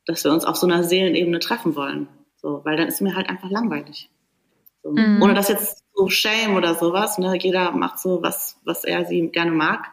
dass 0.06 0.24
wir 0.24 0.32
uns 0.32 0.46
auf 0.46 0.56
so 0.56 0.66
einer 0.66 0.84
Seelenebene 0.84 1.40
treffen 1.40 1.76
wollen. 1.76 2.08
So, 2.46 2.62
weil 2.64 2.78
dann 2.78 2.88
ist 2.88 3.02
mir 3.02 3.16
halt 3.16 3.28
einfach 3.28 3.50
langweilig. 3.50 4.12
So. 4.84 4.92
Mhm. 4.92 5.20
Ohne 5.20 5.34
dass 5.34 5.50
jetzt 5.50 5.84
so 5.96 6.10
Shame 6.10 6.56
oder 6.56 6.76
sowas, 6.76 7.18
ne? 7.18 7.36
Jeder 7.40 7.72
macht 7.72 7.98
so 7.98 8.22
was, 8.22 8.62
was 8.64 8.84
er 8.84 9.04
sie 9.06 9.30
gerne 9.30 9.50
mag. 9.50 9.88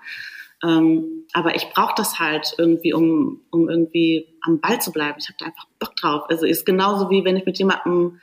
Ähm, 0.63 1.25
aber 1.33 1.57
ich 1.57 1.71
brauche 1.71 1.95
das 1.97 2.19
halt 2.19 2.53
irgendwie, 2.59 2.93
um, 2.93 3.41
um 3.51 3.71
irgendwie 3.71 4.37
am 4.43 4.61
Ball 4.61 4.79
zu 4.83 4.93
bleiben. 4.93 5.17
Ich 5.19 5.29
habe 5.29 5.37
da 5.39 5.47
einfach 5.47 5.65
Bock 5.79 5.97
drauf. 5.97 6.25
Also 6.29 6.45
ist 6.45 6.67
genauso 6.67 7.09
wie 7.09 7.25
wenn 7.25 7.39
ich 7.39 7.47
mit 7.47 7.57
jemandem 7.57 8.21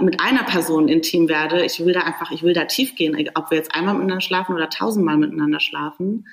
mit 0.00 0.22
einer 0.22 0.44
Person 0.44 0.88
intim 0.88 1.28
werde. 1.28 1.66
Ich 1.66 1.84
will 1.84 1.92
da 1.92 2.00
einfach, 2.00 2.30
ich 2.30 2.42
will 2.42 2.54
da 2.54 2.64
tief 2.64 2.96
gehen, 2.96 3.28
ob 3.34 3.50
wir 3.50 3.58
jetzt 3.58 3.74
einmal 3.74 3.92
miteinander 3.92 4.22
schlafen 4.22 4.54
oder 4.54 4.70
tausendmal 4.70 5.18
miteinander 5.18 5.60
schlafen. 5.60 6.26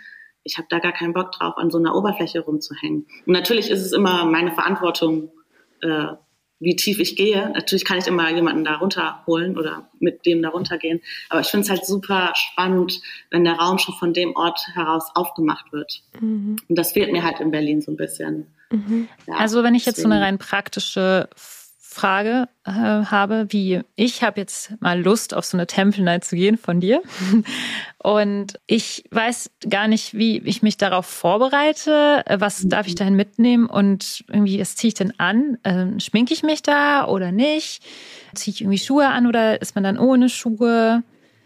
Ich 0.45 0.57
habe 0.57 0.67
da 0.69 0.79
gar 0.79 0.93
keinen 0.93 1.11
Bock 1.11 1.33
drauf, 1.33 1.57
an 1.57 1.69
so 1.69 1.79
einer 1.79 1.95
Oberfläche 1.95 2.39
rumzuhängen. 2.39 3.07
Und 3.25 3.33
natürlich 3.33 3.69
ist 3.69 3.81
es 3.81 3.91
immer 3.91 4.23
meine 4.23 4.53
Verantwortung, 4.53 5.33
äh, 5.81 6.13
wie 6.59 6.75
tief 6.75 6.99
ich 6.99 7.15
gehe. 7.15 7.49
Natürlich 7.51 7.85
kann 7.85 7.97
ich 7.97 8.07
immer 8.07 8.29
jemanden 8.29 8.63
da 8.63 8.75
runterholen 8.75 9.57
oder 9.57 9.89
mit 9.99 10.25
dem 10.25 10.41
da 10.41 10.49
runtergehen. 10.49 11.01
Aber 11.29 11.41
ich 11.41 11.47
finde 11.47 11.63
es 11.63 11.69
halt 11.69 11.85
super 11.85 12.33
spannend, 12.35 13.01
wenn 13.31 13.45
der 13.45 13.53
Raum 13.53 13.77
schon 13.77 13.95
von 13.95 14.13
dem 14.13 14.35
Ort 14.35 14.59
heraus 14.73 15.11
aufgemacht 15.15 15.71
wird. 15.71 16.01
Mhm. 16.19 16.57
Und 16.67 16.77
das 16.77 16.91
fehlt 16.91 17.11
mir 17.11 17.23
halt 17.23 17.39
in 17.39 17.51
Berlin 17.51 17.81
so 17.81 17.91
ein 17.91 17.97
bisschen. 17.97 18.47
Mhm. 18.71 19.07
Ja, 19.27 19.35
also 19.35 19.63
wenn 19.63 19.75
ich 19.75 19.85
jetzt 19.85 20.01
so 20.01 20.09
eine 20.09 20.21
rein 20.21 20.37
praktische 20.37 21.29
Frage 21.91 22.47
äh, 22.65 22.71
habe, 22.71 23.47
wie 23.49 23.81
ich 23.95 24.21
habe 24.21 24.39
jetzt 24.39 24.79
mal 24.79 25.01
Lust 25.01 25.33
auf 25.33 25.43
so 25.43 25.57
eine 25.57 25.65
Temple 25.65 26.03
Night 26.03 26.23
zu 26.23 26.35
gehen 26.35 26.55
von 26.55 26.79
dir 26.79 27.01
und 27.97 28.59
ich 28.67 29.05
weiß 29.09 29.49
gar 29.67 29.87
nicht, 29.87 30.13
wie 30.13 30.37
ich 30.37 30.61
mich 30.61 30.77
darauf 30.77 31.07
vorbereite, 31.07 32.21
äh, 32.27 32.39
was 32.39 32.67
darf 32.67 32.85
ich 32.85 32.93
dahin 32.93 33.15
mitnehmen 33.15 33.65
und 33.65 34.23
irgendwie, 34.27 34.61
was 34.61 34.75
ziehe 34.75 34.89
ich 34.89 34.93
denn 34.93 35.19
an? 35.19 35.57
Ähm, 35.63 35.99
schminke 35.99 36.31
ich 36.31 36.43
mich 36.43 36.61
da 36.61 37.07
oder 37.07 37.31
nicht? 37.31 37.81
Ziehe 38.35 38.53
ich 38.53 38.61
irgendwie 38.61 38.77
Schuhe 38.77 39.07
an 39.07 39.25
oder 39.25 39.59
ist 39.59 39.73
man 39.73 39.83
dann 39.83 39.97
ohne 39.97 40.29
Schuhe? 40.29 41.01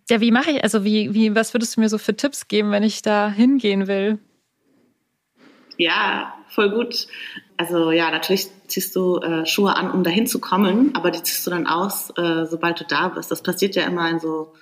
Ja, 0.10 0.20
wie 0.20 0.32
mache 0.32 0.52
ich, 0.52 0.64
also 0.64 0.84
wie, 0.84 1.14
wie, 1.14 1.34
was 1.34 1.54
würdest 1.54 1.78
du 1.78 1.80
mir 1.80 1.88
so 1.88 1.98
für 1.98 2.18
Tipps 2.18 2.50
geben, 2.50 2.72
wenn 2.72 2.84
ich 2.84 3.02
da 3.02 3.32
hingehen 3.32 3.88
will? 3.88 4.20
Ja, 5.78 6.34
voll 6.50 6.70
gut. 6.70 7.08
Also 7.64 7.92
ja, 7.92 8.12
natürlich 8.12 8.50
ziehst 8.68 8.94
du 8.94 9.20
äh, 9.20 9.46
Schuhe 9.46 9.74
an, 9.78 9.90
um 9.90 10.04
dahin 10.04 10.28
zu 10.28 10.40
kommen, 10.40 10.94
aber 10.96 11.12
die 11.12 11.24
ziehst 11.24 11.48
du 11.48 11.52
dann 11.52 11.66
aus, 11.66 12.10
äh, 12.18 12.46
sobald 12.46 12.82
du 12.82 12.84
da 12.84 13.08
bist. 13.08 13.32
Das 13.32 13.42
passiert 13.42 13.76
ja 13.76 13.86
immer 13.86 14.10
in 14.10 14.20
so 14.20 14.54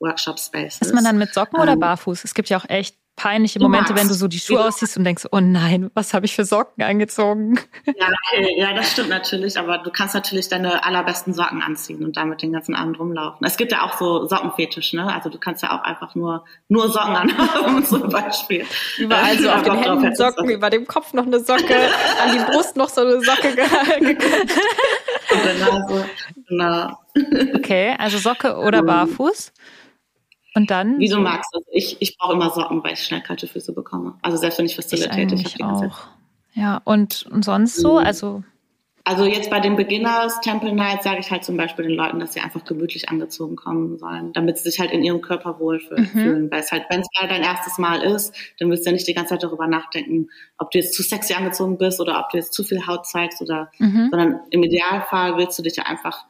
Workshop-Spaces. 0.00 0.82
Ist 0.82 0.94
man 0.94 1.02
dann 1.02 1.16
mit 1.16 1.32
Socken 1.32 1.56
ähm, 1.56 1.62
oder 1.62 1.76
barfuß? 1.76 2.24
Es 2.24 2.34
gibt 2.34 2.50
ja 2.50 2.58
auch 2.58 2.68
echt 2.68 2.94
peinliche 3.16 3.58
Momente, 3.60 3.94
wenn 3.94 4.08
du 4.08 4.14
so 4.14 4.26
die 4.26 4.38
Schuhe 4.38 4.64
ausziehst 4.64 4.96
und 4.96 5.04
denkst, 5.04 5.26
oh 5.30 5.40
nein, 5.40 5.90
was 5.94 6.14
habe 6.14 6.26
ich 6.26 6.34
für 6.34 6.44
Socken 6.44 6.82
angezogen? 6.82 7.58
Ja, 7.86 8.08
okay, 8.08 8.54
ja, 8.56 8.72
das 8.72 8.92
stimmt 8.92 9.10
natürlich, 9.10 9.58
aber 9.58 9.78
du 9.78 9.90
kannst 9.90 10.14
natürlich 10.14 10.48
deine 10.48 10.84
allerbesten 10.84 11.34
Socken 11.34 11.62
anziehen 11.62 12.04
und 12.04 12.16
damit 12.16 12.42
den 12.42 12.52
ganzen 12.52 12.74
Abend 12.74 12.98
rumlaufen. 12.98 13.46
Es 13.46 13.56
gibt 13.56 13.72
ja 13.72 13.82
auch 13.82 13.98
so 13.98 14.26
Sockenfetisch, 14.26 14.92
ne? 14.94 15.12
Also 15.12 15.28
du 15.28 15.38
kannst 15.38 15.62
ja 15.62 15.78
auch 15.78 15.82
einfach 15.82 16.14
nur 16.14 16.44
nur 16.68 16.88
Socken 16.90 17.14
anhaben 17.14 17.84
zum 17.84 18.08
Beispiel. 18.08 18.64
Überall 18.98 19.38
so 19.38 19.50
auf 19.50 19.62
den 19.62 19.76
Händen 19.76 20.14
Socken, 20.14 20.48
über 20.48 20.70
dem 20.70 20.86
Kopf 20.86 21.12
noch 21.12 21.26
eine 21.26 21.40
Socke, 21.40 21.76
an 22.22 22.32
die 22.32 22.52
Brust 22.52 22.76
noch 22.76 22.88
so 22.88 23.02
eine 23.02 23.20
Socke 23.20 23.54
gehalten. 23.54 24.18
Genau, 25.32 26.04
genau. 26.46 26.98
Okay, 27.56 27.94
also 27.98 28.18
Socke 28.18 28.56
oder 28.56 28.80
ähm, 28.80 28.86
barfuß? 28.86 29.52
Und 30.54 30.70
dann? 30.70 30.98
Wie 30.98 31.08
du 31.08 31.18
magst. 31.18 31.54
Also 31.54 31.66
ich, 31.72 31.96
ich 32.00 32.18
brauche 32.18 32.34
immer 32.34 32.50
Socken, 32.50 32.82
weil 32.84 32.92
ich 32.92 33.02
schnell 33.02 33.22
kalte 33.22 33.46
Füße 33.46 33.72
bekomme. 33.72 34.14
Also 34.22 34.36
selbst 34.36 34.58
wenn 34.58 34.66
ich 34.66 34.76
Facilitate, 34.76 35.34
ich, 35.34 35.56
ich 35.56 35.62
habe 35.62 35.88
auch. 35.88 36.08
Ja, 36.54 36.80
und, 36.84 37.26
und 37.30 37.44
sonst 37.44 37.76
so? 37.76 37.92
Mhm. 37.92 38.06
Also 38.06 38.42
also 39.04 39.24
jetzt 39.24 39.50
bei 39.50 39.58
den 39.58 39.74
Beginners 39.74 40.40
Temple 40.42 40.72
Night 40.72 41.02
sage 41.02 41.18
ich 41.18 41.30
halt 41.30 41.44
zum 41.44 41.56
Beispiel 41.56 41.86
den 41.86 41.96
Leuten, 41.96 42.20
dass 42.20 42.34
sie 42.34 42.40
einfach 42.40 42.64
gemütlich 42.64 43.08
angezogen 43.08 43.56
kommen 43.56 43.98
sollen, 43.98 44.32
damit 44.32 44.58
sie 44.58 44.70
sich 44.70 44.78
halt 44.78 44.92
in 44.92 45.02
ihrem 45.02 45.20
Körper 45.20 45.58
wohlfühlen. 45.58 46.44
Mhm. 46.44 46.50
Weil 46.52 46.60
es 46.60 46.70
halt, 46.70 46.84
wenn 46.88 47.00
es 47.00 47.08
halt 47.16 47.30
dein 47.30 47.42
erstes 47.42 47.78
Mal 47.78 48.02
ist, 48.02 48.32
dann 48.60 48.70
wirst 48.70 48.84
du 48.84 48.90
ja 48.90 48.92
nicht 48.92 49.08
die 49.08 49.14
ganze 49.14 49.30
Zeit 49.30 49.42
darüber 49.42 49.66
nachdenken, 49.66 50.28
ob 50.56 50.70
du 50.70 50.78
jetzt 50.78 50.94
zu 50.94 51.02
sexy 51.02 51.34
angezogen 51.34 51.78
bist 51.78 52.00
oder 52.00 52.20
ob 52.20 52.30
du 52.30 52.36
jetzt 52.36 52.52
zu 52.52 52.62
viel 52.62 52.86
Haut 52.86 53.06
zeigst 53.06 53.42
oder, 53.42 53.72
mhm. 53.78 54.08
sondern 54.10 54.40
im 54.50 54.62
Idealfall 54.62 55.36
willst 55.36 55.58
du 55.58 55.64
dich 55.64 55.76
ja 55.76 55.84
einfach 55.84 56.24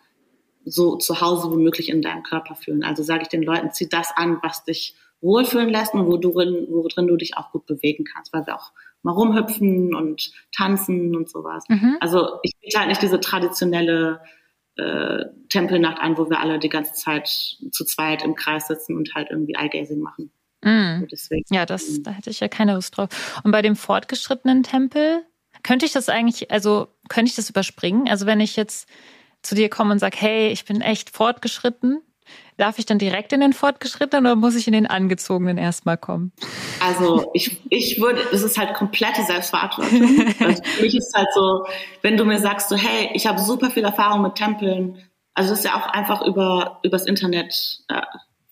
so 0.65 0.97
zu 0.97 1.21
Hause 1.21 1.51
wie 1.53 1.63
möglich 1.63 1.89
in 1.89 2.03
deinem 2.03 2.23
Körper 2.23 2.55
fühlen. 2.55 2.85
Also 2.85 3.03
sage 3.03 3.23
ich 3.23 3.29
den 3.29 3.43
Leuten, 3.43 3.73
zieh 3.73 3.89
das 3.89 4.11
an, 4.15 4.39
was 4.43 4.65
dich 4.65 4.95
wohlfühlen 5.21 5.69
lässt 5.69 5.95
und 5.95 6.07
wo 6.07 6.17
du 6.17 6.33
drin, 6.33 6.67
worin 6.69 7.07
du 7.07 7.17
dich 7.17 7.37
auch 7.37 7.53
gut 7.53 7.67
bewegen 7.67 8.05
kannst, 8.05 8.33
weil 8.33 8.47
wir 8.47 8.57
auch 8.57 8.73
mal 9.03 9.13
rumhüpfen 9.13 9.95
und 9.95 10.33
tanzen 10.55 11.17
und 11.17 11.29
sowas. 11.29 11.65
Mhm. 11.69 11.97
Also 12.01 12.39
ich 12.43 12.53
biete 12.61 12.79
halt 12.79 12.89
nicht 12.89 13.03
diese 13.03 13.21
traditionelle 13.21 14.21
äh, 14.77 15.25
Tempelnacht 15.49 16.01
an, 16.01 16.17
wo 16.19 16.29
wir 16.29 16.41
alle 16.41 16.59
die 16.59 16.69
ganze 16.69 16.95
Zeit 16.95 17.29
zu 17.29 17.85
zweit 17.85 18.25
im 18.25 18.35
Kreis 18.35 18.69
sitzen 18.69 18.97
und 18.97 19.15
halt 19.15 19.31
irgendwie 19.31 19.55
Eye-Gazing 19.55 20.01
machen. 20.01 20.33
Mhm. 20.63 21.09
Deswegen, 21.11 21.45
ja, 21.55 21.67
das, 21.67 22.03
da 22.03 22.11
hätte 22.13 22.31
ich 22.31 22.41
ja 22.41 22.49
keine 22.49 22.75
Lust 22.75 22.97
drauf. 22.97 23.41
Und 23.45 23.53
bei 23.53 23.63
dem 23.63 23.77
fortgeschrittenen 23.77 24.63
Tempel, 24.63 25.23
könnte 25.63 25.87
ich 25.87 25.93
das 25.93 26.09
eigentlich, 26.09 26.51
also 26.51 26.89
könnte 27.09 27.31
ich 27.31 27.37
das 27.37 27.51
überspringen? 27.51 28.09
Also 28.09 28.27
wenn 28.27 28.41
ich 28.41 28.57
jetzt 28.57 28.89
zu 29.43 29.55
dir 29.55 29.69
komme 29.69 29.93
und 29.93 29.99
sage, 29.99 30.17
hey, 30.19 30.49
ich 30.51 30.65
bin 30.65 30.81
echt 30.81 31.11
fortgeschritten, 31.11 32.01
darf 32.57 32.79
ich 32.79 32.87
dann 32.87 32.99
direkt 32.99 33.33
in 33.33 33.41
den 33.41 33.53
fortgeschrittenen 33.53 34.27
oder 34.27 34.37
muss 34.37 34.55
ich 34.55 34.67
in 34.67 34.73
den 34.73 34.87
angezogenen 34.87 35.59
erstmal 35.59 35.97
kommen? 35.97 36.33
Also 36.81 37.31
ich, 37.35 37.61
ich 37.71 38.01
würde, 38.01 38.23
es 38.33 38.43
ist 38.43 38.59
halt 38.59 38.75
komplette 38.75 39.23
Selbstverantwortung. 39.23 40.35
Also 40.45 40.63
für 40.63 40.83
mich 40.83 40.97
ist 40.97 41.15
halt 41.15 41.29
so, 41.35 41.67
wenn 42.03 42.17
du 42.17 42.25
mir 42.25 42.39
sagst 42.39 42.69
so, 42.69 42.77
hey, 42.77 43.11
ich 43.15 43.27
habe 43.27 43.41
super 43.41 43.71
viel 43.71 43.85
Erfahrung 43.85 44.23
mit 44.23 44.35
Tempeln, 44.35 44.99
also 45.35 45.51
das 45.51 45.61
ist 45.61 45.65
ja 45.65 45.77
auch 45.77 45.87
einfach 45.87 46.23
über 46.23 46.81
übers 46.83 47.07
Internet 47.07 47.85
äh, 47.89 48.03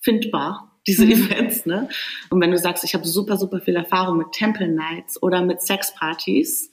findbar, 0.01 0.79
diese 0.87 1.05
mhm. 1.05 1.13
Events, 1.13 1.67
ne? 1.67 1.89
Und 2.31 2.41
wenn 2.41 2.51
du 2.51 2.59
sagst, 2.59 2.85
ich 2.85 2.95
habe 2.95 3.07
super, 3.07 3.37
super 3.37 3.61
viel 3.61 3.77
Erfahrung 3.77 4.19
mit 4.19 4.33
Temple 4.33 4.69
Nights 4.69 5.23
oder 5.23 5.43
mit 5.43 5.61
Sexpartys, 5.61 6.71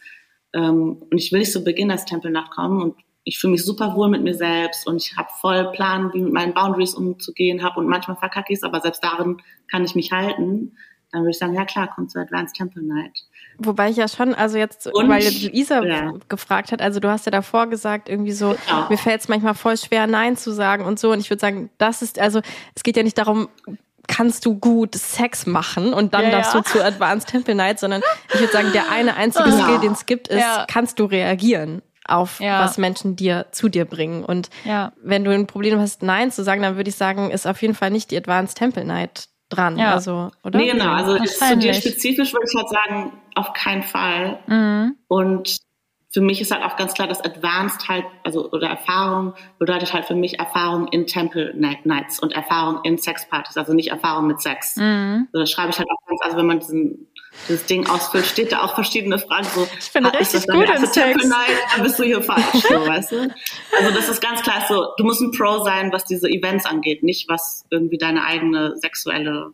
ähm, 0.54 1.04
und 1.10 1.18
ich 1.18 1.32
will 1.32 1.40
nicht 1.40 1.52
so 1.52 1.64
Beginners 1.64 2.06
Tempelnacht 2.06 2.52
kommen 2.52 2.82
und 2.82 2.96
ich 3.28 3.40
fühle 3.40 3.52
mich 3.52 3.66
super 3.66 3.94
wohl 3.96 4.08
mit 4.10 4.24
mir 4.24 4.34
selbst 4.34 4.88
und 4.88 5.04
ich 5.04 5.18
habe 5.18 5.28
voll 5.42 5.70
Plan, 5.74 6.14
wie 6.14 6.22
mit 6.22 6.32
meinen 6.32 6.54
Boundaries 6.54 6.94
umzugehen 6.94 7.62
habe 7.62 7.82
und 7.82 7.88
manchmal 7.88 8.16
verkacke 8.16 8.54
ich 8.54 8.60
es, 8.60 8.64
aber 8.64 8.80
selbst 8.80 9.04
darin 9.04 9.42
kann 9.70 9.84
ich 9.84 9.96
mich 9.96 10.14
halten. 10.14 10.78
Dann 11.12 11.22
würde 11.22 11.32
ich 11.32 11.38
sagen, 11.38 11.54
ja 11.54 11.66
klar, 11.66 11.90
kommt 11.94 12.10
zur 12.10 12.22
Advanced 12.22 12.56
Temple 12.56 12.84
Night. 12.84 13.26
Wobei 13.58 13.90
ich 13.90 13.98
ja 13.98 14.08
schon, 14.08 14.34
also 14.34 14.58
jetzt, 14.58 14.88
und, 14.88 15.10
weil 15.10 15.24
jetzt 15.24 15.44
Luisa 15.44 15.84
ja. 15.84 16.14
gefragt 16.30 16.72
hat, 16.72 16.82
also 16.82 17.02
du 17.02 17.10
hast 17.10 17.26
ja 17.26 17.32
davor 17.32 17.68
gesagt, 17.68 18.08
irgendwie 18.08 18.32
so, 18.32 18.56
genau. 18.66 18.90
mir 18.90 18.98
fällt 18.98 19.20
es 19.20 19.28
manchmal 19.28 19.56
voll 19.56 19.76
schwer, 19.78 20.08
Nein 20.08 20.38
zu 20.38 20.52
sagen 20.52 20.86
und 20.86 20.98
so. 20.98 21.12
Und 21.12 21.20
ich 21.20 21.30
würde 21.30 21.42
sagen, 21.42 21.70
das 21.78 22.02
ist, 22.02 22.20
also 22.20 22.40
es 22.76 22.84
geht 22.84 22.96
ja 22.96 23.04
nicht 23.04 23.18
darum, 23.18 23.50
kannst 24.08 24.46
du 24.46 24.58
gut 24.58 24.96
Sex 24.96 25.46
machen 25.46 25.94
und 25.94 26.14
dann 26.14 26.24
ja, 26.24 26.32
darfst 26.32 26.54
ja. 26.54 26.62
du 26.62 26.70
zu 26.70 26.84
Advanced 26.84 27.30
Temple 27.30 27.56
Night, 27.56 27.80
sondern 27.80 28.02
ich 28.34 28.40
würde 28.40 28.54
sagen, 28.54 28.72
der 28.74 28.90
eine 28.90 29.18
einzige 29.18 29.50
ja. 29.50 29.64
Skill, 29.64 29.80
den 29.80 29.92
es 29.92 30.06
gibt, 30.06 30.30
ist, 30.30 30.46
kannst 30.68 31.00
du 31.00 31.06
reagieren 31.06 31.82
auf 32.08 32.40
ja. 32.40 32.64
was 32.64 32.78
Menschen 32.78 33.16
dir 33.16 33.48
zu 33.52 33.70
dir 33.70 33.86
bringen. 33.86 34.24
Und 34.24 34.50
ja. 34.66 34.94
wenn 35.02 35.24
du 35.24 35.32
ein 35.32 35.48
Problem 35.48 35.80
hast, 35.80 36.04
Nein 36.04 36.32
zu 36.32 36.44
sagen, 36.44 36.62
dann 36.62 36.76
würde 36.76 36.90
ich 36.90 36.96
sagen, 36.96 37.32
ist 37.32 37.48
auf 37.48 37.62
jeden 37.62 37.76
Fall 37.76 37.92
nicht 37.92 38.12
die 38.12 38.18
Advanced 38.18 38.58
Temple 38.58 38.86
Night 38.86 39.28
dran. 39.50 39.78
Ja. 39.78 39.94
Also, 39.94 40.32
oder? 40.44 40.60
Nee, 40.60 40.72
genau. 40.72 40.92
Also 40.92 41.18
zu 41.24 41.58
dir 41.58 41.74
spezifisch 41.74 42.34
würde 42.34 42.46
ich 42.50 42.58
halt 42.58 42.70
sagen, 42.70 43.14
auf 43.36 43.54
keinen 43.54 43.84
Fall. 43.84 44.40
Mhm. 44.48 44.96
Und 45.08 45.58
für 46.10 46.22
mich 46.22 46.42
ist 46.42 46.52
halt 46.52 46.64
auch 46.64 46.78
ganz 46.78 46.94
klar, 46.94 47.08
dass 47.08 47.24
Advanced 47.24 47.88
halt, 47.88 48.06
also 48.24 48.50
oder 48.52 48.70
Erfahrung 48.70 49.34
bedeutet 49.60 49.94
halt 49.94 50.06
für 50.06 50.16
mich 50.16 50.40
Erfahrung 50.40 50.88
in 50.88 51.06
Temple 51.06 51.54
Nights 51.56 52.20
und 52.20 52.34
Erfahrung 52.34 52.80
in 52.84 52.98
Sexpartys, 52.98 53.58
also 53.58 53.74
nicht 53.74 53.92
Erfahrung 53.92 54.28
mit 54.28 54.42
Sex. 54.42 54.78
Mhm. 54.78 55.28
Also 55.34 55.42
das 55.42 55.52
schreibe 55.52 55.70
ich 55.70 55.78
halt 55.78 55.90
auch 55.90 56.08
ganz, 56.08 56.22
also 56.24 56.38
wenn 56.38 56.46
man 56.46 56.60
diesen 56.60 57.08
das 57.48 57.66
Ding 57.66 57.88
ausfüllt, 57.88 58.26
steht 58.26 58.52
da 58.52 58.64
auch 58.64 58.76
verschiedene 58.76 59.20
Fragen. 59.20 59.46
So, 59.56 59.68
ich 59.80 59.86
finde 59.86 60.14
ah, 60.14 60.18
richtig 60.18 60.48
gut 60.48 60.70
in 60.70 60.86
Sex. 60.86 61.26
Night? 61.26 61.58
Dann 61.74 61.84
bist 61.84 62.00
du 62.00 62.04
hier 62.04 62.22
falsch, 62.22 62.44
so, 62.54 62.70
weißt 62.88 63.12
du? 63.12 63.34
Also 63.78 63.96
das 63.96 64.10
ist 64.10 64.22
ganz 64.22 64.42
klar 64.42 64.66
so, 64.68 64.94
du 64.98 65.04
musst 65.04 65.22
ein 65.22 65.32
Pro 65.32 65.64
sein, 65.64 65.92
was 65.92 66.06
diese 66.06 66.28
Events 66.30 66.66
angeht, 66.66 67.04
nicht 67.04 67.30
was 67.30 67.66
irgendwie 67.70 67.98
deine 67.98 68.24
eigene 68.24 68.76
sexuelle, 68.78 69.52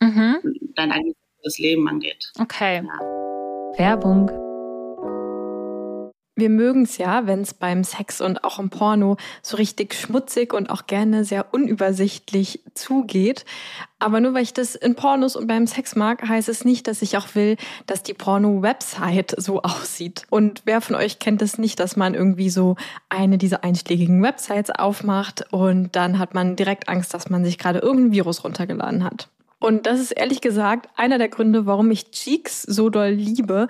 mhm. 0.00 0.38
dein 0.74 0.92
eigenes 0.92 1.58
Leben 1.58 1.88
angeht. 1.88 2.32
Okay. 2.38 2.82
Ja. 2.84 3.78
Werbung. 3.78 4.49
Wir 6.40 6.48
mögen 6.48 6.84
es 6.84 6.96
ja, 6.96 7.26
wenn 7.26 7.42
es 7.42 7.52
beim 7.52 7.84
Sex 7.84 8.22
und 8.22 8.44
auch 8.44 8.58
im 8.58 8.70
Porno 8.70 9.18
so 9.42 9.58
richtig 9.58 9.92
schmutzig 9.92 10.54
und 10.54 10.70
auch 10.70 10.86
gerne 10.86 11.22
sehr 11.22 11.52
unübersichtlich 11.52 12.60
zugeht. 12.72 13.44
Aber 13.98 14.20
nur 14.20 14.32
weil 14.32 14.44
ich 14.44 14.54
das 14.54 14.74
in 14.74 14.94
Pornos 14.94 15.36
und 15.36 15.46
beim 15.46 15.66
Sex 15.66 15.96
mag, 15.96 16.26
heißt 16.26 16.48
es 16.48 16.64
nicht, 16.64 16.88
dass 16.88 17.02
ich 17.02 17.18
auch 17.18 17.34
will, 17.34 17.58
dass 17.86 18.02
die 18.02 18.14
Porno-Website 18.14 19.34
so 19.36 19.60
aussieht. 19.62 20.22
Und 20.30 20.62
wer 20.64 20.80
von 20.80 20.96
euch 20.96 21.18
kennt 21.18 21.42
es 21.42 21.58
nicht, 21.58 21.78
dass 21.78 21.96
man 21.96 22.14
irgendwie 22.14 22.48
so 22.48 22.76
eine 23.10 23.36
dieser 23.36 23.62
einschlägigen 23.62 24.22
Websites 24.22 24.70
aufmacht 24.70 25.44
und 25.52 25.94
dann 25.94 26.18
hat 26.18 26.32
man 26.32 26.56
direkt 26.56 26.88
Angst, 26.88 27.12
dass 27.12 27.28
man 27.28 27.44
sich 27.44 27.58
gerade 27.58 27.80
irgendein 27.80 28.12
Virus 28.12 28.44
runtergeladen 28.44 29.04
hat. 29.04 29.28
Und 29.58 29.84
das 29.84 30.00
ist 30.00 30.12
ehrlich 30.12 30.40
gesagt 30.40 30.88
einer 30.96 31.18
der 31.18 31.28
Gründe, 31.28 31.66
warum 31.66 31.90
ich 31.90 32.10
Cheeks 32.12 32.62
so 32.62 32.88
doll 32.88 33.10
liebe, 33.10 33.68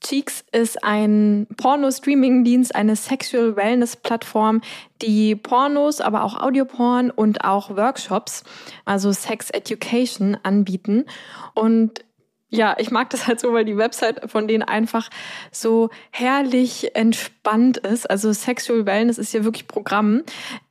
Cheeks 0.00 0.44
ist 0.52 0.84
ein 0.84 1.46
Porno-Streaming-Dienst, 1.56 2.74
eine 2.74 2.94
Sexual 2.94 3.56
Wellness-Plattform, 3.56 4.60
die 5.02 5.34
Pornos, 5.34 6.00
aber 6.00 6.22
auch 6.22 6.40
Audioporn 6.40 7.10
und 7.10 7.44
auch 7.44 7.76
Workshops, 7.76 8.44
also 8.84 9.12
Sex 9.12 9.50
Education 9.50 10.36
anbieten. 10.42 11.04
Und 11.54 12.04
ja, 12.50 12.76
ich 12.78 12.90
mag 12.90 13.10
das 13.10 13.26
halt 13.26 13.40
so, 13.40 13.52
weil 13.52 13.66
die 13.66 13.76
Website 13.76 14.30
von 14.30 14.48
denen 14.48 14.62
einfach 14.62 15.10
so 15.52 15.90
herrlich 16.10 16.96
entspannt 16.96 17.76
ist. 17.78 18.08
Also 18.08 18.32
Sexual 18.32 18.86
Wellness 18.86 19.18
ist 19.18 19.34
ja 19.34 19.44
wirklich 19.44 19.68
Programm. 19.68 20.22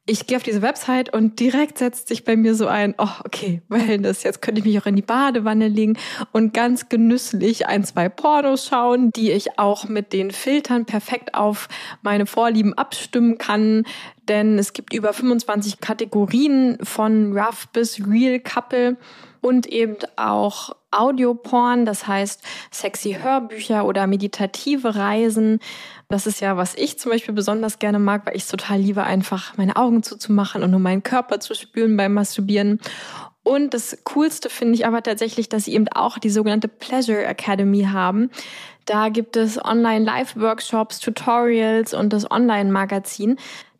Ich 0.07 0.25
gehe 0.25 0.37
auf 0.37 0.43
diese 0.43 0.63
Website 0.63 1.13
und 1.13 1.39
direkt 1.39 1.77
setzt 1.77 2.07
sich 2.07 2.23
bei 2.23 2.35
mir 2.35 2.55
so 2.55 2.65
ein, 2.65 2.95
oh, 2.97 3.09
okay, 3.25 3.61
Wellness, 3.67 4.23
jetzt 4.23 4.41
könnte 4.41 4.59
ich 4.59 4.65
mich 4.65 4.79
auch 4.79 4.87
in 4.87 4.95
die 4.95 5.01
Badewanne 5.03 5.67
legen 5.67 5.97
und 6.31 6.53
ganz 6.53 6.89
genüsslich 6.89 7.67
ein, 7.67 7.83
zwei 7.83 8.09
Pornos 8.09 8.65
schauen, 8.65 9.11
die 9.11 9.31
ich 9.31 9.59
auch 9.59 9.87
mit 9.87 10.13
den 10.13 10.31
Filtern 10.31 10.85
perfekt 10.85 11.35
auf 11.35 11.67
meine 12.01 12.25
Vorlieben 12.25 12.73
abstimmen 12.73 13.37
kann. 13.37 13.83
Denn 14.27 14.57
es 14.57 14.73
gibt 14.73 14.93
über 14.93 15.13
25 15.13 15.79
Kategorien 15.79 16.79
von 16.81 17.37
Rough 17.37 17.67
bis 17.67 18.01
Real 18.07 18.39
Couple 18.39 18.97
und 19.41 19.67
eben 19.67 19.97
auch 20.15 20.75
Audioporn, 20.91 21.85
das 21.85 22.07
heißt 22.07 22.41
sexy 22.71 23.17
Hörbücher 23.21 23.85
oder 23.85 24.07
meditative 24.07 24.95
Reisen. 24.95 25.59
Das 26.09 26.25
ist 26.25 26.39
ja, 26.39 26.57
was 26.57 26.75
ich 26.75 26.97
zum 26.97 27.11
Beispiel 27.11 27.33
besonders 27.33 27.79
gerne 27.79 27.99
mag, 27.99 28.25
weil 28.25 28.35
ich 28.35 28.43
es 28.43 28.49
total 28.49 28.79
liebe, 28.79 29.03
einfach 29.03 29.57
meine 29.57 29.75
Augen 29.75 30.03
zuzumachen 30.03 30.63
und 30.63 30.71
nur 30.71 30.79
meinen 30.79 31.03
Körper 31.03 31.39
zu 31.39 31.53
spüren 31.53 31.97
beim 31.97 32.13
Masturbieren. 32.13 32.79
Und 33.43 33.73
das 33.73 33.97
Coolste 34.03 34.49
finde 34.49 34.75
ich 34.75 34.85
aber 34.85 35.01
tatsächlich, 35.03 35.47
dass 35.47 35.65
sie 35.65 35.73
eben 35.73 35.87
auch 35.87 36.17
die 36.17 36.29
sogenannte 36.29 36.67
Pleasure 36.67 37.23
Academy 37.23 37.83
haben. 37.83 38.29
Da 38.83 39.09
gibt 39.09 39.35
es 39.35 39.63
Online-Live-Workshops, 39.63 40.99
Tutorials 40.99 41.93
und 41.93 42.11
das 42.11 42.29
Online-Magazin. 42.29 43.37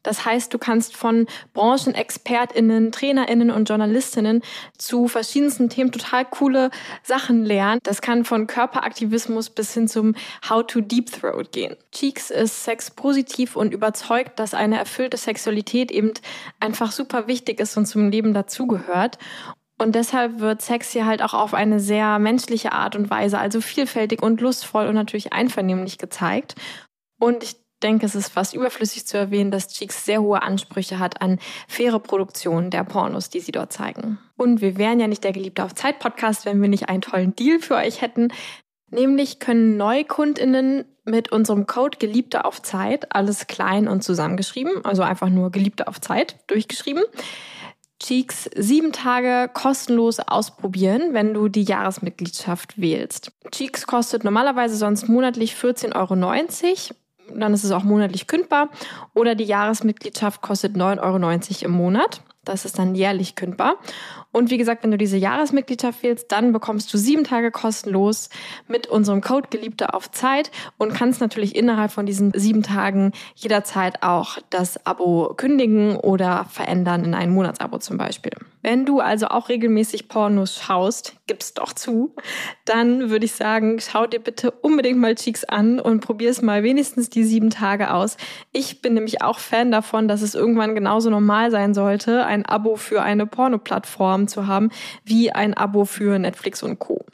Das 0.08 0.24
heißt, 0.24 0.54
du 0.54 0.58
kannst 0.58 0.96
von 0.96 1.28
Branchenexpertinnen, 1.54 2.94
Trainerinnen 2.94 3.52
und 3.52 3.68
Journalistinnen 3.68 4.42
zu 4.78 5.10
verschiedensten 5.10 5.68
Themen 5.68 5.92
total 5.92 6.24
coole 6.24 6.72
Sachen 7.04 7.44
lernen. 7.44 7.82
Das 7.84 8.02
kann 8.02 8.24
von 8.24 8.48
Körperaktivismus 8.48 9.50
bis 9.50 9.74
hin 9.74 9.90
zum 9.90 10.16
How 10.50 10.66
to 10.66 10.80
Deep 10.80 11.12
Throat 11.12 11.52
gehen. 11.52 11.76
Cheeks 11.92 12.32
ist 12.32 12.64
sexpositiv 12.64 13.58
und 13.58 13.74
überzeugt, 13.74 14.40
dass 14.40 14.54
eine 14.54 14.78
erfüllte 14.78 15.18
Sexualität 15.18 15.92
eben 15.92 16.14
einfach 16.62 16.94
super 16.94 17.28
wichtig 17.28 17.60
ist 17.60 17.76
und 17.76 17.86
zum 17.86 18.10
Leben 18.10 18.34
dazugehört. 18.34 19.18
Und 19.78 19.94
deshalb 19.94 20.40
wird 20.40 20.62
Sex 20.62 20.92
hier 20.92 21.06
halt 21.06 21.22
auch 21.22 21.34
auf 21.34 21.54
eine 21.54 21.82
sehr 21.82 22.18
menschliche 22.18 22.72
Art 22.72 22.96
und 22.96 23.10
Weise, 23.10 23.40
also 23.40 23.60
vielfältig 23.60 24.24
und 24.24 24.40
lustvoll 24.40 24.88
und 24.88 24.96
natürlich 24.96 25.34
einvernehmlich 25.34 25.98
gezeigt. 25.98 26.56
Und 27.20 27.44
ich 27.44 27.67
denke, 27.84 28.06
es 28.06 28.16
ist 28.16 28.30
fast 28.30 28.54
überflüssig 28.54 29.06
zu 29.06 29.18
erwähnen, 29.18 29.52
dass 29.52 29.68
Cheeks 29.68 30.06
sehr 30.06 30.22
hohe 30.22 30.42
Ansprüche 30.42 31.00
hat 31.00 31.22
an 31.22 31.40
faire 31.68 32.00
Produktion 32.00 32.70
der 32.70 32.84
Pornos, 32.84 33.30
die 33.30 33.40
sie 33.40 33.52
dort 33.52 33.74
zeigen. 33.74 34.20
Und 34.36 34.62
wir 34.62 34.78
wären 34.78 35.00
ja 35.00 35.08
nicht 35.08 35.24
der 35.24 35.34
Geliebte 35.34 35.64
auf 35.64 35.76
Zeit 35.76 36.00
Podcast, 36.00 36.46
wenn 36.46 36.62
wir 36.62 36.70
nicht 36.70 36.90
einen 36.90 37.02
tollen 37.02 37.36
Deal 37.36 37.60
für 37.60 37.76
euch 37.76 38.02
hätten. 38.02 38.30
Nämlich 38.90 39.40
können 39.40 39.78
Neukundinnen 39.78 40.86
mit 41.04 41.32
unserem 41.32 41.68
Code 41.68 41.98
Geliebte 41.98 42.46
auf 42.46 42.62
Zeit, 42.62 43.14
alles 43.14 43.48
klein 43.48 43.88
und 43.88 44.04
zusammengeschrieben, 44.04 44.84
also 44.86 45.04
einfach 45.04 45.30
nur 45.30 45.52
Geliebte 45.52 45.88
auf 45.88 46.00
Zeit 46.02 46.38
durchgeschrieben, 46.48 47.04
Cheeks 48.00 48.50
sieben 48.56 48.92
Tage 48.92 49.50
kostenlos 49.52 50.20
ausprobieren, 50.20 51.14
wenn 51.14 51.34
du 51.34 51.48
die 51.48 51.64
Jahresmitgliedschaft 51.64 52.80
wählst. 52.80 53.32
Cheeks 53.52 53.88
kostet 53.88 54.24
normalerweise 54.24 54.76
sonst 54.76 55.10
monatlich 55.10 55.54
14,90 55.54 55.96
Euro 55.96 56.96
dann 57.34 57.54
ist 57.54 57.64
es 57.64 57.72
auch 57.72 57.84
monatlich 57.84 58.28
kündbar. 58.28 58.70
Oder 59.14 59.36
die 59.36 59.46
Jahresmitgliedschaft 59.46 60.42
kostet 60.42 60.76
9,90 60.76 61.02
Euro 61.02 61.66
im 61.66 61.72
Monat. 61.72 62.22
Das 62.48 62.64
ist 62.64 62.80
dann 62.80 62.96
jährlich 62.96 63.36
kündbar. 63.36 63.76
Und 64.32 64.50
wie 64.50 64.58
gesagt, 64.58 64.84
wenn 64.84 64.92
du 64.92 64.98
diese 64.98 65.18
Jahresmitgliedschaft 65.18 66.02
wählst, 66.02 66.32
dann 66.32 66.54
bekommst 66.54 66.94
du 66.94 66.98
sieben 66.98 67.26
Tage 67.26 67.52
kostenlos 67.52 68.30
mit 68.68 68.88
unserem 68.88 69.22
Code 69.22 69.50
Geliebte 69.50 69.94
auf 69.94 70.12
Zeit 70.12 70.52
und 70.78 70.94
kannst 70.94 71.20
natürlich 71.20 71.56
innerhalb 71.56 71.92
von 71.92 72.06
diesen 72.06 72.32
sieben 72.34 72.64
Tagen 72.64 73.12
jederzeit 73.36 74.04
auch 74.04 74.38
das 74.50 74.86
Abo 74.86 75.34
kündigen 75.36 75.98
oder 75.98 76.46
verändern 76.50 77.04
in 77.04 77.14
ein 77.14 77.32
Monatsabo 77.32 77.80
zum 77.80 77.98
Beispiel. 77.98 78.32
Wenn 78.62 78.86
du 78.86 79.02
also 79.02 79.28
auch 79.28 79.50
regelmäßig 79.50 80.08
Pornos 80.08 80.56
schaust, 80.56 81.17
gib's 81.28 81.54
doch 81.54 81.74
zu, 81.74 82.16
dann 82.66 83.10
würde 83.10 83.26
ich 83.26 83.34
sagen, 83.34 83.80
schau 83.80 84.08
dir 84.08 84.20
bitte 84.20 84.52
unbedingt 84.52 85.00
mal 85.00 85.16
Cheeks 85.16 85.44
an 85.44 85.80
und 85.80 86.00
probier 86.00 86.30
es 86.30 86.42
mal 86.42 86.64
wenigstens 86.64 87.10
die 87.10 87.24
sieben 87.24 87.50
Tage 87.50 87.94
aus. 87.94 88.18
Ich 88.54 88.82
bin 88.82 88.94
nämlich 88.94 89.22
auch 89.22 89.40
Fan 89.40 89.72
davon, 89.72 90.08
dass 90.08 90.22
es 90.22 90.36
irgendwann 90.36 90.76
genauso 90.76 91.10
normal 91.10 91.52
sein 91.52 91.74
sollte, 91.74 92.26
ein 92.26 92.46
Abo 92.46 92.78
für 92.78 93.02
eine 93.02 93.28
Porno-Plattform 93.28 94.28
zu 94.28 94.48
haben, 94.48 94.70
wie 95.04 95.32
ein 95.32 95.54
Abo 95.54 95.86
für 95.86 96.18
Netflix 96.18 96.64
und 96.64 96.80
Co. 96.80 97.06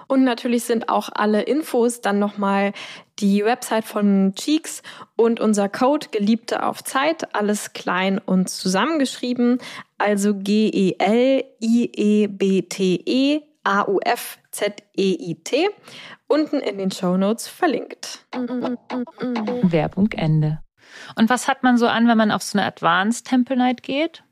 Und 0.06 0.24
natürlich 0.24 0.64
sind 0.64 0.90
auch 0.90 1.08
alle 1.14 1.40
Infos 1.42 2.02
dann 2.02 2.18
nochmal 2.18 2.74
die 3.20 3.44
Website 3.44 3.84
von 3.84 4.32
Cheeks 4.34 4.82
und 5.16 5.40
unser 5.40 5.68
Code 5.68 6.08
Geliebte 6.10 6.64
auf 6.64 6.82
Zeit, 6.82 7.34
alles 7.34 7.72
klein 7.72 8.18
und 8.18 8.48
zusammengeschrieben, 8.48 9.58
also 9.98 10.34
G-E-L-I-E-B-T-E 10.34 11.00
A-U-F-Z-E-I-T, 13.66 15.70
unten 16.26 16.60
in 16.60 16.76
den 16.76 16.90
Show 16.90 17.16
Notes 17.16 17.48
verlinkt. 17.48 18.26
Werbung 18.32 20.12
Ende. 20.12 20.60
Und 21.16 21.30
was 21.30 21.48
hat 21.48 21.62
man 21.62 21.78
so 21.78 21.86
an, 21.86 22.06
wenn 22.06 22.18
man 22.18 22.30
auf 22.30 22.42
so 22.42 22.58
eine 22.58 22.66
Advanced 22.66 23.26
Temple 23.26 23.56
Night 23.56 23.82
geht? 23.82 24.22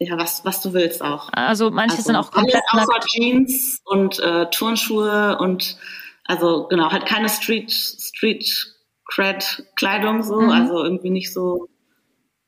ja, 0.00 0.16
was, 0.16 0.44
was 0.46 0.62
du 0.62 0.72
willst 0.72 1.02
auch. 1.02 1.28
Also 1.32 1.70
manche 1.70 1.98
also, 1.98 2.06
sind 2.06 2.16
auch 2.16 2.30
komplett 2.30 2.62
alles 2.68 2.88
außer 2.88 3.06
Jeans 3.06 3.80
und 3.84 4.18
äh, 4.18 4.46
Turnschuhe 4.50 5.36
und 5.38 5.76
also 6.30 6.68
genau, 6.68 6.92
halt 6.92 7.06
keine 7.06 7.28
Street, 7.28 7.72
Street 7.72 8.46
Cred 9.04 9.66
Kleidung 9.74 10.22
so, 10.22 10.40
mhm. 10.40 10.50
also 10.50 10.84
irgendwie 10.84 11.10
nicht 11.10 11.32
so, 11.32 11.68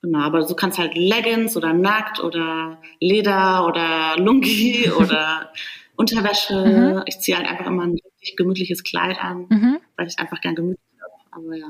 genau, 0.03 0.21
aber 0.21 0.47
du 0.47 0.55
kannst 0.55 0.79
halt 0.79 0.95
Leggings 0.95 1.57
oder 1.57 1.73
nackt 1.73 2.21
oder 2.21 2.81
Leder 3.01 3.66
oder 3.66 4.16
Lungi 4.18 4.88
oder 4.97 5.51
Unterwäsche. 5.97 6.55
Mhm. 6.55 7.03
Ich 7.07 7.18
ziehe 7.18 7.37
halt 7.37 7.49
einfach 7.49 7.66
immer 7.66 7.83
ein 7.83 7.99
richtig 8.21 8.37
gemütliches 8.37 8.85
Kleid 8.85 9.18
an, 9.21 9.47
mhm. 9.49 9.79
weil 9.97 10.07
ich 10.07 10.18
einfach 10.21 10.40
gern 10.40 10.55
gemütlich 10.55 10.87
habe. 11.01 11.45
Aber 11.45 11.57
ja. 11.57 11.66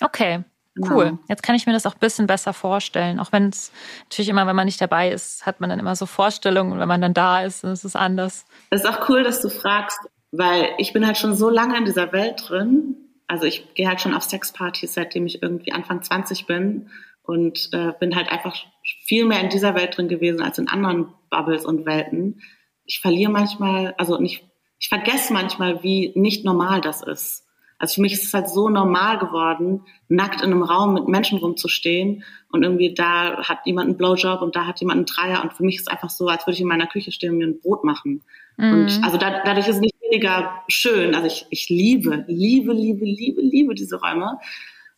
Okay, 0.00 0.42
Genau. 0.76 0.94
Cool. 0.94 1.18
Jetzt 1.26 1.42
kann 1.42 1.54
ich 1.54 1.66
mir 1.66 1.72
das 1.72 1.86
auch 1.86 1.94
ein 1.94 2.00
bisschen 2.00 2.26
besser 2.26 2.52
vorstellen. 2.52 3.18
Auch 3.18 3.32
wenn 3.32 3.48
es 3.48 3.72
natürlich 4.02 4.28
immer, 4.28 4.46
wenn 4.46 4.54
man 4.54 4.66
nicht 4.66 4.78
dabei 4.78 5.10
ist, 5.10 5.46
hat 5.46 5.58
man 5.58 5.70
dann 5.70 5.78
immer 5.78 5.96
so 5.96 6.04
Vorstellungen 6.04 6.72
und 6.72 6.78
wenn 6.78 6.88
man 6.88 7.00
dann 7.00 7.14
da 7.14 7.40
ist, 7.44 7.64
dann 7.64 7.72
ist 7.72 7.84
es 7.84 7.96
anders. 7.96 8.44
Es 8.68 8.84
ist 8.84 8.86
auch 8.86 9.08
cool, 9.08 9.22
dass 9.22 9.40
du 9.40 9.48
fragst, 9.48 9.98
weil 10.36 10.70
ich 10.78 10.92
bin 10.92 11.06
halt 11.06 11.18
schon 11.18 11.34
so 11.34 11.50
lange 11.50 11.76
in 11.76 11.84
dieser 11.84 12.12
Welt 12.12 12.44
drin. 12.48 12.96
Also 13.26 13.44
ich 13.44 13.74
gehe 13.74 13.88
halt 13.88 14.00
schon 14.00 14.14
auf 14.14 14.22
Sexpartys, 14.22 14.94
seitdem 14.94 15.26
ich 15.26 15.42
irgendwie 15.42 15.72
Anfang 15.72 16.02
20 16.02 16.46
bin 16.46 16.90
und 17.22 17.70
äh, 17.72 17.92
bin 17.98 18.14
halt 18.14 18.30
einfach 18.30 18.56
viel 19.04 19.24
mehr 19.24 19.40
in 19.40 19.50
dieser 19.50 19.74
Welt 19.74 19.96
drin 19.96 20.08
gewesen 20.08 20.42
als 20.42 20.58
in 20.58 20.68
anderen 20.68 21.08
Bubbles 21.30 21.64
und 21.66 21.86
Welten. 21.86 22.40
Ich 22.84 23.00
verliere 23.00 23.32
manchmal, 23.32 23.94
also 23.98 24.18
nicht, 24.18 24.44
ich 24.78 24.88
vergesse 24.88 25.32
manchmal, 25.32 25.82
wie 25.82 26.12
nicht 26.14 26.44
normal 26.44 26.80
das 26.80 27.02
ist. 27.02 27.44
Also 27.78 27.96
für 27.96 28.00
mich 28.00 28.14
ist 28.14 28.24
es 28.24 28.32
halt 28.32 28.48
so 28.48 28.70
normal 28.70 29.18
geworden, 29.18 29.82
nackt 30.08 30.40
in 30.40 30.50
einem 30.50 30.62
Raum 30.62 30.94
mit 30.94 31.08
Menschen 31.08 31.38
rumzustehen 31.38 32.24
und 32.50 32.62
irgendwie 32.62 32.94
da 32.94 33.42
hat 33.42 33.66
jemand 33.66 33.88
einen 33.88 33.98
Blowjob 33.98 34.40
und 34.40 34.56
da 34.56 34.66
hat 34.66 34.80
jemand 34.80 34.96
einen 34.96 35.06
Dreier 35.06 35.42
und 35.42 35.52
für 35.52 35.62
mich 35.62 35.76
ist 35.76 35.82
es 35.82 35.88
einfach 35.88 36.08
so, 36.08 36.28
als 36.28 36.46
würde 36.46 36.54
ich 36.54 36.60
in 36.62 36.68
meiner 36.68 36.86
Küche 36.86 37.12
stehen 37.12 37.32
und 37.32 37.38
mir 37.38 37.48
ein 37.48 37.60
Brot 37.60 37.84
machen. 37.84 38.22
Mhm. 38.56 38.72
Und 38.72 39.04
also 39.04 39.18
da, 39.18 39.42
dadurch 39.44 39.68
ist 39.68 39.74
es 39.74 39.80
nicht 39.80 39.95
weniger 40.10 40.62
schön. 40.68 41.14
Also 41.14 41.26
ich, 41.26 41.46
ich 41.50 41.68
liebe, 41.68 42.24
liebe, 42.28 42.72
liebe, 42.72 43.04
liebe, 43.04 43.40
liebe 43.40 43.74
diese 43.74 44.00
Räume. 44.00 44.38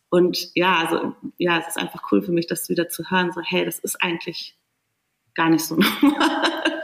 Und 0.09 0.49
ja, 0.55 0.77
also 0.77 1.13
ja, 1.37 1.59
es 1.59 1.67
ist 1.67 1.77
einfach 1.77 2.11
cool 2.11 2.21
für 2.21 2.31
mich, 2.31 2.47
das 2.47 2.69
wieder 2.69 2.89
zu 2.89 3.03
hören, 3.09 3.31
so 3.31 3.41
hey, 3.41 3.65
das 3.65 3.79
ist 3.79 4.01
eigentlich 4.01 4.57
gar 5.35 5.49
nicht 5.49 5.63
so 5.63 5.75
normal. 6.01 6.83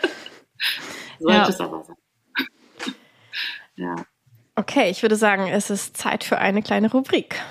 Sollte 1.19 1.37
ja. 1.37 1.49
es 1.49 1.59
aber 1.59 1.83
sein. 1.83 1.95
ja. 3.75 3.95
Okay, 4.55 4.89
ich 4.89 5.01
würde 5.01 5.15
sagen, 5.15 5.47
es 5.47 5.69
ist 5.69 5.97
Zeit 5.97 6.23
für 6.23 6.37
eine 6.37 6.61
kleine 6.61 6.91
Rubrik. 6.91 7.41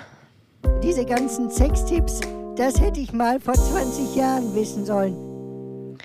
Diese 0.82 1.04
ganzen 1.04 1.50
Sextipps, 1.50 2.20
das 2.56 2.80
hätte 2.80 3.00
ich 3.00 3.12
mal 3.12 3.40
vor 3.40 3.54
20 3.54 4.16
Jahren 4.16 4.54
wissen 4.54 4.86
sollen. 4.86 5.98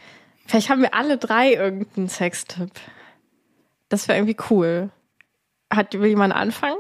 Vielleicht 0.46 0.70
haben 0.70 0.82
wir 0.82 0.96
alle 0.96 1.18
drei 1.18 1.54
irgendeinen 1.54 2.10
Sextipp. 2.10 2.72
Das 3.90 4.08
wäre 4.08 4.18
irgendwie 4.20 4.38
cool. 4.50 4.92
Hat 5.72 5.94
will 5.94 6.10
jemand 6.10 6.34
anfangen? 6.34 6.78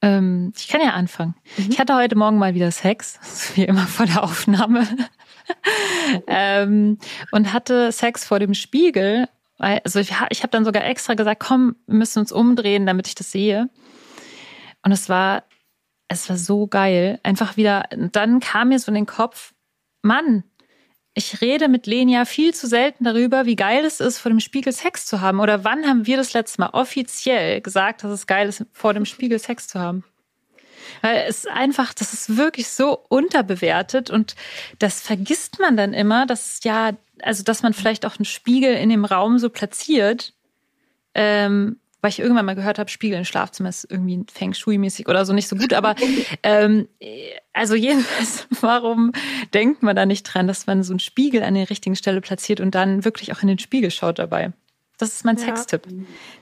Ähm, 0.00 0.52
ich 0.56 0.68
kann 0.68 0.80
ja 0.80 0.90
anfangen. 0.90 1.34
Mhm. 1.56 1.70
Ich 1.70 1.80
hatte 1.80 1.96
heute 1.96 2.16
Morgen 2.16 2.38
mal 2.38 2.54
wieder 2.54 2.70
Sex, 2.70 3.18
wie 3.54 3.64
immer 3.64 3.86
vor 3.86 4.06
der 4.06 4.22
Aufnahme. 4.22 4.86
ähm, 6.26 6.98
und 7.32 7.52
hatte 7.52 7.92
Sex 7.92 8.24
vor 8.24 8.38
dem 8.38 8.54
Spiegel. 8.54 9.28
Also 9.58 9.98
ich, 9.98 10.12
ich 10.30 10.42
habe 10.42 10.50
dann 10.50 10.64
sogar 10.64 10.84
extra 10.84 11.14
gesagt, 11.14 11.40
komm, 11.40 11.74
wir 11.86 11.96
müssen 11.96 12.20
uns 12.20 12.30
umdrehen, 12.30 12.86
damit 12.86 13.08
ich 13.08 13.16
das 13.16 13.32
sehe. 13.32 13.68
Und 14.84 14.92
es 14.92 15.08
war, 15.08 15.42
es 16.06 16.28
war 16.28 16.36
so 16.36 16.68
geil. 16.68 17.18
Einfach 17.24 17.56
wieder, 17.56 17.84
dann 17.90 18.38
kam 18.38 18.68
mir 18.68 18.78
so 18.78 18.90
in 18.90 18.94
den 18.94 19.06
Kopf, 19.06 19.52
Mann, 20.02 20.44
ich 21.18 21.40
rede 21.40 21.66
mit 21.66 21.88
Lenia 21.88 22.24
viel 22.24 22.54
zu 22.54 22.68
selten 22.68 23.02
darüber, 23.02 23.44
wie 23.44 23.56
geil 23.56 23.84
es 23.84 23.98
ist, 23.98 24.18
vor 24.18 24.30
dem 24.30 24.38
Spiegel 24.38 24.72
Sex 24.72 25.04
zu 25.04 25.20
haben. 25.20 25.40
Oder 25.40 25.64
wann 25.64 25.84
haben 25.84 26.06
wir 26.06 26.16
das 26.16 26.32
letzte 26.32 26.60
Mal 26.60 26.70
offiziell 26.70 27.60
gesagt, 27.60 28.04
dass 28.04 28.12
es 28.12 28.28
geil 28.28 28.48
ist, 28.48 28.64
vor 28.72 28.94
dem 28.94 29.04
Spiegel 29.04 29.40
Sex 29.40 29.66
zu 29.66 29.80
haben? 29.80 30.04
Weil 31.02 31.24
es 31.28 31.44
einfach, 31.46 31.92
das 31.92 32.12
ist 32.12 32.36
wirklich 32.36 32.68
so 32.68 33.04
unterbewertet 33.08 34.10
und 34.10 34.36
das 34.78 35.00
vergisst 35.00 35.58
man 35.58 35.76
dann 35.76 35.92
immer, 35.92 36.24
dass 36.24 36.60
ja, 36.62 36.92
also 37.20 37.42
dass 37.42 37.64
man 37.64 37.74
vielleicht 37.74 38.06
auch 38.06 38.16
einen 38.16 38.24
Spiegel 38.24 38.74
in 38.74 38.88
dem 38.88 39.04
Raum 39.04 39.40
so 39.40 39.50
platziert, 39.50 40.34
ähm, 41.14 41.80
weil 42.00 42.10
ich 42.10 42.20
irgendwann 42.20 42.46
mal 42.46 42.54
gehört 42.54 42.78
habe, 42.78 42.90
Spiegel 42.90 43.18
im 43.18 43.24
Schlafzimmer 43.24 43.68
ist 43.68 43.86
irgendwie 43.90 44.24
Feng 44.32 44.54
Shui-mäßig 44.54 45.08
oder 45.08 45.24
so 45.24 45.32
nicht 45.32 45.48
so 45.48 45.56
gut. 45.56 45.72
Aber 45.72 45.96
ähm, 46.42 46.88
also 47.52 47.74
jedenfalls, 47.74 48.46
warum 48.60 49.12
denkt 49.52 49.82
man 49.82 49.96
da 49.96 50.06
nicht 50.06 50.22
dran, 50.22 50.46
dass 50.46 50.66
man 50.66 50.82
so 50.82 50.92
einen 50.92 51.00
Spiegel 51.00 51.42
an 51.42 51.54
der 51.54 51.70
richtigen 51.70 51.96
Stelle 51.96 52.20
platziert 52.20 52.60
und 52.60 52.74
dann 52.74 53.04
wirklich 53.04 53.32
auch 53.32 53.42
in 53.42 53.48
den 53.48 53.58
Spiegel 53.58 53.90
schaut 53.90 54.18
dabei? 54.18 54.52
Das 54.98 55.10
ist 55.10 55.24
mein 55.24 55.36
ja. 55.36 55.44
Sextipp. 55.44 55.82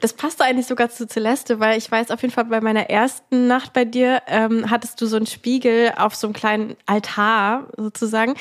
Das 0.00 0.14
passt 0.14 0.40
eigentlich 0.40 0.66
sogar 0.66 0.88
zu 0.88 1.06
Celeste, 1.06 1.60
weil 1.60 1.76
ich 1.76 1.90
weiß 1.90 2.10
auf 2.10 2.22
jeden 2.22 2.32
Fall 2.32 2.46
bei 2.46 2.62
meiner 2.62 2.88
ersten 2.88 3.46
Nacht 3.46 3.74
bei 3.74 3.84
dir 3.84 4.22
ähm, 4.26 4.70
hattest 4.70 5.00
du 5.00 5.06
so 5.06 5.16
einen 5.16 5.26
Spiegel 5.26 5.92
auf 5.96 6.14
so 6.14 6.26
einem 6.26 6.34
kleinen 6.34 6.76
Altar 6.86 7.68
sozusagen, 7.76 8.34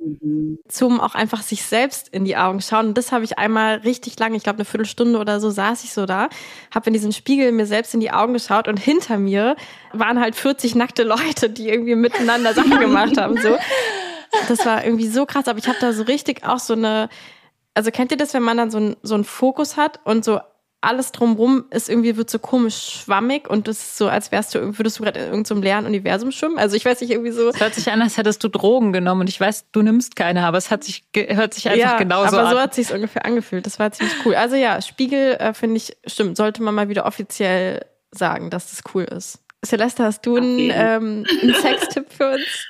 mhm. 0.00 0.58
zum 0.68 1.00
auch 1.00 1.14
einfach 1.14 1.42
sich 1.42 1.62
selbst 1.62 2.08
in 2.08 2.24
die 2.24 2.38
Augen 2.38 2.62
schauen. 2.62 2.88
Und 2.88 2.98
das 2.98 3.12
habe 3.12 3.24
ich 3.24 3.38
einmal 3.38 3.76
richtig 3.78 4.18
lange, 4.18 4.38
ich 4.38 4.42
glaube 4.42 4.56
eine 4.56 4.64
Viertelstunde 4.64 5.18
oder 5.18 5.38
so 5.38 5.50
saß 5.50 5.84
ich 5.84 5.92
so 5.92 6.06
da, 6.06 6.30
habe 6.74 6.86
in 6.86 6.94
diesen 6.94 7.12
Spiegel 7.12 7.52
mir 7.52 7.66
selbst 7.66 7.92
in 7.92 8.00
die 8.00 8.10
Augen 8.10 8.32
geschaut 8.32 8.68
und 8.68 8.78
hinter 8.78 9.18
mir 9.18 9.54
waren 9.92 10.18
halt 10.18 10.34
40 10.34 10.76
nackte 10.76 11.02
Leute, 11.02 11.50
die 11.50 11.68
irgendwie 11.68 11.94
miteinander 11.94 12.54
Sachen 12.54 12.78
gemacht 12.80 13.18
haben. 13.18 13.38
So, 13.38 13.58
das 14.48 14.64
war 14.64 14.82
irgendwie 14.82 15.08
so 15.08 15.26
krass. 15.26 15.46
Aber 15.46 15.58
ich 15.58 15.68
habe 15.68 15.78
da 15.78 15.92
so 15.92 16.04
richtig 16.04 16.46
auch 16.46 16.58
so 16.58 16.72
eine 16.72 17.10
also 17.78 17.92
kennt 17.92 18.10
ihr 18.10 18.16
das, 18.16 18.34
wenn 18.34 18.42
man 18.42 18.56
dann 18.56 18.72
so, 18.72 18.78
ein, 18.78 18.96
so 19.04 19.14
einen 19.14 19.22
Fokus 19.22 19.76
hat 19.76 20.00
und 20.04 20.24
so 20.24 20.40
alles 20.80 21.12
drumrum 21.12 21.66
ist 21.70 21.88
irgendwie 21.88 22.16
wird 22.16 22.28
so 22.28 22.40
komisch 22.40 23.02
schwammig 23.02 23.48
und 23.48 23.68
das 23.68 23.78
ist 23.78 23.96
so, 23.96 24.08
als 24.08 24.32
wärst 24.32 24.56
du, 24.56 24.76
würdest 24.76 24.98
du 24.98 25.04
gerade 25.04 25.20
in 25.20 25.26
irgendeinem 25.26 25.62
leeren 25.62 25.86
Universum 25.86 26.32
schwimmen. 26.32 26.58
Also 26.58 26.74
ich 26.74 26.84
weiß 26.84 27.00
nicht, 27.00 27.10
irgendwie 27.10 27.30
so. 27.30 27.50
Es 27.50 27.60
hört 27.60 27.74
sich 27.74 27.88
an, 27.92 28.02
als 28.02 28.16
hättest 28.16 28.42
du 28.42 28.48
Drogen 28.48 28.92
genommen 28.92 29.20
und 29.20 29.28
ich 29.28 29.40
weiß, 29.40 29.66
du 29.70 29.82
nimmst 29.82 30.16
keine, 30.16 30.44
aber 30.44 30.58
es 30.58 30.72
hat 30.72 30.82
sich, 30.82 31.04
hört 31.14 31.54
sich 31.54 31.68
einfach 31.68 31.92
ja, 31.92 31.98
genauso 31.98 32.36
an. 32.36 32.46
aber 32.46 32.50
so 32.50 32.60
hat 32.60 32.74
sich 32.74 32.92
ungefähr 32.92 33.24
angefühlt. 33.24 33.64
Das 33.64 33.78
war 33.78 33.92
ziemlich 33.92 34.16
cool. 34.24 34.34
Also 34.34 34.56
ja, 34.56 34.82
Spiegel 34.82 35.34
äh, 35.34 35.54
finde 35.54 35.76
ich, 35.76 35.96
stimmt, 36.04 36.36
sollte 36.36 36.64
man 36.64 36.74
mal 36.74 36.88
wieder 36.88 37.06
offiziell 37.06 37.86
sagen, 38.10 38.50
dass 38.50 38.70
das 38.70 38.82
cool 38.92 39.04
ist. 39.04 39.38
Celeste, 39.64 40.02
hast 40.02 40.26
du 40.26 40.36
einen, 40.36 40.70
ähm, 40.72 41.26
einen 41.42 41.54
Sextipp 41.54 42.12
für 42.12 42.34
uns? 42.34 42.66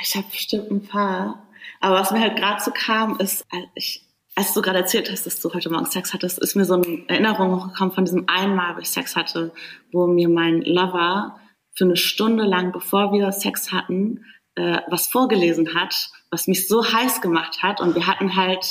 Ich 0.00 0.14
habe 0.14 0.26
bestimmt 0.30 0.70
ein 0.70 0.86
paar. 0.86 1.45
Aber 1.86 2.00
was 2.00 2.10
mir 2.10 2.18
halt 2.18 2.34
gerade 2.34 2.60
so 2.60 2.72
kam, 2.72 3.16
ist, 3.20 3.42
äh, 3.52 3.62
ich, 3.76 4.02
als 4.34 4.52
du 4.52 4.60
gerade 4.60 4.78
erzählt 4.78 5.08
hast, 5.08 5.24
dass 5.24 5.38
du 5.38 5.54
heute 5.54 5.70
Morgen 5.70 5.86
Sex 5.86 6.12
hattest, 6.12 6.40
ist 6.40 6.56
mir 6.56 6.64
so 6.64 6.74
eine 6.74 7.04
Erinnerung 7.06 7.54
hochgekommen 7.54 7.94
von 7.94 8.04
diesem 8.04 8.28
einmal, 8.28 8.74
wo 8.74 8.80
ich 8.80 8.88
Sex 8.88 9.14
hatte, 9.14 9.52
wo 9.92 10.08
mir 10.08 10.28
mein 10.28 10.62
Lover 10.62 11.38
für 11.76 11.84
eine 11.84 11.96
Stunde 11.96 12.42
lang, 12.42 12.72
bevor 12.72 13.12
wir 13.12 13.30
Sex 13.30 13.70
hatten, 13.70 14.24
äh, 14.56 14.80
was 14.88 15.06
vorgelesen 15.06 15.76
hat, 15.76 15.94
was 16.30 16.48
mich 16.48 16.66
so 16.66 16.84
heiß 16.84 17.20
gemacht 17.20 17.62
hat. 17.62 17.80
Und 17.80 17.94
wir 17.94 18.08
hatten 18.08 18.34
halt, 18.34 18.66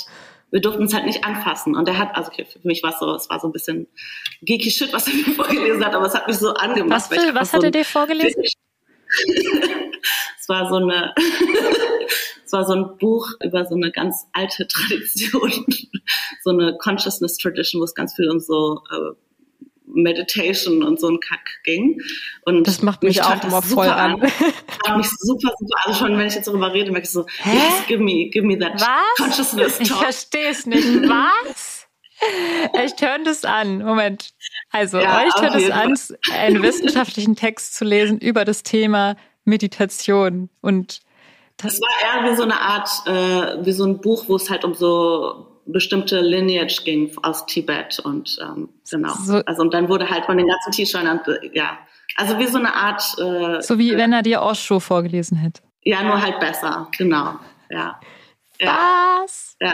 wir 0.51 0.59
durften 0.59 0.83
es 0.83 0.93
halt 0.93 1.05
nicht 1.05 1.23
anfassen. 1.23 1.73
Und 1.73 1.87
er 1.87 1.97
hat, 1.97 2.17
also 2.17 2.29
okay, 2.29 2.43
für 2.43 2.67
mich 2.67 2.83
war 2.83 2.91
es 2.91 2.99
so, 2.99 3.15
es 3.15 3.29
war 3.29 3.39
so 3.39 3.47
ein 3.47 3.53
bisschen 3.53 3.87
geeky 4.41 4.71
Shit, 4.71 4.91
was 4.91 5.07
er 5.07 5.13
mir 5.25 5.35
vorgelesen 5.35 5.85
hat, 5.85 5.95
aber 5.95 6.07
es 6.07 6.13
hat 6.13 6.27
mich 6.27 6.37
so 6.37 6.53
angemacht. 6.53 6.91
Was, 6.91 7.07
für, 7.07 7.33
was 7.33 7.53
hat 7.53 7.61
so 7.61 7.67
er 7.67 7.71
dir 7.71 7.85
vorgelesen? 7.85 8.43
es 10.37 10.49
war 10.49 10.67
so 10.67 10.75
eine 10.75 11.15
Es 12.45 12.53
war 12.53 12.65
so 12.65 12.73
ein 12.73 12.97
Buch 12.97 13.27
über 13.43 13.65
so 13.65 13.75
eine 13.75 13.91
ganz 13.91 14.27
alte 14.33 14.67
Tradition, 14.69 15.65
so 16.43 16.51
eine 16.51 16.77
Consciousness 16.77 17.37
Tradition, 17.37 17.81
wo 17.81 17.85
es 17.85 17.95
ganz 17.95 18.15
viel 18.15 18.29
um 18.29 18.39
so 18.39 18.81
äh, 18.91 19.15
Meditation 19.87 20.83
und 20.83 20.99
so 20.99 21.09
ein 21.09 21.19
Kack 21.19 21.45
ging. 21.63 22.01
Und 22.45 22.67
das 22.67 22.81
macht 22.81 23.03
mich, 23.03 23.17
mich 23.17 23.25
auch 23.25 23.43
immer 23.43 23.61
voll 23.61 23.87
an. 23.87 24.13
an. 24.13 24.19
macht 24.19 24.97
mich 24.97 25.09
super, 25.19 25.51
super. 25.57 25.75
Also 25.85 25.99
schon, 25.99 26.17
wenn 26.17 26.27
ich 26.27 26.35
jetzt 26.35 26.47
darüber 26.47 26.73
rede, 26.73 26.91
merke 26.91 27.05
ich 27.05 27.11
so, 27.11 27.25
Hä? 27.39 27.55
yes, 27.55 27.87
give 27.87 28.01
me, 28.01 28.29
give 28.29 28.45
me 28.45 28.57
that 28.57 28.73
Was? 28.75 29.17
Consciousness 29.17 29.77
Talk. 29.77 29.81
Ich 29.81 29.93
verstehe 29.93 30.49
es 30.49 30.65
nicht. 30.65 30.83
Was? 31.09 31.87
Ich 32.85 33.01
höre 33.01 33.19
das 33.23 33.43
an. 33.43 33.79
Moment. 33.79 34.29
Also, 34.71 34.99
ja, 34.99 35.21
euch 35.21 35.41
hört 35.41 35.55
es 35.55 35.69
an, 35.69 35.95
einen 36.33 36.63
wissenschaftlichen 36.63 37.35
Text 37.35 37.75
zu 37.75 37.85
lesen 37.85 38.19
über 38.19 38.45
das 38.45 38.63
Thema 38.63 39.15
Meditation 39.43 40.49
und 40.61 41.01
das 41.57 41.79
war 41.79 42.23
eher 42.23 42.31
wie 42.31 42.35
so 42.35 42.43
eine 42.43 42.59
Art, 42.59 42.89
äh, 43.05 43.65
wie 43.65 43.71
so 43.71 43.85
ein 43.85 43.99
Buch, 44.01 44.25
wo 44.27 44.35
es 44.35 44.49
halt 44.49 44.65
um 44.65 44.73
so 44.73 45.47
bestimmte 45.65 46.21
Lineage 46.21 46.83
ging 46.83 47.11
aus 47.23 47.45
Tibet 47.45 47.99
und 47.99 48.37
ähm, 48.41 48.69
genau. 48.89 49.13
So, 49.13 49.41
also 49.45 49.61
und 49.63 49.73
dann 49.73 49.89
wurde 49.89 50.09
halt 50.09 50.25
von 50.25 50.37
den 50.37 50.47
ganzen 50.47 50.71
T-Shirts, 50.71 51.27
ja, 51.53 51.77
also 52.15 52.37
wie 52.37 52.47
so 52.47 52.57
eine 52.57 52.73
Art. 52.73 53.03
Äh, 53.17 53.61
so 53.61 53.79
wie 53.79 53.97
wenn 53.97 54.13
er 54.13 54.21
dir 54.21 54.41
Osho 54.41 54.79
vorgelesen 54.79 55.37
hätte. 55.37 55.61
Ja, 55.81 56.03
nur 56.03 56.21
halt 56.21 56.39
besser, 56.39 56.87
genau. 56.97 57.35
Ja. 57.69 57.99
Was? 58.59 59.55
Ja. 59.59 59.73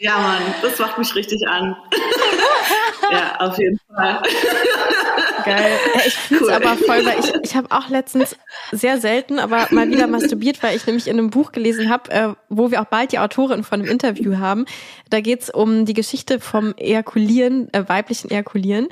Ja, 0.00 0.16
Mann, 0.18 0.54
das 0.62 0.78
macht 0.78 0.96
mich 0.96 1.12
richtig 1.16 1.46
an. 1.48 1.76
ja, 3.10 3.36
auf 3.40 3.58
jeden 3.58 3.80
Fall. 3.92 4.22
Geil. 5.48 5.72
Ich 6.06 6.14
fühle 6.14 6.40
es 6.40 6.46
cool. 6.46 6.52
aber 6.52 6.76
voll, 6.76 7.04
weil 7.04 7.18
ich, 7.20 7.32
ich 7.42 7.56
habe 7.56 7.70
auch 7.70 7.88
letztens 7.88 8.36
sehr 8.72 8.98
selten, 8.98 9.38
aber 9.38 9.68
mal 9.70 9.90
wieder 9.90 10.06
masturbiert, 10.06 10.62
weil 10.62 10.76
ich 10.76 10.86
nämlich 10.86 11.06
in 11.06 11.18
einem 11.18 11.30
Buch 11.30 11.52
gelesen 11.52 11.90
habe, 11.90 12.10
äh, 12.10 12.28
wo 12.48 12.70
wir 12.70 12.80
auch 12.80 12.86
bald 12.86 13.12
die 13.12 13.18
Autorin 13.18 13.64
von 13.64 13.80
einem 13.80 13.90
Interview 13.90 14.38
haben. 14.38 14.66
Da 15.10 15.20
geht's 15.20 15.50
um 15.50 15.84
die 15.84 15.94
Geschichte 15.94 16.40
vom 16.40 16.74
Ejakulieren, 16.76 17.72
äh, 17.72 17.88
weiblichen 17.88 18.30
Ejakulieren. 18.30 18.88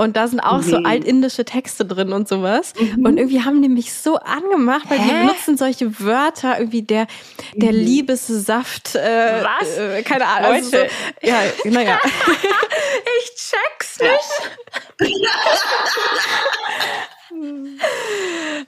Und 0.00 0.16
da 0.16 0.28
sind 0.28 0.38
auch 0.38 0.58
mhm. 0.58 0.62
so 0.62 0.76
altindische 0.76 1.44
Texte 1.44 1.84
drin 1.84 2.12
und 2.12 2.28
sowas. 2.28 2.72
Mhm. 2.78 3.04
Und 3.04 3.16
irgendwie 3.16 3.42
haben 3.42 3.60
die 3.62 3.68
mich 3.68 3.92
so 3.92 4.16
angemacht, 4.16 4.88
weil 4.88 5.00
Hä? 5.00 5.04
die 5.04 5.26
benutzen 5.26 5.56
solche 5.56 5.98
Wörter, 5.98 6.56
irgendwie 6.56 6.82
der, 6.82 7.08
der 7.54 7.72
mhm. 7.72 7.78
Liebessaft. 7.78 8.94
Äh, 8.94 9.42
Was? 9.42 9.76
Äh, 9.76 10.04
keine 10.04 10.26
Ahnung. 10.26 10.52
Also 10.52 10.70
so, 10.70 10.76
ja, 11.20 11.38
naja. 11.64 11.98
ich 13.20 13.34
check's 13.34 13.98
nicht. 13.98 15.10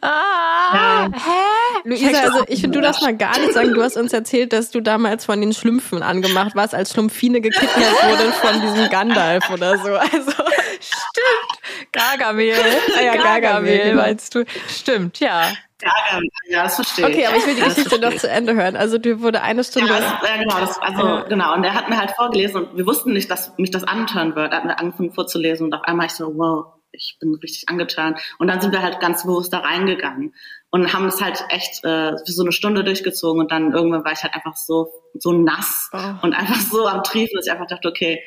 ah, 0.00 0.74
ja. 0.74 1.10
hä? 1.14 1.59
Luisa, 1.84 2.20
also 2.20 2.44
ich 2.48 2.60
finde, 2.60 2.78
du 2.78 2.82
darfst 2.82 3.02
mal 3.02 3.16
gar 3.16 3.38
nicht 3.38 3.52
sagen. 3.52 3.74
Du 3.74 3.82
hast 3.82 3.96
uns 3.96 4.12
erzählt, 4.12 4.52
dass 4.52 4.70
du 4.70 4.80
damals 4.80 5.24
von 5.24 5.40
den 5.40 5.52
Schlümpfen 5.52 6.02
angemacht 6.02 6.54
warst, 6.54 6.74
als 6.74 6.92
Schlumpfine 6.92 7.40
gekidnappt 7.40 8.08
wurde 8.08 8.32
von 8.32 8.60
diesem 8.60 8.88
Gandalf 8.90 9.50
oder 9.50 9.78
so. 9.78 9.90
Also 10.12 10.32
stimmt. 10.80 11.92
Gargamel. 11.92 12.54
Ah 12.98 13.02
ja, 13.02 13.16
Gargamel, 13.16 13.78
genau. 13.78 14.02
meinst 14.02 14.34
du? 14.34 14.44
Stimmt, 14.68 15.20
ja. 15.20 15.50
Ja, 15.82 16.20
ja, 16.48 16.62
das 16.64 16.74
verstehe 16.76 17.08
ich. 17.08 17.14
Okay, 17.14 17.26
aber 17.26 17.36
ich 17.36 17.46
will 17.46 17.54
die 17.54 17.62
Geschichte 17.62 17.98
noch 17.98 18.14
zu 18.16 18.28
Ende 18.28 18.54
hören. 18.54 18.76
Also 18.76 18.98
dir 18.98 19.20
wurde 19.20 19.42
eine 19.42 19.64
Stunde. 19.64 19.92
Ja, 19.92 20.00
das, 20.00 20.28
ja 20.28 20.36
genau, 20.36 20.60
das, 20.60 20.78
also 20.78 21.02
ja. 21.02 21.22
genau. 21.22 21.54
Und 21.54 21.64
er 21.64 21.74
hat 21.74 21.88
mir 21.88 21.98
halt 21.98 22.10
vorgelesen 22.12 22.64
und 22.64 22.76
wir 22.76 22.86
wussten 22.86 23.12
nicht, 23.12 23.30
dass 23.30 23.56
mich 23.56 23.70
das 23.70 23.84
antören 23.84 24.34
wird. 24.34 24.52
Er 24.52 24.58
hat 24.58 24.64
mir 24.64 24.78
angefangen 24.78 25.12
vorzulesen 25.12 25.66
und 25.66 25.74
auf 25.74 25.82
einmal 25.84 26.06
ich 26.06 26.12
so, 26.12 26.32
wow, 26.36 26.74
ich 26.92 27.16
bin 27.20 27.34
richtig 27.36 27.68
angetan. 27.68 28.16
Und 28.38 28.48
dann 28.48 28.60
sind 28.60 28.72
wir 28.72 28.82
halt 28.82 29.00
ganz 29.00 29.22
bewusst 29.22 29.52
da 29.52 29.58
reingegangen 29.58 30.34
und 30.70 30.92
haben 30.92 31.06
es 31.06 31.20
halt 31.20 31.44
echt 31.48 31.84
äh, 31.84 32.16
für 32.16 32.32
so 32.32 32.42
eine 32.42 32.52
Stunde 32.52 32.84
durchgezogen 32.84 33.40
und 33.40 33.50
dann 33.50 33.72
irgendwann 33.72 34.04
war 34.04 34.12
ich 34.12 34.22
halt 34.22 34.34
einfach 34.34 34.56
so 34.56 34.92
so 35.14 35.32
nass 35.32 35.90
oh. 35.92 35.98
und 36.22 36.32
einfach 36.32 36.60
so 36.60 36.86
am 36.86 37.02
Triefen, 37.02 37.36
dass 37.36 37.46
ich 37.46 37.52
einfach 37.52 37.66
dachte, 37.66 37.88
okay, 37.88 38.22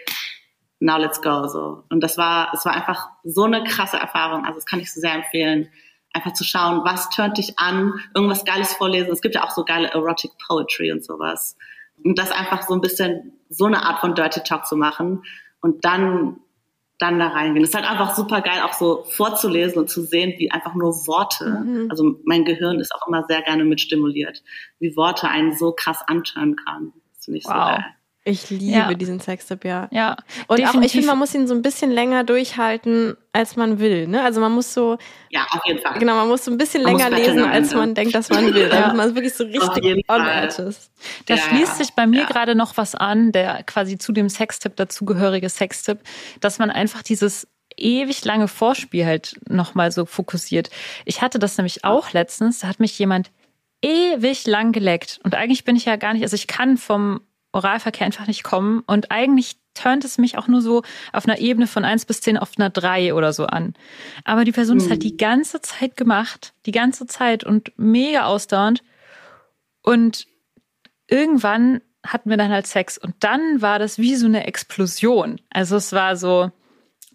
now 0.80 0.98
let's 0.98 1.22
go 1.22 1.48
so. 1.48 1.84
Und 1.90 2.02
das 2.02 2.18
war 2.18 2.52
es 2.54 2.66
war 2.66 2.74
einfach 2.74 3.08
so 3.24 3.44
eine 3.44 3.64
krasse 3.64 3.98
Erfahrung. 3.98 4.46
Also 4.46 4.56
das 4.56 4.66
kann 4.66 4.80
ich 4.80 4.94
so 4.94 5.00
sehr 5.00 5.14
empfehlen, 5.14 5.70
einfach 6.14 6.34
zu 6.34 6.44
schauen, 6.44 6.82
was 6.84 7.10
tönt 7.10 7.38
dich 7.38 7.58
an, 7.58 7.94
irgendwas 8.14 8.46
Geiles 8.46 8.74
vorlesen. 8.74 9.12
Es 9.12 9.22
gibt 9.22 9.36
ja 9.36 9.44
auch 9.44 9.52
so 9.52 9.64
geile 9.64 9.90
Erotic 9.90 10.32
Poetry 10.46 10.92
und 10.92 11.04
sowas. 11.04 11.58
Und 12.04 12.20
das 12.20 12.32
einfach 12.32 12.64
so 12.64 12.74
ein 12.74 12.82
bisschen 12.82 13.40
so 13.50 13.66
eine 13.66 13.84
Art 13.84 14.00
von 14.00 14.16
Dirty 14.16 14.42
Talk 14.42 14.66
zu 14.66 14.76
machen 14.76 15.24
und 15.62 15.86
dann 15.86 16.38
dann 17.04 17.20
da 17.20 17.28
reingehen. 17.28 17.64
Es 17.64 17.70
ist 17.72 17.76
halt 17.76 17.90
einfach 17.90 18.16
super 18.16 18.42
geil, 18.42 18.62
auch 18.64 18.74
so 18.74 19.04
vorzulesen 19.10 19.78
und 19.80 19.90
zu 19.90 20.04
sehen, 20.04 20.34
wie 20.38 20.50
einfach 20.52 20.74
nur 20.74 20.94
Worte, 21.06 21.64
mhm. 21.66 21.88
also 21.90 22.20
mein 22.24 22.46
Gehirn 22.46 22.80
ist 22.80 22.96
auch 22.96 23.08
immer 23.08 23.26
sehr 23.28 23.42
gerne 23.42 23.66
mitstimuliert, 23.66 24.42
wie 24.80 24.96
Worte 24.96 25.28
einen 25.28 25.56
so 25.56 25.74
krass 25.74 26.00
antören 26.08 26.56
kann. 26.56 26.94
Das 27.16 27.26
finde 27.26 27.40
ich 27.40 27.46
wow. 27.46 27.54
so 27.54 27.60
geil. 27.60 27.86
Ich 28.26 28.50
liebe 28.50 28.72
Ja. 28.72 28.94
diesen 28.94 29.20
Sextip, 29.20 29.66
ja. 29.66 29.90
Ja, 29.92 30.16
Und 30.48 30.56
auch, 30.56 30.58
ich 30.58 30.64
definitiv. 30.66 30.92
finde, 30.92 31.08
man 31.08 31.20
muss 31.20 31.36
ihn 31.36 31.46
so 31.46 31.54
ein 31.54 31.62
bisschen 31.62 31.92
länger 31.92 32.24
durchhalten, 32.24 33.18
als 33.34 33.58
man 33.58 33.80
will. 33.80 34.08
Ne? 34.08 34.24
Also 34.24 34.40
man 34.40 34.54
muss 34.54 34.74
so, 34.74 34.98
Ja, 35.30 35.46
auf 35.52 35.60
jeden 35.66 35.82
Fall. 35.82 36.00
genau, 36.00 36.16
man 36.16 36.30
muss 36.30 36.46
so 36.46 36.52
ein 36.52 36.58
bisschen 36.58 36.84
Man 36.84 36.96
länger 36.96 37.10
lesen, 37.10 37.44
als 37.44 37.74
man 37.74 37.96
denkt, 37.96 38.16
dass 38.16 38.30
man 38.30 38.54
will. 38.54 38.62
Ja. 38.70 38.70
Damit 38.70 38.96
man 38.96 39.16
wirklich 39.16 39.34
so 39.34 39.44
richtig 39.44 40.06
on 40.08 40.26
ist. 40.26 40.92
Da 41.26 41.36
Ja, 41.36 41.42
schließt 41.42 41.68
ja. 41.80 41.84
sich 41.86 41.94
bei 41.96 42.08
mir 42.08 42.22
Ja. 42.22 42.26
gerade 42.28 42.56
noch 42.56 42.78
was 42.78 42.96
an, 42.96 43.34
der 43.34 43.62
quasi 43.64 43.98
zu 43.98 44.14
dem 44.14 44.30
Sextipp 44.30 44.78
dazugehörige 44.78 45.50
Sextipp, 45.50 46.00
dass 46.40 46.60
man 46.60 46.72
einfach 46.72 47.04
dieses 47.04 47.46
ewig 47.76 48.24
lange 48.24 48.48
Vorspiel 48.48 49.06
halt 49.06 49.38
nochmal 49.50 49.92
so 49.92 50.06
fokussiert. 50.06 50.70
Ich 51.04 51.22
hatte 51.22 51.40
das 51.40 51.58
nämlich 51.58 51.84
auch 51.84 52.14
letztens, 52.14 52.60
da 52.60 52.68
hat 52.70 52.80
mich 52.80 52.98
jemand 53.00 53.32
ewig 53.82 54.48
lang 54.48 54.72
geleckt. 54.72 55.20
Und 55.24 55.36
eigentlich 55.36 55.66
bin 55.66 55.76
ich 55.76 55.84
ja 55.84 55.98
gar 55.98 56.14
nicht, 56.14 56.24
also 56.24 56.36
ich 56.36 56.48
kann 56.48 56.78
vom 56.78 57.20
Oralverkehr 57.54 58.06
einfach 58.06 58.28
nicht 58.28 58.44
kommen. 58.44 58.84
Und 58.86 59.12
eigentlich 59.12 59.56
turnt 59.74 60.04
es 60.04 60.18
mich 60.18 60.38
auch 60.38 60.48
nur 60.48 60.62
so 60.62 60.84
auf 61.14 61.26
einer 61.26 61.40
Ebene 61.40 61.68
von 61.68 61.86
1 61.86 62.06
bis 62.06 62.22
10 62.22 62.38
auf 62.38 62.52
einer 62.58 62.70
3 62.70 63.14
oder 63.14 63.34
so 63.34 63.46
an. 63.46 63.74
Aber 64.26 64.44
die 64.44 64.52
Person 64.52 64.78
ist 64.78 64.90
halt 64.90 65.04
die 65.04 65.18
ganze 65.18 65.62
Zeit 65.62 65.96
gemacht, 65.96 66.54
die 66.66 66.72
ganze 66.72 67.08
Zeit 67.08 67.44
und 67.44 67.72
mega 67.78 68.26
ausdauernd. 68.26 68.84
Und 69.82 70.28
irgendwann 71.08 71.82
hatten 72.06 72.30
wir 72.30 72.38
dann 72.38 72.52
halt 72.52 72.68
Sex 72.68 72.98
und 72.98 73.16
dann 73.22 73.62
war 73.62 73.80
das 73.80 73.98
wie 73.98 74.16
so 74.16 74.26
eine 74.26 74.46
Explosion. 74.46 75.40
Also 75.50 75.78
es 75.78 75.94
war 75.94 76.18
so 76.18 76.52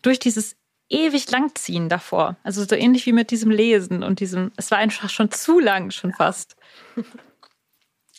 durch 0.01 0.19
dieses 0.19 0.57
ewig 0.89 1.31
langziehen 1.31 1.89
davor. 1.89 2.37
Also 2.43 2.65
so 2.65 2.75
ähnlich 2.75 3.05
wie 3.07 3.13
mit 3.13 3.31
diesem 3.31 3.51
Lesen 3.51 4.03
und 4.03 4.21
diesem, 4.21 4.53
es 4.57 4.71
war 4.71 4.79
einfach 4.79 5.11
schon 5.11 5.31
zu 5.31 5.59
lang, 5.59 5.91
schon 5.91 6.13
fast. 6.13 6.57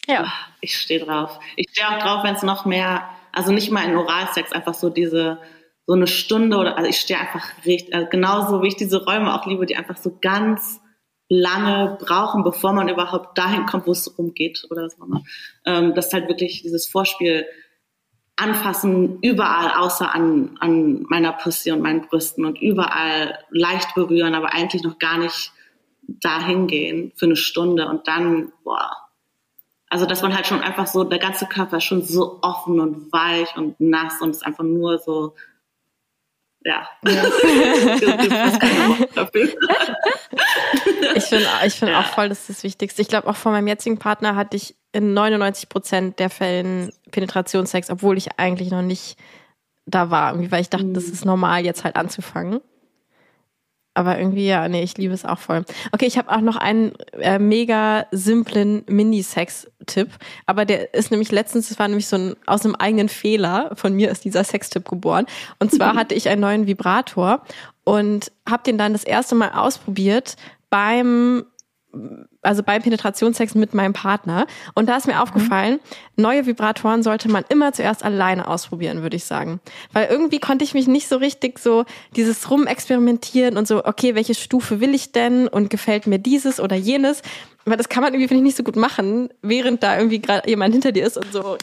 Ja. 0.10 0.26
Ich 0.60 0.76
stehe 0.76 1.06
drauf. 1.06 1.40
Ich 1.56 1.68
stehe 1.70 1.88
auch 1.88 2.00
drauf, 2.00 2.24
wenn 2.24 2.34
es 2.34 2.42
noch 2.42 2.66
mehr, 2.66 3.08
also 3.32 3.52
nicht 3.52 3.70
mal 3.70 3.86
in 3.86 3.96
Oralsex, 3.96 4.52
einfach 4.52 4.74
so 4.74 4.90
diese, 4.90 5.40
so 5.86 5.94
eine 5.94 6.08
Stunde 6.08 6.58
oder, 6.58 6.78
also 6.78 6.90
ich 6.90 7.00
stehe 7.00 7.20
einfach 7.20 7.46
richtig, 7.64 7.94
also 7.94 8.08
genauso 8.10 8.64
wie 8.64 8.70
ich 8.70 8.76
diese 8.76 9.06
Räume 9.06 9.34
auch 9.34 9.46
liebe, 9.46 9.68
die 9.68 9.78
einfach 9.78 9.98
so 9.98 10.18
ganz 10.20 10.82
lange 11.30 12.00
brauchen, 12.02 12.44
bevor 12.44 12.74
man 12.74 12.90
überhaupt 12.90 13.38
dahin 13.38 13.68
kommt, 13.68 13.86
wo 13.86 13.92
es 13.92 14.08
umgeht 14.08 14.66
oder 14.72 14.84
was 14.84 15.00
auch 15.00 15.06
immer. 15.06 15.22
Ähm, 15.66 15.94
das 15.94 16.08
ist 16.08 16.14
halt 16.14 16.28
wirklich 16.28 16.64
dieses 16.64 16.88
Vorspiel 16.88 17.46
anfassen, 18.36 19.20
überall 19.22 19.74
außer 19.78 20.12
an, 20.14 20.58
an 20.60 21.04
meiner 21.04 21.34
Pussy 21.34 21.72
und 21.72 21.82
meinen 21.82 22.08
Brüsten 22.08 22.46
und 22.46 22.60
überall 22.60 23.38
leicht 23.52 23.94
berühren, 23.94 24.34
aber 24.34 24.56
eigentlich 24.56 24.82
noch 24.82 24.98
gar 24.98 25.20
nicht 25.20 25.52
dahin 26.08 26.66
gehen 26.66 27.12
für 27.16 27.28
eine 27.28 27.36
Stunde 27.36 27.88
und 27.88 28.08
dann, 28.08 28.52
boah, 28.64 29.09
also 29.90 30.06
dass 30.06 30.22
man 30.22 30.36
halt 30.36 30.46
schon 30.48 30.62
einfach 30.62 30.88
so, 30.88 31.04
der 31.04 31.20
ganze 31.20 31.46
Körper 31.48 31.78
ist 31.78 31.84
schon 31.86 32.04
so 32.04 32.40
offen 32.42 32.80
und 32.80 33.12
weich 33.12 33.56
und 33.58 33.80
nass 33.80 34.22
und 34.22 34.32
ist 34.32 34.46
einfach 34.46 34.64
nur 34.64 35.00
so, 35.00 35.36
ja. 36.64 36.88
Ich 41.16 41.24
finde 41.26 41.48
ich 41.66 41.74
find 41.76 41.92
Ja. 41.92 42.00
auch 42.02 42.06
voll, 42.06 42.30
das 42.30 42.42
ist 42.42 42.50
das 42.50 42.64
Wichtigste. 42.64 43.02
Ich 43.02 43.08
glaube, 43.08 43.28
auch 43.28 43.36
von 43.36 43.52
meinem 43.52 43.68
jetzigen 43.68 43.98
Partner 43.98 44.36
hatte 44.36 44.58
ich 44.58 44.76
in 44.92 45.14
99 45.14 45.70
Prozent 45.70 46.20
der 46.20 46.30
Fällen 46.30 46.92
Penetrationssex, 47.12 47.90
obwohl 47.90 48.18
ich 48.18 48.38
eigentlich 48.38 48.72
noch 48.72 48.82
nicht 48.82 49.18
da 49.86 50.10
war. 50.12 50.32
Irgendwie, 50.34 50.52
weil 50.52 50.62
ich 50.62 50.70
dachte, 50.70 50.88
das 50.94 51.06
ist 51.06 51.26
normal, 51.26 51.64
jetzt 51.66 51.84
halt 51.84 51.96
anzufangen. 51.96 52.62
Aber 54.00 54.18
irgendwie, 54.18 54.48
ja, 54.48 54.66
nee, 54.70 54.82
ich 54.82 54.98
liebe 54.98 55.14
es 55.14 55.26
auch 55.26 55.40
voll. 55.40 55.66
Okay, 55.92 56.06
ich 56.06 56.18
habe 56.18 56.32
auch 56.32 56.40
noch 56.40 56.56
einen 56.56 56.94
äh, 57.20 57.38
mega 57.38 58.06
simplen 58.12 58.84
Mini-Sex-Tipp. 58.88 60.08
Aber 60.46 60.64
der 60.64 60.94
ist 60.94 61.12
nämlich 61.12 61.34
letztens, 61.34 61.68
das 61.68 61.80
war 61.80 61.90
nämlich 61.90 62.08
so 62.08 62.16
ein, 62.16 62.36
aus 62.46 62.64
einem 62.64 62.76
eigenen 62.76 63.10
Fehler 63.10 63.72
von 63.76 63.94
mir 63.94 64.10
ist 64.10 64.24
dieser 64.24 64.46
Sextipp 64.46 64.88
geboren. 64.88 65.26
Und 65.60 65.74
zwar 65.74 65.96
hatte 65.98 66.16
ich 66.16 66.30
einen 66.30 66.40
neuen 66.40 66.66
Vibrator 66.66 67.44
und 67.84 68.32
habe 68.50 68.64
den 68.64 68.78
dann 68.78 68.94
das 68.94 69.04
erste 69.04 69.36
Mal 69.36 69.50
ausprobiert 69.50 70.38
beim 70.70 71.44
also 72.42 72.64
beim 72.64 72.82
Penetrationssex 72.82 73.56
mit 73.56 73.74
meinem 73.74 73.94
Partner. 73.94 74.46
Und 74.76 74.88
da 74.88 74.98
ist 74.98 75.08
mir 75.08 75.22
aufgefallen, 75.22 75.80
neue 76.16 76.46
Vibratoren 76.46 77.04
sollte 77.04 77.30
man 77.30 77.44
immer 77.50 77.74
zuerst 77.74 78.04
alleine 78.04 78.48
ausprobieren, 78.48 79.02
würde 79.02 79.16
ich 79.16 79.26
sagen. 79.26 79.60
Weil 79.92 80.08
irgendwie 80.08 80.40
konnte 80.40 80.64
ich 80.64 80.74
mich 80.74 80.88
nicht 80.88 81.08
so 81.08 81.18
richtig 81.18 81.60
so 81.60 81.86
dieses 82.16 82.50
Rumexperimentieren 82.50 83.58
und 83.58 83.68
so, 83.68 83.86
okay, 83.86 84.16
welche 84.16 84.36
Stufe 84.36 84.80
will 84.80 84.94
ich 84.94 85.12
denn 85.12 85.48
und 85.48 85.70
gefällt 85.70 86.08
mir 86.08 86.20
dieses 86.20 86.60
oder 86.60 86.76
jenes. 86.76 87.22
Weil 87.66 87.78
das 87.78 87.90
kann 87.90 88.04
man 88.04 88.14
irgendwie, 88.14 88.28
finde 88.28 88.42
ich, 88.42 88.46
nicht 88.46 88.58
so 88.58 88.64
gut 88.64 88.76
machen, 88.76 89.30
während 89.42 89.84
da 89.84 89.98
irgendwie 89.98 90.20
gerade 90.20 90.50
jemand 90.50 90.74
hinter 90.74 90.92
dir 90.92 91.06
ist 91.06 91.18
und 91.18 91.32
so. 91.32 91.58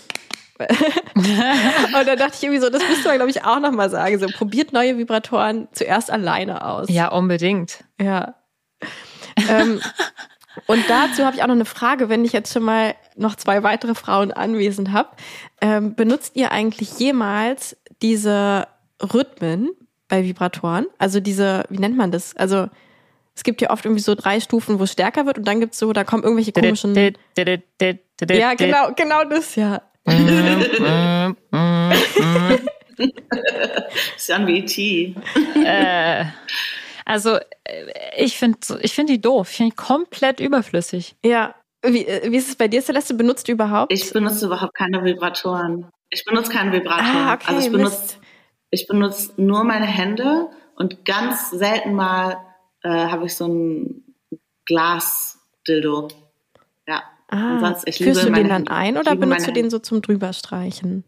und 1.14 2.06
dann 2.06 2.18
dachte 2.18 2.32
ich 2.34 2.42
irgendwie 2.42 2.60
so, 2.60 2.70
das 2.70 2.82
müsste 2.88 3.08
man, 3.08 3.18
glaube 3.18 3.30
ich, 3.30 3.44
auch 3.44 3.60
nochmal 3.60 3.90
sagen. 3.90 4.18
So, 4.18 4.26
probiert 4.26 4.72
neue 4.72 4.96
Vibratoren 4.98 5.68
zuerst 5.72 6.10
alleine 6.10 6.66
aus. 6.66 6.88
Ja, 6.88 7.08
unbedingt. 7.08 7.84
Ja. 8.00 8.34
Ähm, 9.48 9.80
und 10.66 10.88
dazu 10.88 11.24
habe 11.24 11.36
ich 11.36 11.42
auch 11.42 11.46
noch 11.46 11.54
eine 11.54 11.64
Frage, 11.64 12.08
wenn 12.08 12.24
ich 12.24 12.32
jetzt 12.32 12.52
schon 12.52 12.62
mal 12.62 12.94
noch 13.16 13.36
zwei 13.36 13.62
weitere 13.62 13.94
Frauen 13.94 14.32
anwesend 14.32 14.92
habe. 14.92 15.10
Ähm, 15.60 15.94
benutzt 15.94 16.36
ihr 16.36 16.52
eigentlich 16.52 16.98
jemals 16.98 17.76
diese 18.02 18.66
Rhythmen 19.02 19.70
bei 20.08 20.24
Vibratoren? 20.24 20.86
Also 20.98 21.20
diese, 21.20 21.64
wie 21.68 21.78
nennt 21.78 21.96
man 21.96 22.10
das? 22.10 22.36
Also 22.36 22.68
es 23.34 23.44
gibt 23.44 23.60
ja 23.60 23.70
oft 23.70 23.84
irgendwie 23.84 24.02
so 24.02 24.14
drei 24.14 24.40
Stufen, 24.40 24.78
wo 24.78 24.84
es 24.84 24.92
stärker 24.92 25.26
wird 25.26 25.38
und 25.38 25.46
dann 25.46 25.60
gibt's 25.60 25.78
so, 25.78 25.92
da 25.92 26.04
kommen 26.04 26.22
irgendwelche 26.22 26.52
komischen. 26.52 26.94
Ja, 28.38 28.54
genau, 28.54 28.92
genau 28.96 29.24
das, 29.24 29.56
ja. 29.56 29.82
ist 34.16 34.28
ja 34.28 34.46
wie 34.46 34.58
E.T. 34.58 35.14
also 37.06 37.36
äh, 37.64 37.92
ich 38.18 38.36
finde 38.36 38.58
ich 38.82 38.92
find 38.94 39.08
die 39.08 39.20
doof. 39.20 39.48
Ich 39.50 39.56
finde 39.56 39.70
die 39.70 39.76
komplett 39.76 40.40
überflüssig. 40.40 41.16
Ja. 41.24 41.54
Wie, 41.82 42.04
äh, 42.04 42.30
wie 42.30 42.36
ist 42.36 42.48
es 42.48 42.56
bei 42.56 42.68
dir, 42.68 42.82
Celeste? 42.82 43.14
Benutzt 43.14 43.48
du 43.48 43.52
überhaupt? 43.52 43.92
Ich 43.92 44.12
benutze 44.12 44.46
überhaupt 44.46 44.74
keine 44.74 45.02
Vibratoren. 45.04 45.86
Ich 46.10 46.24
benutze 46.24 46.52
keinen 46.52 46.72
Vibrator. 46.72 47.04
ah, 47.04 47.34
okay, 47.34 47.44
also 47.46 47.66
ich 47.66 47.72
benutze, 47.72 48.00
Mist. 48.00 48.18
ich 48.70 48.86
benutze 48.86 49.32
nur 49.36 49.64
meine 49.64 49.86
Hände 49.86 50.48
und 50.74 51.04
ganz 51.04 51.50
selten 51.50 51.94
mal 51.94 52.36
äh, 52.82 52.88
habe 52.88 53.26
ich 53.26 53.34
so 53.34 53.46
ein 53.46 54.04
Glas-Dildo. 54.66 56.08
Ja. 56.88 57.02
Ah, 57.28 57.54
Ansonsten, 57.54 57.88
ich 57.90 57.98
führst 57.98 58.22
liebe 58.22 58.36
du 58.36 58.42
den 58.42 58.48
dann 58.48 58.56
Hände. 58.58 58.70
ein 58.72 58.96
oder 58.98 59.16
benutzt 59.16 59.46
du 59.46 59.52
den 59.52 59.70
so 59.70 59.78
zum 59.78 60.02
drüberstreichen? 60.02 61.04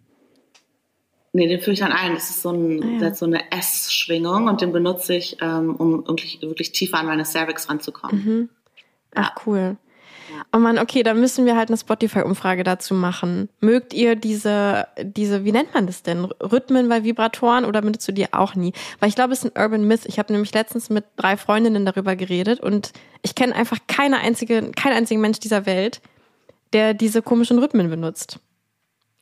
Nee, 1.39 1.47
den 1.47 1.61
führe 1.61 1.73
ich 1.75 1.79
dann 1.79 1.93
ein. 1.93 2.15
Das 2.15 2.31
ist 2.31 2.43
so, 2.43 2.51
ein, 2.51 2.83
Ah, 2.83 3.05
ja. 3.05 3.15
so 3.15 3.25
eine 3.25 3.53
S-Schwingung 3.53 4.49
und 4.49 4.61
den 4.61 4.73
benutze 4.73 5.15
ich, 5.15 5.37
ähm, 5.41 5.77
um 5.77 6.07
wirklich, 6.09 6.43
wirklich 6.43 6.73
tiefer 6.73 6.99
an 6.99 7.07
meine 7.07 7.25
Cervix 7.25 7.69
ranzukommen. 7.71 8.25
Mhm. 8.25 8.49
Ach, 9.15 9.35
cool. 9.47 9.77
Ja. 10.31 10.45
Oh 10.53 10.59
Mann, 10.59 10.79
okay, 10.79 11.05
dann 11.05 11.21
müssen 11.21 11.47
wir 11.47 11.57
halt 11.57 11.69
eine 11.69 11.79
Spotify-Umfrage 11.79 12.65
dazu 12.65 12.93
machen. 12.93 13.49
Mögt 13.61 13.95
ihr 13.95 14.17
diese, 14.17 14.89
diese, 15.01 15.45
wie 15.45 15.53
nennt 15.53 15.73
man 15.75 15.87
das 15.87 16.03
denn? 16.03 16.25
Rhythmen 16.25 16.89
bei 16.89 17.05
Vibratoren 17.05 17.65
oder 17.65 17.83
benutzt 17.83 18.07
du 18.09 18.13
die 18.13 18.33
auch 18.33 18.57
nie? 18.57 18.73
Weil 18.99 19.09
ich 19.09 19.15
glaube, 19.15 19.33
es 19.33 19.45
ist 19.45 19.55
ein 19.57 19.63
Urban 19.63 19.85
Myth. 19.85 20.07
Ich 20.07 20.19
habe 20.19 20.33
nämlich 20.33 20.53
letztens 20.53 20.91
mit 20.91 21.05
drei 21.17 21.37
Freundinnen 21.37 21.87
darüber 21.87 22.17
geredet 22.17 22.59
und 22.61 22.93
ich 23.23 23.37
kenne 23.37 23.55
einfach 23.55 23.79
keine 23.87 24.19
einzige, 24.19 24.73
keinen 24.73 24.95
einzigen 24.95 25.21
Mensch 25.21 25.39
dieser 25.39 25.67
Welt, 25.67 26.01
der 26.73 26.95
diese 26.95 27.23
komischen 27.23 27.61
Rhythmen 27.61 27.89
benutzt. 27.89 28.41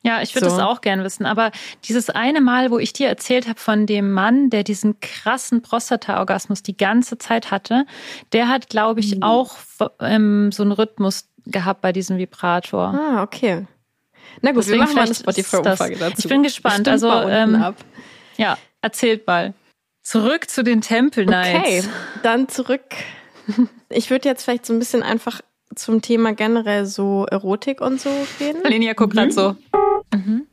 Ja, 0.07 0.21
ich 0.21 0.33
würde 0.35 0.49
So. 0.49 0.57
das 0.57 0.65
auch 0.65 0.81
gern 0.81 1.03
wissen. 1.03 1.25
Aber 1.25 1.51
dieses 1.83 2.09
eine 2.09 2.41
Mal, 2.41 2.71
wo 2.71 2.79
ich 2.79 2.93
dir 2.93 3.07
erzählt 3.07 3.47
habe 3.47 3.59
von 3.59 3.85
dem 3.85 4.11
Mann, 4.11 4.49
der 4.49 4.63
diesen 4.63 4.99
krassen 4.99 5.61
Prostata-Orgasmus 5.61 6.63
die 6.63 6.77
ganze 6.77 7.17
Zeit 7.17 7.51
hatte, 7.51 7.85
der 8.31 8.47
hat, 8.47 8.69
glaube 8.69 8.99
ich, 9.01 9.21
auch 9.21 9.55
ähm, 9.99 10.51
so 10.51 10.63
einen 10.63 10.71
Rhythmus 10.71 11.27
gehabt 11.45 11.81
bei 11.81 11.91
diesem 11.91 12.17
Vibrator. 12.17 12.93
Ah, 12.93 13.23
okay. 13.23 13.67
Na 14.41 14.51
gut, 14.51 14.63
Deswegen 14.63 14.79
wir 14.79 14.83
machen 14.85 14.95
mal 14.95 15.05
eine 15.05 15.15
Spotify-Umfrage 15.15 15.97
dazu. 15.97 16.15
Ich 16.19 16.27
bin 16.27 16.43
gespannt. 16.43 16.87
Also, 16.87 17.09
ähm, 17.11 17.55
ab. 17.55 17.75
Ja, 18.37 18.57
erzählt 18.81 19.25
mal. 19.27 19.53
Zurück 20.03 20.49
zu 20.49 20.63
den 20.63 20.81
Temple 20.81 21.25
Nights. 21.25 21.59
Okay, 21.59 21.83
dann 22.23 22.47
zurück. 22.47 22.81
Ich 23.89 24.09
würde 24.09 24.27
jetzt 24.27 24.43
vielleicht 24.43 24.65
so 24.65 24.73
ein 24.73 24.79
bisschen 24.79 25.01
einfach 25.01 25.39
zum 25.75 26.01
Thema 26.01 26.33
generell 26.33 26.85
so 26.85 27.25
Erotik 27.29 27.81
und 27.81 28.01
so 28.01 28.09
reden. 28.39 28.63
Lenia 28.63 28.93
guckt 28.93 29.13
grad 29.13 29.33
so. 29.33 29.55
Mhm. 30.13 30.47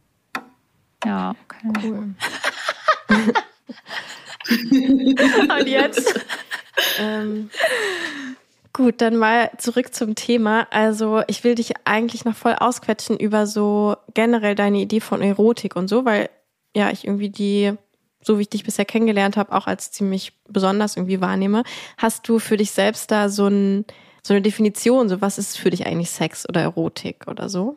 Ja, 1.05 1.35
okay. 1.45 1.73
Cool. 1.83 2.15
Und 5.59 5.67
jetzt? 5.67 6.21
Ähm, 6.99 7.51
gut, 8.73 9.01
dann 9.01 9.17
mal 9.17 9.51
zurück 9.59 9.95
zum 9.95 10.15
Thema. 10.15 10.67
Also 10.71 11.23
ich 11.29 11.45
will 11.45 11.55
dich 11.55 11.73
eigentlich 11.85 12.25
noch 12.25 12.37
voll 12.37 12.55
ausquetschen 12.59 13.17
über 13.19 13.47
so 13.47 13.97
generell 14.15 14.55
deine 14.55 14.79
Idee 14.79 15.01
von 15.01 15.23
Erotik 15.23 15.77
und 15.77 15.89
so, 15.89 16.05
weil 16.05 16.29
ja 16.75 16.91
ich 16.91 17.07
irgendwie 17.07 17.31
die, 17.31 17.73
so 18.21 18.39
wie 18.39 18.43
ich 18.43 18.51
dich 18.51 18.65
bisher 18.65 18.85
kennengelernt 18.85 19.37
habe, 19.37 19.53
auch 19.53 19.67
als 19.67 19.93
ziemlich 19.93 20.33
besonders 20.49 20.97
irgendwie 20.97 21.21
wahrnehme. 21.21 21.63
Hast 21.97 22.29
du 22.29 22.39
für 22.39 22.57
dich 22.57 22.73
selbst 22.73 23.11
da 23.11 23.29
so, 23.29 23.47
ein, 23.47 23.85
so 24.27 24.35
eine 24.35 24.43
Definition, 24.43 25.09
so 25.09 25.21
was 25.21 25.39
ist 25.39 25.59
für 25.59 25.71
dich 25.71 25.87
eigentlich 25.87 26.11
Sex 26.11 26.49
oder 26.49 26.63
Erotik 26.63 27.29
oder 27.29 27.49
so? 27.49 27.77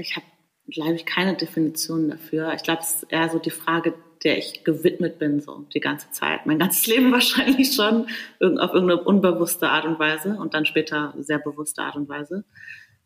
ich 0.00 0.16
habe, 0.16 0.26
glaube 0.68 0.94
ich, 0.94 1.06
keine 1.06 1.36
Definition 1.36 2.08
dafür. 2.08 2.52
Ich 2.54 2.62
glaube, 2.62 2.82
es 2.82 2.96
ist 2.96 3.12
eher 3.12 3.28
so 3.28 3.38
die 3.38 3.50
Frage, 3.50 3.94
der 4.24 4.38
ich 4.38 4.64
gewidmet 4.64 5.18
bin, 5.18 5.40
so 5.40 5.66
die 5.74 5.80
ganze 5.80 6.10
Zeit. 6.10 6.46
Mein 6.46 6.58
ganzes 6.58 6.86
Leben 6.94 7.12
wahrscheinlich 7.12 7.74
schon 7.74 8.04
auf 8.40 8.74
irgendeine 8.74 9.02
unbewusste 9.02 9.68
Art 9.68 9.84
und 9.84 9.98
Weise 9.98 10.36
und 10.36 10.54
dann 10.54 10.66
später 10.66 11.14
sehr 11.18 11.38
bewusste 11.38 11.82
Art 11.82 11.96
und 11.96 12.08
Weise. 12.08 12.44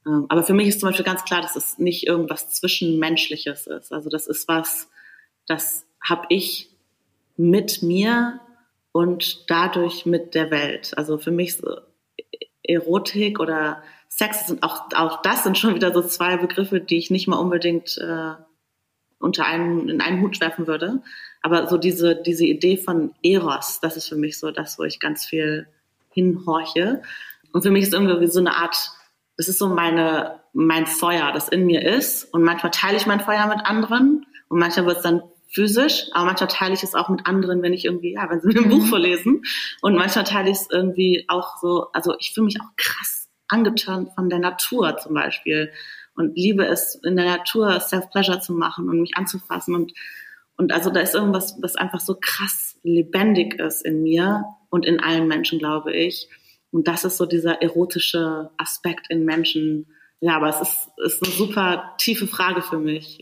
Ähm, 0.07 0.27
aber 0.29 0.43
für 0.43 0.55
mich 0.55 0.69
ist 0.69 0.81
zum 0.81 0.89
Beispiel 0.89 1.05
ganz 1.05 1.25
klar, 1.25 1.41
dass 1.41 1.57
es 1.57 1.79
nicht 1.79 2.07
irgendwas 2.07 2.51
Zwischenmenschliches 2.53 3.67
ist. 3.67 3.93
Also 3.93 4.11
das 4.11 4.27
ist 4.27 4.49
was, 4.49 4.89
das 5.47 5.87
habe 6.07 6.27
ich 6.29 6.71
mit 7.37 7.83
mir 7.83 8.41
und 8.95 9.51
dadurch 9.51 10.07
mit 10.07 10.37
der 10.37 10.53
Welt. 10.53 10.97
Also 10.97 11.19
für 11.19 11.33
mich 11.33 11.57
so 11.57 11.79
Erotik 12.63 13.41
oder 13.41 13.83
Sex 14.09 14.47
sind 14.47 14.63
auch, 14.63 14.85
auch 14.95 15.21
das 15.23 15.43
sind 15.43 15.59
schon 15.59 15.75
wieder 15.75 15.93
so 15.93 16.01
zwei 16.01 16.37
Begriffe, 16.37 16.79
die 16.79 16.99
ich 16.99 17.11
nicht 17.11 17.27
mal 17.27 17.39
unbedingt 17.39 17.99
äh, 17.99 18.35
unter 19.19 19.47
einen, 19.47 19.89
in 19.89 20.01
einen 20.01 20.23
Hut 20.23 20.41
werfen 20.41 20.69
würde. 20.69 21.03
Aber 21.43 21.67
so 21.67 21.77
diese, 21.77 22.15
diese 22.15 22.45
Idee 22.45 22.77
von 22.77 23.13
Eros, 23.25 23.81
das 23.81 23.97
ist 23.97 24.09
für 24.09 24.15
mich 24.15 24.39
so 24.39 24.53
das, 24.53 24.79
wo 24.79 24.85
ich 24.85 25.01
ganz 25.01 25.25
viel 25.25 25.67
hinhorche. 26.11 27.03
Und 27.53 27.63
für 27.63 27.73
mich 27.73 27.83
ist 27.83 27.95
irgendwie 27.95 28.29
so 28.29 28.39
eine 28.39 28.55
Art, 28.55 28.93
das 29.37 29.49
ist 29.49 29.59
so 29.59 29.69
meine, 29.69 30.41
mein 30.53 30.87
Feuer, 30.87 31.33
das 31.33 31.49
in 31.49 31.67
mir 31.67 31.83
ist. 31.83 32.33
Und 32.33 32.45
manchmal 32.45 32.71
teile 32.71 32.97
ich 32.97 33.07
mein 33.07 33.19
Feuer 33.19 33.49
mit 33.49 33.67
anderen 33.67 34.25
und 34.49 34.61
manchmal 34.61 34.87
wird 34.87 34.99
es 34.99 35.03
dann 35.03 35.21
physisch, 35.55 36.07
aber 36.13 36.27
manchmal 36.27 36.49
teile 36.49 36.75
ich 36.75 36.83
es 36.83 36.95
auch 36.95 37.09
mit 37.09 37.27
anderen, 37.27 37.63
wenn 37.63 37.73
ich 37.73 37.85
irgendwie, 37.85 38.15
ja, 38.15 38.29
wenn 38.29 38.41
sie 38.41 38.49
mir 38.49 38.63
ein 38.63 38.69
Buch 38.69 38.85
mhm. 38.85 38.89
vorlesen. 38.89 39.43
Und 39.81 39.95
manchmal 39.95 40.25
teile 40.25 40.51
ich 40.51 40.57
es 40.57 40.69
irgendwie 40.71 41.25
auch 41.29 41.57
so, 41.61 41.89
also 41.93 42.15
ich 42.19 42.33
fühle 42.35 42.47
mich 42.47 42.61
auch 42.61 42.77
krass 42.77 43.29
angetan 43.49 44.11
von 44.15 44.29
der 44.29 44.41
Natur 44.41 44.97
zum 44.97 45.15
Beispiel 45.15 45.71
und 46.17 46.37
liebe 46.37 46.65
es, 46.67 46.97
in 47.05 47.17
der 47.17 47.27
Natur 47.27 47.79
Self-Pleasure 47.81 48.41
zu 48.41 48.53
machen 48.53 48.89
und 48.89 49.01
mich 49.01 49.17
anzufassen 49.17 49.75
und 49.75 49.93
und 50.57 50.73
also 50.73 50.91
da 50.91 51.01
ist 51.01 51.15
irgendwas, 51.15 51.57
was 51.61 51.75
einfach 51.75 52.01
so 52.01 52.17
krass 52.21 52.79
lebendig 52.85 53.55
ist 53.59 53.85
in 53.85 54.03
mir 54.03 54.45
und 54.71 54.87
in 54.87 55.01
allen 55.01 55.27
Menschen, 55.27 55.59
glaube 55.59 55.93
ich. 55.93 56.29
Und 56.71 56.87
das 56.87 57.05
ist 57.05 57.17
so 57.17 57.27
dieser 57.27 57.61
erotische 57.61 58.51
Aspekt 58.57 59.07
in 59.11 59.25
Menschen. 59.25 59.87
Ja, 60.25 60.37
aber 60.37 60.49
es 60.49 60.59
ist, 60.59 60.89
ist 61.05 61.23
eine 61.23 61.33
super 61.35 61.95
tiefe 61.99 62.27
Frage 62.27 62.63
für 62.63 62.79
mich. 62.79 63.21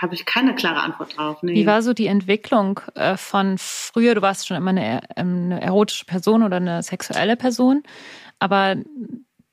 Habe 0.00 0.14
ich 0.14 0.24
keine 0.24 0.54
klare 0.54 0.82
Antwort 0.82 1.18
drauf. 1.18 1.42
Nee. 1.42 1.54
Wie 1.54 1.66
war 1.66 1.82
so 1.82 1.92
die 1.94 2.06
Entwicklung 2.06 2.78
äh, 2.94 3.16
von 3.16 3.56
früher? 3.58 4.14
Du 4.14 4.22
warst 4.22 4.46
schon 4.46 4.56
immer 4.56 4.70
eine, 4.70 5.00
ähm, 5.16 5.46
eine 5.46 5.60
erotische 5.60 6.04
Person 6.04 6.44
oder 6.44 6.58
eine 6.58 6.84
sexuelle 6.84 7.34
Person. 7.34 7.82
Aber 8.38 8.76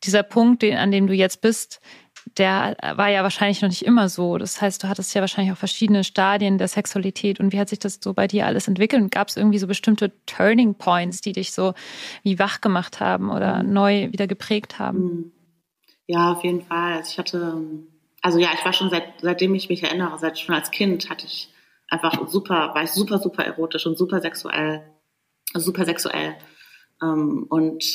dieser 0.04 0.22
Punkt, 0.22 0.64
an 0.64 0.92
dem 0.92 1.08
du 1.08 1.16
jetzt 1.16 1.42
bist, 1.42 1.82
der 2.38 2.78
war 2.96 3.10
ja 3.10 3.24
wahrscheinlich 3.24 3.64
noch 3.64 3.70
nicht 3.70 3.84
immer 3.84 4.08
so. 4.08 4.38
Das 4.38 4.62
heißt, 4.62 4.84
du 4.84 4.88
hattest 4.88 5.16
ja 5.16 5.22
wahrscheinlich 5.22 5.54
auch 5.54 5.58
verschiedene 5.58 6.04
Stadien 6.04 6.60
der 6.60 6.68
Sexualität. 6.68 7.40
Und 7.40 7.52
wie 7.52 7.60
hat 7.60 7.70
sich 7.70 7.80
das 7.80 7.98
so 8.00 8.14
bei 8.14 8.28
dir 8.28 8.46
alles 8.46 8.68
entwickelt? 8.68 9.10
Gab 9.10 9.30
es 9.30 9.38
irgendwie 9.38 9.58
so 9.58 9.66
bestimmte 9.66 10.12
Turning 10.28 10.76
Points, 10.76 11.22
die 11.22 11.32
dich 11.32 11.52
so 11.52 11.74
wie 12.22 12.38
wach 12.38 12.62
gemacht 12.62 13.00
haben 13.00 13.32
oder 13.32 13.64
mhm. 13.64 13.74
neu 13.74 14.12
wieder 14.12 14.28
geprägt 14.28 14.78
haben? 14.78 15.32
Ja, 16.12 16.34
auf 16.34 16.44
jeden 16.44 16.62
Fall. 16.62 16.96
Also 16.96 17.10
ich 17.10 17.18
hatte, 17.18 17.64
also 18.22 18.38
ja, 18.38 18.50
ich 18.54 18.66
war 18.66 18.74
schon 18.74 18.90
seit, 18.90 19.22
seitdem 19.22 19.56
ich 19.56 19.70
mich 19.70 19.82
erinnere, 19.82 20.20
seit 20.20 20.38
schon 20.38 20.54
als 20.54 20.70
Kind 20.70 21.10
hatte 21.10 21.26
ich 21.26 21.54
einfach 21.88 22.28
super, 22.28 22.76
war 22.76 22.84
ich 22.84 22.92
super, 22.92 23.18
super 23.18 23.46
erotisch 23.46 23.86
und 23.86 23.98
super 23.98 24.20
sexuell, 24.20 24.84
super 25.54 25.86
sexuell. 25.86 26.36
Ähm, 27.02 27.46
und 27.48 27.86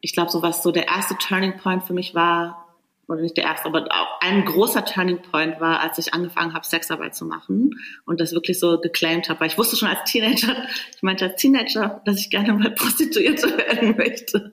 ich 0.00 0.14
glaube, 0.14 0.30
so 0.30 0.40
was 0.40 0.62
so 0.62 0.72
der 0.72 0.88
erste 0.88 1.18
Turning 1.18 1.58
Point 1.58 1.84
für 1.84 1.92
mich 1.92 2.14
war, 2.14 2.61
oder 3.12 3.22
nicht 3.22 3.36
der 3.36 3.44
erste, 3.44 3.66
aber 3.66 3.84
auch 3.90 4.20
ein 4.20 4.44
großer 4.44 4.84
Turning 4.84 5.22
Point 5.22 5.60
war, 5.60 5.80
als 5.80 5.98
ich 5.98 6.14
angefangen 6.14 6.54
habe, 6.54 6.66
Sexarbeit 6.66 7.14
zu 7.14 7.24
machen 7.24 7.70
und 8.06 8.20
das 8.20 8.32
wirklich 8.32 8.58
so 8.58 8.80
geclaimed 8.80 9.28
habe. 9.28 9.40
Weil 9.40 9.48
ich 9.48 9.58
wusste 9.58 9.76
schon 9.76 9.88
als 9.88 10.10
Teenager, 10.10 10.56
ich 10.94 11.02
meinte 11.02 11.26
als 11.26 11.40
Teenager, 11.40 12.00
dass 12.04 12.18
ich 12.18 12.30
gerne 12.30 12.52
mal 12.54 12.70
Prostituierte 12.70 13.56
werden 13.56 13.96
möchte. 13.96 14.52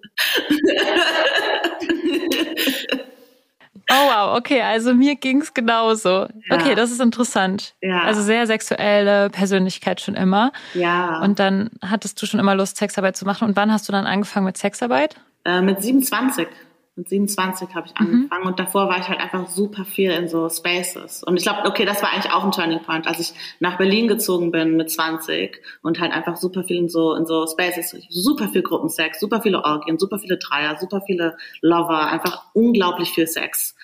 Oh 3.91 4.07
wow, 4.07 4.37
okay, 4.37 4.61
also 4.61 4.93
mir 4.93 5.15
ging's 5.15 5.53
genauso. 5.55 6.09
Ja. 6.09 6.27
Okay, 6.51 6.75
das 6.75 6.91
ist 6.91 7.01
interessant. 7.01 7.73
Ja. 7.81 8.03
Also 8.03 8.21
sehr 8.21 8.45
sexuelle 8.45 9.31
Persönlichkeit 9.31 9.99
schon 9.99 10.13
immer. 10.13 10.51
Ja. 10.75 11.21
Und 11.21 11.39
dann 11.39 11.71
hattest 11.81 12.21
du 12.21 12.27
schon 12.27 12.39
immer 12.39 12.53
Lust, 12.53 12.77
Sexarbeit 12.77 13.17
zu 13.17 13.25
machen. 13.25 13.47
Und 13.47 13.55
wann 13.55 13.71
hast 13.71 13.87
du 13.87 13.91
dann 13.91 14.05
angefangen 14.05 14.45
mit 14.45 14.57
Sexarbeit? 14.57 15.15
Äh, 15.43 15.61
mit 15.61 15.81
27. 15.81 16.47
Mit 16.99 17.07
27 17.07 17.73
habe 17.75 17.87
ich 17.87 17.93
mhm. 17.93 18.07
angefangen 18.07 18.41
mhm. 18.41 18.47
und 18.49 18.59
davor 18.59 18.89
war 18.89 18.99
ich 18.99 19.07
halt 19.07 19.21
einfach 19.21 19.47
super 19.47 19.85
viel 19.85 20.11
in 20.11 20.27
so 20.27 20.49
Spaces. 20.49 21.23
Und 21.23 21.37
ich 21.37 21.43
glaube, 21.43 21.65
okay, 21.65 21.85
das 21.85 22.01
war 22.03 22.11
eigentlich 22.11 22.33
auch 22.33 22.43
ein 22.43 22.51
Turning 22.51 22.83
Point, 22.83 23.07
als 23.07 23.19
ich 23.21 23.33
nach 23.61 23.77
Berlin 23.77 24.09
gezogen 24.09 24.51
bin 24.51 24.75
mit 24.75 24.91
20 24.91 25.61
und 25.81 26.01
halt 26.01 26.11
einfach 26.11 26.35
super 26.35 26.65
viel 26.65 26.75
in 26.75 26.89
so, 26.89 27.15
in 27.15 27.25
so 27.25 27.47
Spaces, 27.47 27.95
super 28.09 28.49
viel 28.49 28.63
Gruppensex, 28.63 29.21
super 29.21 29.41
viele 29.41 29.63
Orgien, 29.63 29.97
super 29.97 30.19
viele 30.19 30.37
Dreier, 30.37 30.75
super 30.77 31.01
viele 31.05 31.37
Lover, 31.61 32.07
einfach 32.11 32.47
unglaublich 32.53 33.11
viel 33.11 33.27
Sex. 33.27 33.75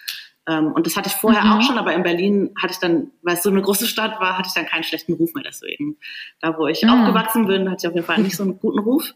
Ähm, 0.48 0.74
und 0.74 0.86
das 0.86 0.98
hatte 0.98 1.08
ich 1.08 1.16
vorher 1.16 1.46
mhm. 1.46 1.52
auch 1.54 1.62
schon, 1.62 1.78
aber 1.78 1.94
in 1.94 2.04
Berlin 2.04 2.54
hatte 2.62 2.74
ich 2.74 2.80
dann, 2.80 3.12
weil 3.22 3.36
es 3.36 3.44
so 3.44 3.50
eine 3.50 3.62
große 3.62 3.88
Stadt 3.88 4.20
war, 4.20 4.38
hatte 4.38 4.50
ich 4.50 4.54
dann 4.54 4.66
keinen 4.66 4.84
schlechten 4.84 5.14
Ruf 5.14 5.34
mehr 5.34 5.44
deswegen. 5.44 5.96
Da, 6.42 6.58
wo 6.58 6.68
ich 6.68 6.84
mhm. 6.84 6.90
aufgewachsen 6.90 7.48
bin, 7.48 7.70
hatte 7.72 7.86
ich 7.86 7.88
auf 7.88 7.96
jeden 7.96 8.06
Fall 8.06 8.20
nicht 8.20 8.36
so 8.36 8.44
einen 8.44 8.60
guten 8.60 8.80
Ruf. 8.80 9.14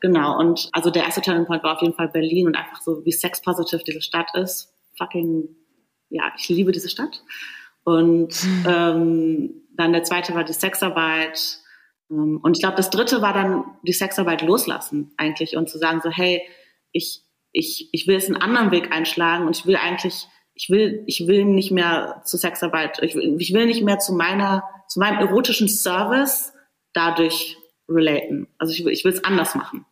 Genau, 0.00 0.38
und 0.38 0.68
also 0.72 0.90
der 0.90 1.04
erste 1.04 1.22
Turning 1.22 1.46
Point 1.46 1.62
war 1.62 1.76
auf 1.76 1.82
jeden 1.82 1.94
Fall 1.94 2.08
Berlin 2.08 2.46
und 2.46 2.56
einfach 2.56 2.80
so, 2.80 3.04
wie 3.04 3.12
sex-positive 3.12 3.82
diese 3.84 4.02
Stadt 4.02 4.28
ist. 4.34 4.72
Fucking, 4.98 5.48
ja, 6.10 6.32
ich 6.36 6.48
liebe 6.48 6.72
diese 6.72 6.88
Stadt. 6.88 7.22
Und 7.84 8.44
mhm. 8.44 8.66
ähm, 8.68 9.54
dann 9.76 9.92
der 9.92 10.02
zweite 10.02 10.34
war 10.34 10.44
die 10.44 10.52
Sexarbeit. 10.52 11.58
Ähm, 12.10 12.40
und 12.42 12.56
ich 12.56 12.62
glaube, 12.62 12.76
das 12.76 12.90
dritte 12.90 13.22
war 13.22 13.32
dann 13.32 13.64
die 13.82 13.92
Sexarbeit 13.92 14.42
loslassen 14.42 15.12
eigentlich 15.16 15.56
und 15.56 15.70
zu 15.70 15.78
sagen 15.78 16.00
so, 16.02 16.10
hey, 16.10 16.42
ich, 16.92 17.22
ich, 17.52 17.88
ich 17.92 18.06
will 18.06 18.14
jetzt 18.14 18.28
einen 18.28 18.40
anderen 18.40 18.70
Weg 18.70 18.92
einschlagen 18.92 19.46
und 19.46 19.56
ich 19.56 19.66
will 19.66 19.76
eigentlich, 19.76 20.26
ich 20.54 20.68
will, 20.68 21.04
ich 21.06 21.26
will 21.26 21.44
nicht 21.44 21.70
mehr 21.70 22.22
zur 22.24 22.38
Sexarbeit, 22.38 23.02
ich 23.02 23.14
will, 23.14 23.36
ich 23.38 23.52
will 23.52 23.66
nicht 23.66 23.82
mehr 23.82 23.98
zu 23.98 24.14
meiner, 24.14 24.64
zu 24.88 24.98
meinem 24.98 25.18
erotischen 25.18 25.68
Service 25.68 26.52
dadurch 26.92 27.56
relaten. 27.88 28.48
Also 28.58 28.72
ich, 28.72 28.84
ich 28.86 29.04
will 29.04 29.12
es 29.12 29.24
anders 29.24 29.54
machen. 29.54 29.84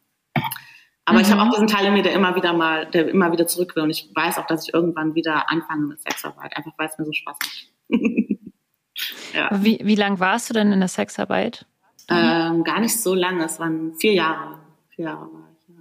Aber 1.05 1.18
mhm. 1.18 1.24
ich 1.24 1.30
habe 1.30 1.42
auch 1.42 1.51
diesen 1.51 1.66
Teil 1.66 1.86
in 1.86 1.95
mir, 1.95 2.03
der 2.03 2.14
immer 2.14 2.34
wieder 2.34 2.53
mal, 2.53 2.86
der 2.86 3.09
immer 3.09 3.30
wieder 3.32 3.47
zurück 3.47 3.76
will. 3.76 3.82
Und 3.82 3.90
ich 3.90 4.11
weiß 4.14 4.38
auch, 4.38 4.47
dass 4.47 4.66
ich 4.66 4.74
irgendwann 4.74 5.14
wieder 5.14 5.51
anfange 5.51 5.86
mit 5.86 6.01
Sexarbeit, 6.01 6.57
einfach 6.57 6.72
weil 6.78 6.88
es 6.88 6.99
mir 6.99 7.05
so 7.05 7.12
Spaß 7.12 7.36
macht. 7.40 8.01
ja. 9.34 9.51
Wie, 9.53 9.80
wie 9.82 9.97
lang 9.97 10.18
warst 10.20 10.49
du 10.49 10.55
denn 10.55 10.72
in 10.72 10.80
der 10.80 10.88
Sexarbeit? 10.88 11.66
Ähm, 12.09 12.64
gar 12.64 12.80
nicht 12.80 13.01
so 13.01 13.14
lange, 13.14 13.45
es 13.45 13.59
waren 13.59 13.95
vier 13.95 14.12
Jahre. 14.12 14.59
Vier 14.90 15.07
Jahre 15.07 15.32
war 15.32 15.49
ich. 15.53 15.68
Ja. 15.68 15.74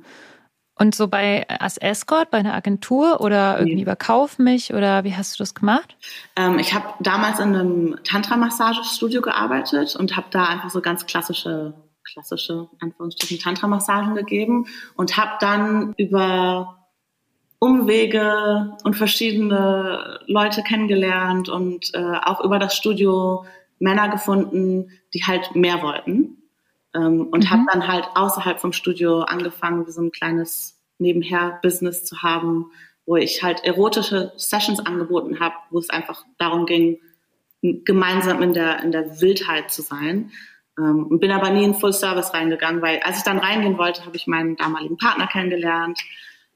Und 0.76 0.95
so 0.95 1.07
bei 1.07 1.47
als 1.47 1.78
Escort 1.78 2.32
bei 2.32 2.39
einer 2.39 2.53
Agentur 2.53 3.22
oder 3.22 3.57
irgendwie 3.59 3.76
nee. 3.76 3.82
über 3.84 3.95
Kauf 3.95 4.39
mich 4.39 4.74
oder 4.74 5.03
wie 5.03 5.16
hast 5.16 5.38
du 5.38 5.43
das 5.43 5.53
gemacht? 5.53 5.97
Ähm, 6.36 6.59
ich 6.59 6.74
habe 6.74 6.93
damals 7.01 7.39
in 7.39 7.55
einem 7.55 7.99
Tantra-Massagestudio 8.03 9.22
gearbeitet 9.22 9.95
und 9.95 10.16
habe 10.16 10.28
da 10.32 10.45
einfach 10.45 10.70
so 10.70 10.82
ganz 10.82 11.05
klassische 11.05 11.74
klassische 12.04 12.70
Anführungsstrichen 12.80 13.39
Tantra-Massagen 13.39 14.16
gegeben 14.16 14.68
und 14.95 15.18
habe 15.18 15.38
dann 15.39 15.93
über 15.97 16.88
Umwege 17.60 18.76
und 18.84 18.95
verschiedene 18.95 20.20
Leute 20.28 20.64
kennengelernt 20.64 21.47
und 21.47 21.93
äh, 21.93 22.18
auch 22.24 22.43
über 22.43 22.60
das 22.60 22.76
Studio 22.76 23.45
Männer 23.80 24.10
gefunden, 24.10 24.91
die 25.14 25.24
halt 25.24 25.56
mehr 25.56 25.82
wollten. 25.82 26.38
Ähm, 26.93 27.28
und 27.28 27.45
mhm. 27.45 27.49
habe 27.49 27.62
dann 27.72 27.88
halt 27.88 28.06
außerhalb 28.16 28.60
vom 28.60 28.74
Studio 28.74 29.22
angefangen, 29.22 29.88
wie 29.88 29.91
so 29.91 30.01
ein 30.01 30.12
kleines 30.12 30.82
Nebenher-Business 30.99 32.06
zu 32.06 32.22
haben, 32.22 32.72
wo 33.06 33.16
ich 33.16 33.43
halt 33.43 33.64
erotische 33.64 34.32
Sessions 34.38 34.80
angeboten 34.80 35.39
habe, 35.39 35.56
wo 35.70 35.80
es 35.80 35.89
einfach 35.89 36.26
darum 36.38 36.66
ging, 36.66 36.99
gemeinsam 37.62 38.41
in 38.41 38.54
der, 38.54 38.84
in 38.84 38.91
der 38.91 39.22
Wildheit 39.22 39.72
zu 39.72 39.82
sein. 39.82 40.32
Ähm, 40.78 41.07
und 41.07 41.19
bin 41.19 41.32
aber 41.32 41.49
nie 41.51 41.63
in 41.63 41.76
Full 41.76 41.93
Service 41.93 42.34
reingegangen, 42.34 42.82
weil 42.82 42.99
als 42.99 43.17
ich 43.17 43.24
dann 43.24 43.38
reingehen 43.38 43.78
wollte, 43.78 44.05
habe 44.05 44.15
ich 44.15 44.28
meinen 44.28 44.55
damaligen 44.55 44.97
Partner 44.97 45.28
kennengelernt 45.28 45.99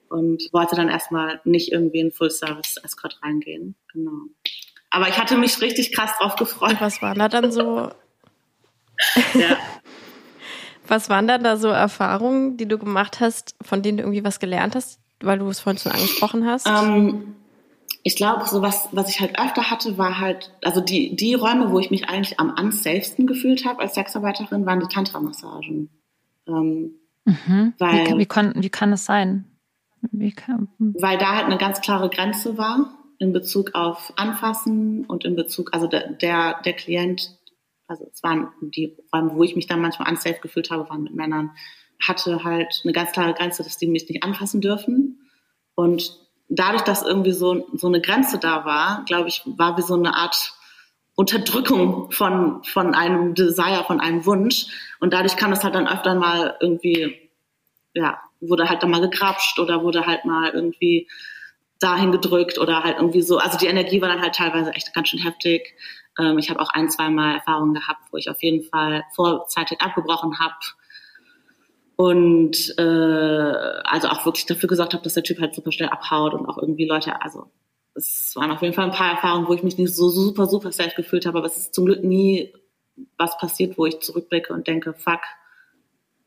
und 0.10 0.42
wollte 0.52 0.76
dann 0.76 0.90
erstmal 0.90 1.40
nicht 1.44 1.72
irgendwie 1.72 2.00
in 2.00 2.12
Full 2.12 2.32
Service 2.32 2.78
Escort 2.84 3.20
reingehen. 3.24 3.76
Genau. 3.94 4.28
Aber 4.90 5.08
ich 5.10 5.18
hatte 5.20 5.38
mich 5.38 5.62
richtig 5.62 5.94
krass 5.94 6.12
drauf 6.18 6.36
gefreut. 6.36 6.78
Was 6.80 7.02
war 7.02 7.14
da 7.14 7.28
dann 7.28 7.52
so? 7.52 7.92
ja. 9.34 9.58
Was 10.88 11.10
waren 11.10 11.28
dann 11.28 11.44
da 11.44 11.58
so 11.58 11.68
Erfahrungen, 11.68 12.58
die 12.58 12.68
du 12.68 12.78
gemacht 12.78 13.20
hast, 13.20 13.56
von 13.62 13.82
denen 13.82 13.98
du 13.98 14.04
irgendwie 14.04 14.24
was 14.24 14.40
gelernt 14.40 14.76
hast, 14.76 15.00
weil 15.20 15.40
du 15.40 15.50
es 15.50 15.60
vorhin 15.60 15.80
schon 15.80 15.92
angesprochen 15.92 16.46
hast? 16.46 16.66
Ähm, 16.66 17.36
ich 18.08 18.16
glaube, 18.16 18.48
so 18.48 18.62
was, 18.62 18.88
was 18.94 19.10
ich 19.10 19.20
halt 19.20 19.38
öfter 19.38 19.70
hatte, 19.70 19.98
war 19.98 20.18
halt, 20.18 20.54
also 20.64 20.80
die, 20.80 21.14
die 21.18 21.34
Räume, 21.34 21.72
wo 21.72 21.80
ich 21.80 21.92
mich 21.92 22.08
eigentlich 22.08 22.40
am 22.40 22.56
unsafesten 22.58 23.28
gefühlt 23.28 23.66
habe 23.66 23.82
als 23.82 23.96
Sexarbeiterin, 23.96 24.66
waren 24.66 24.80
die 24.80 24.88
Tantra-Massagen. 24.88 25.90
Ähm, 26.48 26.92
mhm. 27.26 27.74
weil, 27.78 28.06
wie, 28.06 28.20
wie, 28.20 28.26
kann, 28.26 28.54
wie 28.56 28.70
kann 28.70 28.92
das 28.92 29.04
sein? 29.04 29.44
Kann, 30.38 30.70
hm. 30.78 30.96
weil 31.02 31.18
da 31.18 31.36
halt 31.36 31.48
eine 31.48 31.58
ganz 31.58 31.82
klare 31.82 32.10
Grenze 32.10 32.58
war. 32.58 32.98
in 33.20 33.34
Bezug 33.34 33.76
auf 33.76 34.14
Anfassen 34.16 35.04
und 35.04 35.26
in 35.26 35.36
Bezug, 35.36 35.74
also 35.74 35.88
der, 35.88 36.14
der, 36.14 36.62
der 36.64 36.74
Klient, 36.74 37.38
also 37.88 38.10
es 38.10 38.24
waren 38.24 38.48
die 38.62 38.96
Räume, 39.14 39.36
wo 39.36 39.44
ich 39.44 39.58
mich 39.58 39.68
dann 39.68 39.82
manchmal 39.82 40.10
unsafe 40.10 40.40
gefühlt 40.40 40.72
habe, 40.72 40.90
waren 40.90 41.04
mit 41.04 41.14
Männern, 41.14 41.52
hatte 42.02 42.46
halt 42.46 42.80
eine 42.86 42.94
ganz 42.94 43.12
klare 43.12 43.34
Grenze, 43.34 43.64
dass 43.64 43.78
die 43.78 43.88
mich 43.88 44.08
nicht 44.08 44.24
anfassen 44.24 44.62
dürfen. 44.62 45.20
Und 45.76 46.26
dadurch, 46.50 46.84
dass 46.84 47.04
irgendwie 47.04 47.32
so, 47.32 47.68
so 47.74 47.88
eine 47.88 48.02
Grenze 48.02 48.38
da 48.38 48.66
war, 48.66 49.04
glaube 49.06 49.30
ich, 49.30 49.42
war 49.46 49.78
wie 49.78 49.82
so 49.82 49.96
eine 49.96 50.16
Art 50.16 50.54
Unterdrückung 51.16 52.12
von, 52.12 52.64
von 52.64 52.94
einem 52.94 53.34
Desire, 53.34 53.84
von 53.86 54.00
einem 54.00 54.26
Wunsch. 54.26 54.68
Und 55.00 55.14
dadurch 55.14 55.36
kam 55.36 55.52
es 55.52 55.64
halt 55.64 55.74
dann 55.74 55.88
öfter 55.88 56.14
mal 56.14 56.56
irgendwie, 56.62 57.32
ja, 57.94 58.20
wurde 58.40 58.70
halt 58.70 58.84
dann 58.84 58.92
mal 58.92 59.02
gegrapscht 59.02 59.58
oder 59.60 59.82
wurde 59.82 60.06
halt 60.06 60.26
mal 60.26 60.52
irgendwie 60.52 61.08
dahin 61.80 62.12
gedrückt 62.12 62.60
oder 62.60 62.84
halt 62.84 62.98
irgendwie 62.98 63.22
so. 63.22 63.40
Also 63.40 63.58
die 63.58 63.66
Energie 63.66 64.02
war 64.02 64.10
dann 64.10 64.22
halt 64.22 64.36
teilweise 64.36 64.72
echt 64.72 64.94
ganz 64.94 65.10
schön 65.10 65.20
heftig. 65.20 65.76
Ähm, 66.20 66.38
ich 66.38 66.50
habe 66.50 66.60
auch 66.60 66.70
ein, 66.70 66.90
zwei 66.90 67.10
Mal 67.10 67.36
Erfahrungen 67.36 67.74
gehabt, 67.74 68.02
wo 68.12 68.18
ich 68.18 68.30
auf 68.30 68.42
jeden 68.42 68.64
Fall 68.70 69.04
vorzeitig 69.16 69.82
abgebrochen 69.82 70.40
habe. 70.40 70.56
Und 71.98 72.76
äh, 72.78 72.82
also 72.82 74.08
auch 74.08 74.26
wirklich 74.26 74.46
dafür 74.46 74.70
gesorgt 74.70 74.94
habe, 74.94 75.04
dass 75.04 75.16
der 75.16 75.24
Typ 75.24 75.40
halt 75.40 75.56
super 75.56 75.72
schnell 75.72 75.90
abhaut 75.90 76.34
und 76.34 76.46
auch 76.46 76.60
irgendwie 76.60 76.86
Leute, 76.86 77.22
also 77.22 77.52
es 77.96 78.34
waren 78.36 78.52
auf 78.52 78.62
jeden 78.62 78.76
Fall 78.76 78.86
ein 78.86 78.92
paar 78.92 79.12
Erfahrungen, 79.12 79.48
wo 79.48 79.54
ich 79.54 79.64
mich 79.64 79.80
nicht 79.80 79.96
so 79.96 80.10
super, 80.10 80.46
super 80.46 80.72
safe 80.72 80.94
gefühlt 80.96 81.26
habe, 81.26 81.40
aber 81.40 81.48
es 81.48 81.58
ist 81.58 81.74
zum 81.74 81.86
Glück 81.86 82.04
nie 82.04 82.54
was 83.18 83.38
passiert, 83.40 83.78
wo 83.80 83.88
ich 83.88 84.00
zurückblicke 84.00 84.54
und 84.54 84.68
denke, 84.68 84.94
fuck, 84.94 85.22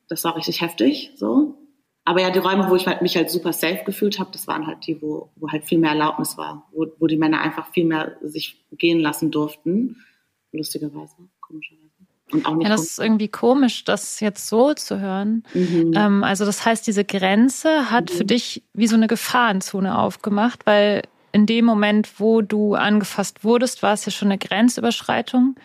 das 0.09 0.25
war 0.25 0.37
richtig 0.37 0.61
heftig, 0.61 1.13
so. 1.15 1.57
Aber 2.05 2.21
ja, 2.21 2.31
die 2.31 2.41
Räume, 2.41 2.69
wo 2.69 2.75
ich 2.75 2.87
halt, 2.89 3.03
mich 3.03 3.17
halt 3.17 3.31
super 3.31 3.53
safe 3.53 3.85
gefühlt 3.85 4.19
habe, 4.19 4.31
das 4.33 4.49
waren 4.49 4.67
halt 4.67 4.85
die, 4.87 5.01
wo, 5.01 5.31
wo 5.37 5.49
halt 5.51 5.65
viel 5.65 5.79
mehr 5.79 5.91
Erlaubnis 5.91 6.37
war, 6.37 6.69
wo, 6.73 6.87
wo 6.99 7.07
die 7.07 7.17
Männer 7.17 7.41
einfach 7.41 7.73
viel 7.73 7.85
mehr 7.85 8.17
sich 8.23 8.65
gehen 8.73 8.99
lassen 8.99 9.31
durften. 9.31 10.05
Lustigerweise, 10.51 11.15
komischerweise. 11.41 11.90
Ja, 12.33 12.69
das 12.69 12.83
ist 12.83 12.99
irgendwie 12.99 13.29
komisch, 13.29 13.85
das 13.85 14.21
jetzt 14.21 14.49
so 14.49 14.75
zu 14.75 15.01
hören. 15.01 15.45
Mhm. 15.55 15.93
Ähm, 15.95 16.25
also 16.25 16.45
das 16.45 16.65
heißt, 16.65 16.87
diese 16.87 17.05
Grenze 17.05 17.91
hat 17.91 18.11
mhm. 18.11 18.17
für 18.17 18.25
dich 18.25 18.63
wie 18.73 18.87
so 18.87 18.97
eine 18.97 19.07
Gefahrenzone 19.07 19.99
aufgemacht, 19.99 20.67
weil 20.67 21.03
in 21.33 21.47
dem 21.47 21.65
Moment, 21.65 22.19
wo 22.19 22.43
du 22.43 22.75
angefasst 22.75 23.45
wurdest, 23.45 23.83
war 23.83 23.95
es 23.95 24.05
ja 24.05 24.13
schon 24.13 24.29
eine 24.29 24.39
Grenzüberschreitung. 24.39 25.57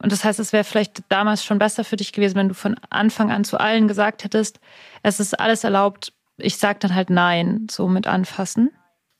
Und 0.00 0.12
das 0.12 0.24
heißt, 0.24 0.38
es 0.38 0.52
wäre 0.52 0.64
vielleicht 0.64 1.02
damals 1.08 1.44
schon 1.44 1.58
besser 1.58 1.82
für 1.82 1.96
dich 1.96 2.12
gewesen, 2.12 2.36
wenn 2.36 2.48
du 2.48 2.54
von 2.54 2.76
Anfang 2.88 3.32
an 3.32 3.44
zu 3.44 3.58
allen 3.58 3.88
gesagt 3.88 4.24
hättest, 4.24 4.60
es 5.02 5.18
ist 5.18 5.38
alles 5.38 5.64
erlaubt, 5.64 6.12
ich 6.36 6.56
sag 6.56 6.80
dann 6.80 6.94
halt 6.94 7.10
nein, 7.10 7.66
so 7.68 7.88
mit 7.88 8.06
anfassen. 8.06 8.70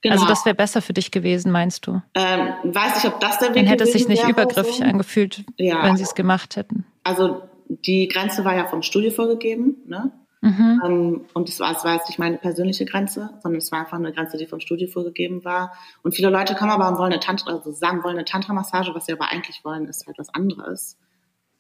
Genau. 0.03 0.15
Also 0.15 0.27
das 0.27 0.45
wäre 0.45 0.55
besser 0.55 0.81
für 0.81 0.93
dich 0.93 1.11
gewesen, 1.11 1.51
meinst 1.51 1.87
du? 1.87 2.01
Ähm, 2.15 2.53
weiß 2.65 3.03
ich, 3.03 3.11
ob 3.11 3.19
das 3.21 3.39
der 3.39 3.49
Weg 3.49 3.57
Dann 3.57 3.67
hätte 3.67 3.85
es 3.85 3.93
sich 3.93 4.07
nicht 4.07 4.29
übergriffig 4.29 4.83
angefühlt, 4.85 5.45
ja. 5.57 5.83
wenn 5.83 5.97
sie 5.97 6.05
es 6.05 6.15
gemacht 6.15 6.57
hätten. 6.57 6.87
Also 7.03 7.43
die 7.69 8.07
Grenze 8.09 8.45
war 8.45 8.57
ja 8.57 8.67
vom 8.67 8.83
Studio 8.83 9.11
vorgegeben, 9.11 9.77
ne? 9.87 10.13
Mhm. 10.41 10.83
Ähm, 10.85 11.27
und 11.35 11.49
es 11.49 11.59
war, 11.59 11.77
es 11.77 11.85
war 11.85 11.95
jetzt 11.95 12.09
nicht 12.09 12.19
meine 12.19 12.39
persönliche 12.39 12.85
Grenze, 12.85 13.31
sondern 13.43 13.59
es 13.59 13.73
war 13.73 13.81
einfach 13.81 13.97
eine 13.97 14.13
Grenze, 14.13 14.37
die 14.37 14.47
vom 14.47 14.61
Studio 14.61 14.87
vorgegeben 14.87 15.45
war. 15.45 15.73
Und 16.03 16.15
viele 16.15 16.31
Leute 16.31 16.55
kommen 16.55 16.71
aber 16.71 16.89
und 16.89 16.99
wollen 16.99 17.13
eine 17.13 17.21
Tantra, 17.21 17.51
also 17.51 17.73
sagen, 17.73 18.05
wollen 18.05 18.17
eine 18.17 18.25
Tantra-Massage, 18.25 18.95
was 18.95 19.07
sie 19.07 19.13
aber 19.13 19.31
eigentlich 19.31 19.65
wollen, 19.65 19.87
ist 19.87 20.07
halt 20.07 20.17
was 20.19 20.33
anderes. 20.33 20.97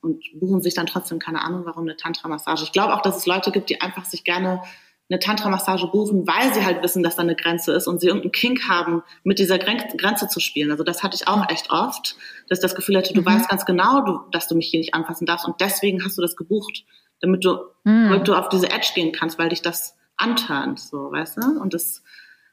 Und 0.00 0.22
buchen 0.38 0.62
sich 0.62 0.74
dann 0.74 0.86
trotzdem 0.86 1.18
keine 1.18 1.42
Ahnung, 1.42 1.62
warum 1.64 1.82
eine 1.82 1.96
Tantra-Massage. 1.96 2.62
Ich 2.62 2.72
glaube 2.72 2.94
auch, 2.94 3.02
dass 3.02 3.16
es 3.16 3.26
Leute 3.26 3.50
gibt, 3.50 3.68
die 3.68 3.80
einfach 3.80 4.04
sich 4.04 4.22
gerne 4.22 4.62
eine 5.10 5.18
Tantra-Massage 5.18 5.86
buchen, 5.86 6.26
weil 6.26 6.52
sie 6.52 6.64
halt 6.64 6.82
wissen, 6.82 7.02
dass 7.02 7.16
da 7.16 7.22
eine 7.22 7.36
Grenze 7.36 7.72
ist 7.72 7.86
und 7.86 8.00
sie 8.00 8.08
irgendeinen 8.08 8.32
Kink 8.32 8.68
haben, 8.68 9.02
mit 9.24 9.38
dieser 9.38 9.58
Grenze 9.58 10.28
zu 10.28 10.40
spielen. 10.40 10.70
Also 10.70 10.84
das 10.84 11.02
hatte 11.02 11.16
ich 11.16 11.26
auch 11.28 11.48
echt 11.50 11.70
oft, 11.70 12.16
dass 12.48 12.58
ich 12.58 12.62
das 12.62 12.74
Gefühl 12.74 12.96
hatte, 12.96 13.14
du 13.14 13.22
mhm. 13.22 13.26
weißt 13.26 13.48
ganz 13.48 13.64
genau, 13.64 14.02
du, 14.02 14.20
dass 14.32 14.48
du 14.48 14.54
mich 14.54 14.68
hier 14.68 14.80
nicht 14.80 14.94
anfassen 14.94 15.26
darfst 15.26 15.46
und 15.46 15.60
deswegen 15.60 16.04
hast 16.04 16.18
du 16.18 16.22
das 16.22 16.36
gebucht 16.36 16.84
damit 17.20 17.44
du, 17.44 17.58
mhm. 17.84 18.10
damit 18.10 18.28
du 18.28 18.34
auf 18.34 18.48
diese 18.48 18.70
Edge 18.70 18.90
gehen 18.94 19.12
kannst, 19.12 19.38
weil 19.38 19.48
dich 19.48 19.62
das 19.62 19.96
anturnt, 20.16 20.80
so, 20.80 21.10
weißt 21.10 21.38
du? 21.38 21.60
Und 21.60 21.74
das, 21.74 22.02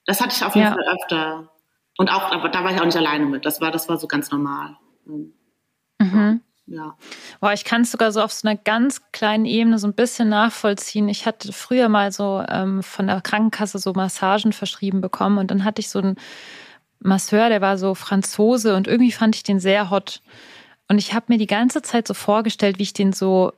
das 0.06 0.22
hatte 0.22 0.36
ich 0.36 0.44
auf 0.44 0.56
jeden 0.56 0.68
ja. 0.68 0.74
Fall 0.74 0.96
öfter. 0.96 1.52
Und 1.98 2.10
auch, 2.10 2.32
aber 2.32 2.50
da 2.50 2.64
war 2.64 2.74
ich 2.74 2.80
auch 2.80 2.86
nicht 2.86 2.98
alleine 2.98 3.26
mit. 3.26 3.46
Das 3.46 3.62
war, 3.62 3.72
das 3.72 3.88
war 3.90 3.98
so 3.98 4.08
ganz 4.08 4.32
normal. 4.32 4.78
Mhm. 5.06 6.42
Ja. 6.68 6.98
Boah, 7.40 7.54
ich 7.54 7.64
kann 7.64 7.82
es 7.82 7.92
sogar 7.92 8.12
so 8.12 8.22
auf 8.22 8.34
so 8.34 8.48
einer 8.48 8.58
ganz 8.58 9.12
kleinen 9.12 9.46
Ebene 9.46 9.78
so 9.78 9.88
ein 9.88 9.94
bisschen 9.94 10.30
nachvollziehen. 10.30 11.08
Ich 11.10 11.26
hatte 11.28 11.54
früher 11.54 11.90
mal 11.90 12.12
so 12.12 12.44
ähm, 12.48 12.82
von 12.82 13.06
der 13.08 13.22
Krankenkasse 13.22 13.78
so 13.78 13.94
Massagen 13.94 14.52
verschrieben 14.52 15.00
bekommen 15.00 15.38
und 15.38 15.52
dann 15.52 15.64
hatte 15.64 15.80
ich 15.80 15.90
so 15.90 16.00
einen 16.00 16.16
Masseur, 17.00 17.50
der 17.50 17.62
war 17.62 17.78
so 17.78 17.94
Franzose 17.94 18.76
und 18.76 18.88
irgendwie 18.88 19.12
fand 19.12 19.36
ich 19.36 19.44
den 19.44 19.60
sehr 19.60 19.92
hot. 19.92 20.22
Und 20.88 20.98
ich 20.98 21.14
habe 21.14 21.26
mir 21.30 21.38
die 21.38 21.48
ganze 21.48 21.84
Zeit 21.84 22.08
so 22.08 22.14
vorgestellt, 22.16 22.80
wie 22.80 22.84
ich 22.84 22.94
den 22.94 23.14
so 23.14 23.52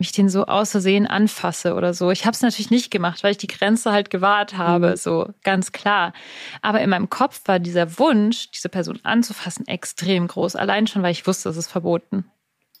mich 0.00 0.12
den 0.12 0.30
so 0.30 0.46
aus 0.46 0.70
Versehen 0.70 1.06
anfasse 1.06 1.74
oder 1.74 1.92
so. 1.92 2.10
Ich 2.10 2.24
habe 2.24 2.34
es 2.34 2.40
natürlich 2.40 2.70
nicht 2.70 2.90
gemacht, 2.90 3.22
weil 3.22 3.32
ich 3.32 3.38
die 3.38 3.46
Grenze 3.46 3.92
halt 3.92 4.08
gewahrt 4.08 4.56
habe, 4.56 4.92
mhm. 4.92 4.96
so 4.96 5.28
ganz 5.44 5.72
klar. 5.72 6.14
Aber 6.62 6.80
in 6.80 6.88
meinem 6.88 7.10
Kopf 7.10 7.42
war 7.44 7.58
dieser 7.58 7.98
Wunsch, 7.98 8.50
diese 8.50 8.70
Person 8.70 8.98
anzufassen, 9.02 9.68
extrem 9.68 10.26
groß. 10.26 10.56
Allein 10.56 10.86
schon, 10.86 11.02
weil 11.02 11.12
ich 11.12 11.26
wusste, 11.26 11.50
es 11.50 11.58
ist 11.58 11.70
verboten. 11.70 12.24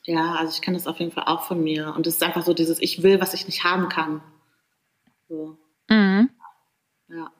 Ja, 0.04 0.34
also 0.36 0.52
ich 0.54 0.62
kenne 0.62 0.76
das 0.76 0.86
auf 0.86 0.98
jeden 0.98 1.12
Fall 1.12 1.24
auch 1.26 1.46
von 1.46 1.62
mir. 1.62 1.94
Und 1.94 2.06
es 2.06 2.14
ist 2.14 2.22
einfach 2.22 2.44
so 2.44 2.54
dieses, 2.54 2.80
ich 2.80 3.02
will, 3.02 3.20
was 3.20 3.34
ich 3.34 3.46
nicht 3.46 3.64
haben 3.64 3.88
kann. 3.88 4.22
So. 5.28 5.56
Mhm. 5.88 6.30
Ja. 7.08 7.30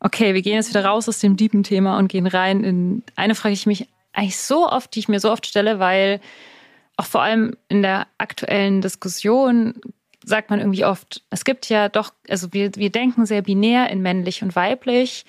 Okay, 0.00 0.34
wir 0.34 0.42
gehen 0.42 0.54
jetzt 0.54 0.70
wieder 0.70 0.84
raus 0.84 1.08
aus 1.08 1.20
dem 1.20 1.36
tiefen 1.36 1.62
Thema 1.62 1.98
und 1.98 2.08
gehen 2.08 2.26
rein 2.26 2.64
in 2.64 3.02
eine 3.16 3.34
Frage, 3.34 3.54
die 3.54 3.60
ich 3.60 3.66
mich 3.66 3.88
eigentlich 4.12 4.38
so 4.38 4.68
oft, 4.68 4.94
die 4.94 4.98
ich 4.98 5.08
mir 5.08 5.20
so 5.20 5.30
oft 5.30 5.46
stelle, 5.46 5.78
weil 5.78 6.20
auch 6.96 7.06
vor 7.06 7.22
allem 7.22 7.56
in 7.68 7.82
der 7.82 8.06
aktuellen 8.18 8.80
Diskussion 8.80 9.80
sagt 10.24 10.50
man 10.50 10.60
irgendwie 10.60 10.84
oft, 10.84 11.22
es 11.30 11.44
gibt 11.44 11.68
ja 11.68 11.88
doch, 11.88 12.12
also 12.28 12.52
wir, 12.52 12.74
wir 12.76 12.90
denken 12.90 13.26
sehr 13.26 13.42
binär 13.42 13.90
in 13.90 14.02
männlich 14.02 14.42
und 14.42 14.54
weiblich. 14.54 15.24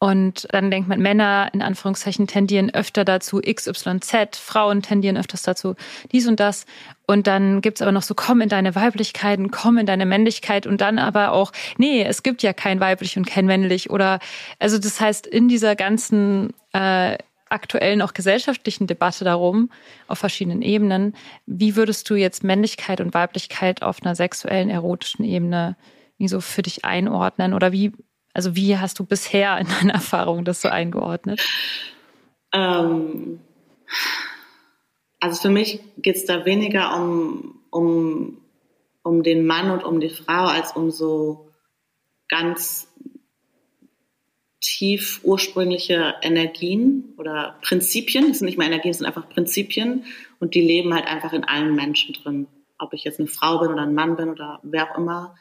Und 0.00 0.46
dann 0.52 0.70
denkt 0.70 0.88
man, 0.88 1.00
Männer 1.00 1.50
in 1.52 1.60
Anführungszeichen 1.60 2.28
tendieren 2.28 2.72
öfter 2.72 3.04
dazu 3.04 3.40
XYZ, 3.40 4.36
Frauen 4.36 4.80
tendieren 4.80 5.16
öfters 5.16 5.42
dazu 5.42 5.74
dies 6.12 6.28
und 6.28 6.38
das. 6.38 6.66
Und 7.06 7.26
dann 7.26 7.62
gibt's 7.62 7.82
aber 7.82 7.90
noch 7.90 8.02
so, 8.02 8.14
komm 8.14 8.40
in 8.40 8.48
deine 8.48 8.76
Weiblichkeit 8.76 9.40
und 9.40 9.50
komm 9.50 9.76
in 9.78 9.86
deine 9.86 10.06
Männlichkeit 10.06 10.66
und 10.66 10.80
dann 10.80 11.00
aber 11.00 11.32
auch, 11.32 11.50
nee, 11.78 12.04
es 12.04 12.22
gibt 12.22 12.44
ja 12.44 12.52
kein 12.52 12.78
weiblich 12.78 13.16
und 13.16 13.26
kein 13.26 13.46
männlich. 13.46 13.90
Oder 13.90 14.20
also 14.60 14.78
das 14.78 15.00
heißt, 15.00 15.26
in 15.26 15.48
dieser 15.48 15.74
ganzen 15.74 16.54
äh, 16.72 17.18
aktuellen, 17.50 18.02
auch 18.02 18.14
gesellschaftlichen 18.14 18.86
Debatte 18.86 19.24
darum, 19.24 19.70
auf 20.06 20.18
verschiedenen 20.18 20.62
Ebenen. 20.62 21.14
Wie 21.46 21.76
würdest 21.76 22.08
du 22.10 22.14
jetzt 22.14 22.44
Männlichkeit 22.44 23.00
und 23.00 23.14
Weiblichkeit 23.14 23.82
auf 23.82 24.02
einer 24.02 24.14
sexuellen, 24.14 24.70
erotischen 24.70 25.24
Ebene 25.24 25.76
so 26.20 26.40
für 26.40 26.62
dich 26.62 26.84
einordnen? 26.84 27.54
Oder 27.54 27.72
wie, 27.72 27.92
also 28.38 28.54
wie 28.54 28.78
hast 28.78 29.00
du 29.00 29.04
bisher 29.04 29.58
in 29.58 29.66
deiner 29.66 29.94
Erfahrung 29.94 30.44
das 30.44 30.60
so 30.60 30.68
eingeordnet? 30.68 31.42
Ähm, 32.52 33.40
also 35.18 35.42
für 35.42 35.48
mich 35.48 35.80
geht 35.96 36.14
es 36.14 36.24
da 36.24 36.44
weniger 36.44 36.96
um, 36.96 37.62
um, 37.70 38.38
um 39.02 39.24
den 39.24 39.44
Mann 39.44 39.72
und 39.72 39.82
um 39.82 39.98
die 39.98 40.10
Frau 40.10 40.46
als 40.46 40.70
um 40.70 40.92
so 40.92 41.50
ganz 42.28 42.86
tief 44.60 45.20
ursprüngliche 45.24 46.14
Energien 46.22 47.14
oder 47.18 47.58
Prinzipien. 47.62 48.30
Es 48.30 48.38
sind 48.38 48.46
nicht 48.46 48.58
mehr 48.58 48.68
Energien, 48.68 48.92
es 48.92 48.98
sind 48.98 49.06
einfach 49.08 49.28
Prinzipien 49.28 50.04
und 50.38 50.54
die 50.54 50.60
leben 50.60 50.94
halt 50.94 51.08
einfach 51.08 51.32
in 51.32 51.42
allen 51.42 51.74
Menschen 51.74 52.14
drin. 52.14 52.46
Ob 52.78 52.92
ich 52.92 53.02
jetzt 53.02 53.18
eine 53.18 53.26
Frau 53.26 53.58
bin 53.58 53.72
oder 53.72 53.82
ein 53.82 53.94
Mann 53.94 54.14
bin 54.14 54.28
oder 54.28 54.60
wer 54.62 54.92
auch 54.92 54.96
immer. 54.96 55.34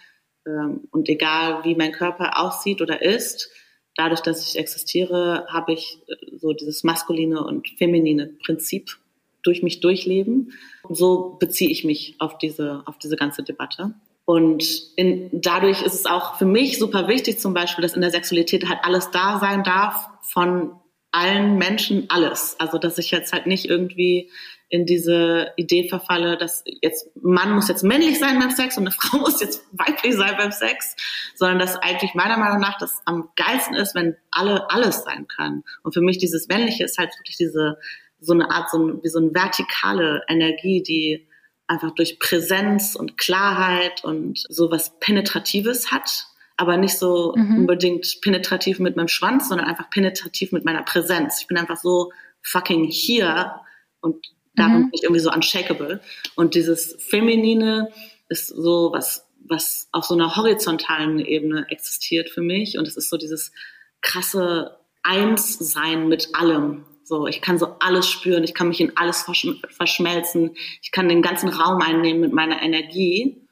Ähm, 0.48 0.88
und 0.92 1.10
egal 1.10 1.64
wie 1.64 1.76
mein 1.76 1.92
Körper 1.92 2.40
aussieht 2.40 2.82
oder 2.82 3.02
ist, 3.02 3.50
dadurch, 3.96 4.22
dass 4.22 4.48
ich 4.48 4.58
existiere, 4.58 5.46
habe 5.50 5.74
ich 5.74 6.00
äh, 6.08 6.38
so 6.38 6.54
dieses 6.54 6.84
maskuline 6.84 7.44
und 7.44 7.68
feminine 7.78 8.28
Prinzip 8.46 8.98
durch 9.44 9.64
mich 9.64 9.80
durchleben. 9.82 10.54
So 10.90 11.38
beziehe 11.40 11.70
ich 11.70 11.84
mich 11.84 12.16
auf 12.20 12.38
diese, 12.38 12.84
auf 12.86 12.98
diese 12.98 13.16
ganze 13.16 13.44
Debatte. 13.44 13.94
Und 14.26 14.66
in, 14.98 15.30
dadurch 15.32 15.84
ist 15.84 15.94
es 15.94 16.06
auch 16.06 16.38
für 16.38 16.46
mich 16.46 16.80
super 16.80 17.08
wichtig, 17.08 17.40
zum 17.40 17.54
Beispiel, 17.54 17.82
dass 17.82 17.94
in 17.94 18.02
der 18.02 18.12
Sexualität 18.12 18.68
halt 18.68 18.80
alles 18.84 19.10
da 19.12 19.40
sein 19.40 19.64
darf 19.64 20.10
von 20.22 20.72
allen 21.12 21.58
Menschen 21.58 22.08
alles. 22.10 22.58
Also 22.60 22.78
dass 22.78 22.98
ich 22.98 23.12
jetzt 23.12 23.32
halt 23.32 23.48
nicht 23.48 23.66
irgendwie 23.66 24.30
in 24.70 24.86
diese 24.86 25.54
Idee 25.56 25.88
verfalle, 25.88 26.38
dass 26.38 26.64
jetzt 26.82 27.10
Mann 27.16 27.54
muss 27.54 27.70
jetzt 27.70 27.84
männlich 27.84 28.20
sein 28.20 28.38
beim 28.40 28.52
Sex 28.52 28.78
und 28.78 28.84
eine 28.84 28.92
Frau 29.00 29.20
muss 29.20 29.42
jetzt 29.42 29.66
weiblich 29.72 30.16
sein 30.16 30.36
beim 30.38 30.52
Sex, 30.52 30.96
sondern 31.36 31.60
dass 31.60 31.78
eigentlich 31.78 32.14
meiner 32.16 32.38
Meinung 32.38 32.60
nach 32.60 32.78
das 32.78 33.02
am 33.06 33.30
geilsten 33.36 33.76
ist, 33.76 33.96
wenn 33.96 34.16
alle 34.32 34.70
alles 34.70 35.04
sein 35.04 35.28
können. 35.28 35.64
Und 35.84 35.94
für 35.94 36.02
mich 36.02 36.18
dieses 36.18 36.48
Männliche 36.48 36.84
ist 36.84 36.98
halt 36.98 37.12
wirklich 37.18 37.38
diese 37.38 37.78
so 38.20 38.34
eine 38.34 38.50
Art 38.50 38.70
so 38.72 39.00
wie 39.04 39.10
so 39.10 39.20
eine 39.20 39.34
vertikale 39.34 40.24
Energie, 40.28 40.82
die 40.82 41.28
einfach 41.68 41.92
durch 41.92 42.20
Präsenz 42.20 42.96
und 42.96 43.18
Klarheit 43.18 44.04
und 44.04 44.40
sowas 44.50 44.94
Penetratives 45.00 45.92
hat. 45.92 46.28
aber 46.60 46.76
nicht 46.76 46.98
so 46.98 47.36
mhm. 47.36 47.60
unbedingt 47.60 48.20
penetrativ 48.22 48.80
mit 48.80 48.96
meinem 48.96 49.10
Schwanz, 49.10 49.48
sondern 49.48 49.68
einfach 49.68 49.92
penetrativ 49.92 50.52
mit 50.52 50.66
meiner 50.66 50.82
Präsenz. 50.82 51.40
Ich 51.40 51.46
bin 51.46 51.56
einfach 51.56 51.78
so 51.78 52.12
fucking 52.42 52.86
hier 52.86 53.62
und 54.02 54.26
darum 54.58 54.74
mhm. 54.74 54.82
bin 54.84 54.92
ich 54.94 55.04
irgendwie 55.04 55.22
so 55.22 55.32
unshakable. 55.32 56.02
Und 56.36 56.56
dieses 56.56 56.98
Feminine 57.00 57.90
ist 58.28 58.48
so 58.48 58.92
was, 58.92 59.26
was 59.48 59.88
auf 59.94 60.06
so 60.06 60.14
einer 60.14 60.36
horizontalen 60.36 61.20
Ebene 61.20 61.66
existiert 61.70 62.30
für 62.30 62.42
mich. 62.42 62.78
Und 62.78 62.88
es 62.88 62.98
ist 62.98 63.10
so 63.10 63.18
dieses 63.18 63.54
krasse 64.02 64.78
Einssein 65.04 66.10
mit 66.10 66.30
allem. 66.34 66.86
So, 67.04 67.28
ich 67.28 67.42
kann 67.42 67.58
so 67.58 67.78
alles 67.80 68.06
spüren, 68.08 68.44
ich 68.44 68.54
kann 68.54 68.68
mich 68.68 68.82
in 68.82 68.98
alles 68.98 69.22
verschm 69.22 69.62
verschmelzen, 69.70 70.58
ich 70.82 70.92
kann 70.92 71.08
den 71.08 71.22
ganzen 71.22 71.48
Raum 71.48 71.82
einnehmen 71.82 72.20
mit 72.20 72.34
meiner 72.34 72.62
Energie 72.62 73.48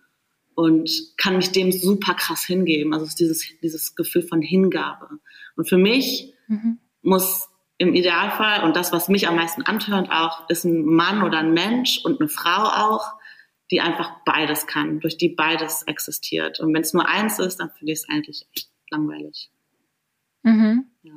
und 0.55 0.89
kann 1.15 1.37
mich 1.37 1.51
dem 1.51 1.71
super 1.71 2.15
krass 2.15 2.43
hingeben. 2.43 2.93
Also 2.93 3.05
es 3.05 3.11
ist 3.11 3.19
dieses, 3.19 3.45
dieses 3.61 3.95
Gefühl 3.95 4.23
von 4.23 4.41
Hingabe. 4.41 5.07
Und 5.55 5.69
für 5.69 5.77
mich 5.77 6.33
mhm. 6.47 6.79
muss 7.01 7.47
im 7.77 7.93
Idealfall, 7.93 8.63
und 8.63 8.75
das, 8.75 8.91
was 8.91 9.09
mich 9.09 9.27
am 9.27 9.35
meisten 9.35 9.63
antörnt 9.63 10.09
auch, 10.11 10.49
ist 10.49 10.63
ein 10.63 10.85
Mann 10.85 11.23
oder 11.23 11.39
ein 11.39 11.53
Mensch 11.53 12.01
und 12.05 12.21
eine 12.21 12.29
Frau 12.29 12.63
auch, 12.63 13.13
die 13.71 13.81
einfach 13.81 14.11
beides 14.25 14.67
kann, 14.67 14.99
durch 14.99 15.17
die 15.17 15.29
beides 15.29 15.83
existiert. 15.83 16.59
Und 16.59 16.73
wenn 16.73 16.83
es 16.83 16.93
nur 16.93 17.07
eins 17.07 17.39
ist, 17.39 17.59
dann 17.59 17.71
finde 17.71 17.93
ich 17.93 17.99
es 17.99 18.09
eigentlich 18.09 18.47
echt 18.55 18.69
langweilig. 18.89 19.51
Mhm. 20.43 20.85
Ja. 21.01 21.13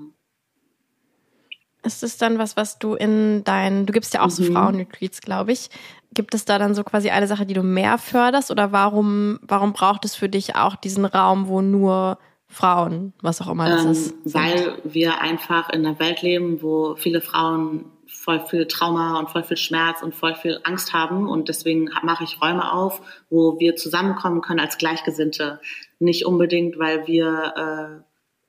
Ist 1.85 2.03
es 2.03 2.17
dann 2.17 2.39
was, 2.39 2.57
was 2.57 2.79
du 2.79 2.95
in 2.95 3.45
deinen, 3.45 3.87
du 3.87 3.93
gibst 3.93 4.15
ja 4.15 4.23
auch 4.23 4.31
so 4.31 4.43
mhm. 4.43 4.53
Frauenretreats, 4.53 5.21
glaube 5.21 5.53
ich. 5.53 5.71
Gibt 6.13 6.35
es 6.35 6.45
da 6.45 6.59
dann 6.59 6.75
so 6.75 6.83
quasi 6.83 7.11
eine 7.11 7.27
Sache, 7.27 7.47
die 7.47 7.55
du 7.55 7.63
mehr 7.63 7.99
förderst 7.99 8.51
oder 8.51 8.73
warum, 8.73 9.39
warum 9.43 9.75
braucht 9.75 10.05
es 10.05 10.17
für 10.17 10.29
dich 10.29 10.57
auch 10.57 10.75
diesen 10.75 11.05
Raum, 11.05 11.47
wo 11.47 11.61
nur 11.61 12.19
Frauen, 12.49 13.13
was 13.21 13.41
auch 13.43 13.49
immer 13.49 13.69
das 13.69 13.85
ähm, 13.85 13.91
ist? 13.93 14.15
Weil 14.25 14.79
wir 14.85 15.21
einfach 15.21 15.69
in 15.71 15.85
einer 15.87 15.99
Welt 15.99 16.23
leben, 16.23 16.63
wo 16.63 16.97
viele 16.97 17.21
Frauen 17.21 17.93
voll 18.07 18.41
viel 18.41 18.67
Trauma 18.67 19.19
und 19.19 19.31
voll 19.31 19.45
viel 19.45 19.59
Schmerz 19.59 20.03
und 20.03 20.15
voll 20.15 20.35
viel 20.35 20.61
Angst 20.65 20.95
haben 20.95 21.29
und 21.29 21.49
deswegen 21.49 21.91
mache 22.03 22.25
ich 22.25 22.41
Räume 22.41 22.73
auf, 22.73 23.03
wo 23.29 23.59
wir 23.61 23.77
zusammenkommen 23.77 24.41
können 24.41 24.61
als 24.61 24.79
Gleichgesinnte. 24.79 25.61
Nicht 25.99 26.25
unbedingt, 26.25 26.79
weil 26.79 27.07
wir 27.07 28.01
äh, 28.01 28.03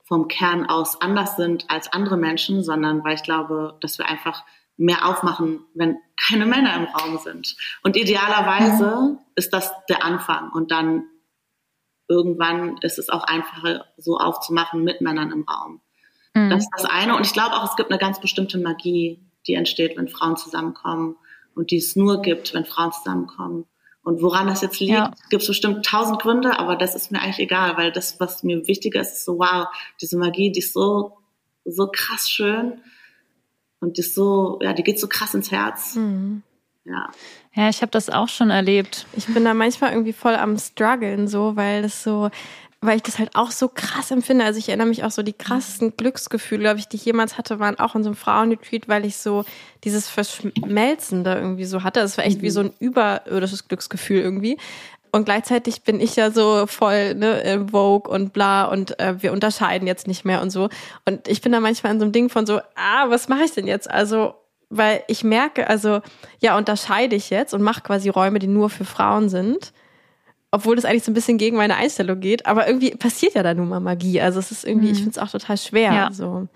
vom 0.06 0.28
Kern 0.28 0.66
aus 0.66 1.02
anders 1.02 1.36
sind 1.36 1.66
als 1.70 1.92
andere 1.92 2.18
Menschen, 2.18 2.64
sondern 2.64 3.04
weil 3.04 3.16
ich 3.16 3.24
glaube, 3.24 3.78
dass 3.82 3.98
wir 4.00 4.08
einfach 4.08 4.44
mehr 4.78 5.06
aufmachen, 5.06 5.60
wenn 5.74 5.98
keine 6.30 6.46
Männer 6.46 6.76
im 6.76 6.86
Raum 6.86 7.20
sind. 7.20 7.58
Und 7.84 7.98
idealerweise 7.98 9.12
mhm. 9.12 9.18
ist 9.36 9.54
das 9.54 9.74
der 9.90 10.06
Anfang 10.06 10.52
und 10.54 10.72
dann 10.72 11.04
irgendwann 12.10 12.78
ist 12.82 13.00
es 13.00 13.10
auch 13.10 13.24
einfacher, 13.24 13.86
so 13.98 14.18
aufzumachen 14.18 14.84
mit 14.84 15.00
Männern 15.00 15.32
im 15.32 15.44
Raum. 15.44 15.80
Mhm. 16.34 16.50
Das 16.50 16.64
ist 16.64 16.72
das 16.76 16.86
eine. 16.86 17.16
Und 17.16 17.26
ich 17.26 17.34
glaube 17.34 17.56
auch, 17.56 17.70
es 17.70 17.76
gibt 17.76 17.92
eine 17.92 18.00
ganz 18.00 18.20
bestimmte 18.20 18.58
Magie, 18.58 19.20
die 19.48 19.54
entsteht, 19.54 19.96
wenn 19.96 20.10
Frauen 20.10 20.36
zusammenkommen 20.36 21.16
und 21.56 21.72
die 21.72 21.78
es 21.78 21.96
nur 21.96 22.22
gibt, 22.22 22.54
wenn 22.54 22.66
Frauen 22.66 22.92
zusammenkommen. 22.92 23.66
Und 24.02 24.22
woran 24.22 24.48
das 24.48 24.62
jetzt 24.62 24.80
liegt, 24.80 24.94
ja. 24.94 25.14
gibt 25.30 25.44
es 25.44 25.48
bestimmt 25.48 25.86
tausend 25.86 26.20
Gründe, 26.20 26.58
aber 26.58 26.76
das 26.76 26.96
ist 26.96 27.12
mir 27.12 27.22
eigentlich 27.22 27.40
egal, 27.40 27.78
weil 27.78 27.92
das, 27.92 28.20
was 28.20 28.44
mir 28.44 28.68
wichtiger 28.68 29.02
ist, 29.02 29.14
ist 29.14 29.26
so, 29.26 29.38
wow, 29.38 29.68
diese 30.02 30.18
Magie, 30.18 30.52
die 30.52 30.60
ist 30.60 30.74
so, 30.74 31.18
so 31.66 31.90
krass 31.92 32.30
schön 32.30 32.82
und 33.82 33.98
die 33.98 34.02
ist 34.02 34.16
so, 34.16 34.58
ja, 34.62 34.74
die 34.74 34.84
geht 34.84 35.00
so 35.00 35.08
krass 35.08 35.34
ins 35.34 35.52
Herz. 35.52 35.96
Mhm. 35.96 36.44
Ja. 36.90 37.10
Ja, 37.54 37.70
ich 37.70 37.82
habe 37.82 37.92
das 37.92 38.10
auch 38.10 38.30
schon 38.30 38.50
erlebt. 38.50 39.06
Ich 39.14 39.28
bin 39.28 39.44
da 39.44 39.54
manchmal 39.54 39.92
irgendwie 39.92 40.14
voll 40.14 40.36
am 40.36 40.58
struggeln 40.58 41.28
so, 41.28 41.56
weil 41.56 41.82
das 41.82 42.04
so 42.04 42.30
weil 42.82 42.96
ich 42.96 43.04
das 43.04 43.20
halt 43.20 43.36
auch 43.36 43.52
so 43.52 43.68
krass 43.68 44.10
empfinde. 44.12 44.46
Also 44.46 44.58
ich 44.58 44.70
erinnere 44.70 44.88
mich 44.88 45.04
auch 45.04 45.12
so, 45.12 45.22
die 45.22 45.34
krassesten 45.34 45.98
Glücksgefühle, 45.98 46.62
glaube 46.62 46.80
ich, 46.80 46.88
die 46.88 46.96
ich 46.96 47.06
jemals 47.06 47.38
hatte, 47.38 47.60
waren 47.60 47.78
auch 47.78 47.96
in 47.96 48.04
so 48.04 48.10
einem 48.10 48.16
Frauenretreat, 48.16 48.88
weil 48.88 49.06
ich 49.06 49.18
so 49.18 49.44
dieses 49.84 50.08
Verschmelzen 50.08 51.24
da 51.24 51.38
irgendwie 51.38 51.66
so 51.66 51.84
hatte. 51.84 52.00
Das 52.00 52.18
war 52.18 52.26
echt 52.26 52.42
wie 52.42 52.50
so 52.50 52.62
ein 52.62 52.74
überirdisches 52.80 53.68
Glücksgefühl 53.68 54.22
irgendwie. 54.22 54.58
Und 55.12 55.26
gleichzeitig 55.26 55.82
bin 55.82 56.00
ich 56.00 56.16
ja 56.16 56.32
so 56.32 56.68
voll 56.68 57.16
ne, 57.16 57.68
Vogue 57.70 58.10
und 58.10 58.32
bla 58.32 58.66
und 58.66 58.98
äh, 59.00 59.22
wir 59.22 59.34
unterscheiden 59.34 59.88
jetzt 59.88 60.08
nicht 60.08 60.24
mehr 60.24 60.42
und 60.42 60.52
so. 60.52 60.70
Und 61.04 61.28
ich 61.28 61.42
bin 61.42 61.52
da 61.52 61.60
manchmal 61.60 61.94
in 61.94 62.00
so 62.00 62.06
einem 62.06 62.14
Ding 62.14 62.30
von 62.30 62.46
so, 62.46 62.60
ah, 62.76 63.10
was 63.10 63.28
mache 63.28 63.44
ich 63.44 63.52
denn 63.52 63.68
jetzt? 63.68 63.90
Also, 63.90 64.36
weil 64.70 65.04
ich 65.08 65.24
merke, 65.24 65.68
also 65.68 66.02
ja, 66.40 66.58
unterscheide 66.58 67.16
ich 67.16 67.30
jetzt 67.30 67.54
und 67.54 67.62
mache 67.62 67.82
quasi 67.82 68.10
Räume, 68.10 68.40
die 68.40 68.48
nur 68.48 68.70
für 68.70 68.86
Frauen 68.86 69.30
sind 69.30 69.74
obwohl 70.52 70.76
das 70.76 70.86
eigentlich 70.86 71.04
so 71.04 71.12
ein 71.12 71.16
bisschen 71.16 71.38
gegen 71.38 71.58
meine 71.58 71.76
Einstellung 71.76 72.20
geht. 72.20 72.46
Aber 72.46 72.68
irgendwie 72.68 72.92
passiert 72.92 73.36
ja 73.36 73.44
da 73.44 73.54
nun 73.54 73.70
mal 73.70 73.80
Magie. 73.80 74.20
Also 74.20 74.40
es 74.40 74.52
ist 74.52 74.66
irgendwie, 74.66 74.88
mhm. 74.88 74.94
ich 74.94 74.98
finde 75.00 75.12
es 75.12 75.18
auch 75.20 75.30
total 75.30 75.58
schwer. 75.58 75.94
Ja. 75.94 76.12
So. 76.12 76.48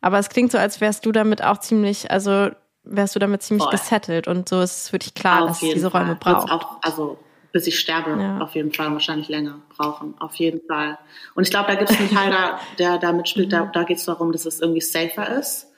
Aber 0.00 0.18
es 0.18 0.28
klingt 0.28 0.52
so, 0.52 0.58
als 0.58 0.80
wärst 0.80 1.04
du 1.06 1.12
damit 1.12 1.42
auch 1.42 1.58
ziemlich, 1.58 2.10
also 2.10 2.50
wärst 2.84 3.14
du 3.14 3.18
damit 3.18 3.42
ziemlich 3.42 3.64
Voll. 3.64 3.72
gesettelt 3.72 4.28
und 4.28 4.48
so 4.48 4.60
ist 4.60 4.82
es 4.82 4.88
für 4.90 4.98
dich 4.98 5.14
klar, 5.14 5.42
auf 5.42 5.48
dass 5.48 5.62
es 5.62 5.74
diese 5.74 5.90
Fall. 5.90 6.02
Räume 6.02 6.16
braucht. 6.16 6.50
Auch, 6.50 6.78
also 6.82 7.18
bis 7.52 7.66
ich 7.66 7.78
sterbe, 7.78 8.20
ja. 8.20 8.38
auf 8.38 8.54
jeden 8.54 8.72
Fall 8.72 8.90
wahrscheinlich 8.92 9.28
länger 9.28 9.60
brauchen, 9.76 10.14
auf 10.18 10.34
jeden 10.36 10.60
Fall. 10.66 10.98
Und 11.34 11.44
ich 11.44 11.50
glaube, 11.50 11.68
da 11.68 11.76
gibt 11.76 11.90
es 11.90 11.98
einen 11.98 12.10
Teil, 12.10 12.30
da, 12.30 12.58
der 12.78 12.98
da 12.98 13.12
mitspielt, 13.12 13.52
da, 13.52 13.66
da 13.66 13.84
geht 13.84 13.98
es 13.98 14.04
darum, 14.04 14.32
dass 14.32 14.44
es 14.44 14.60
irgendwie 14.60 14.80
safer 14.80 15.38
ist. 15.38 15.68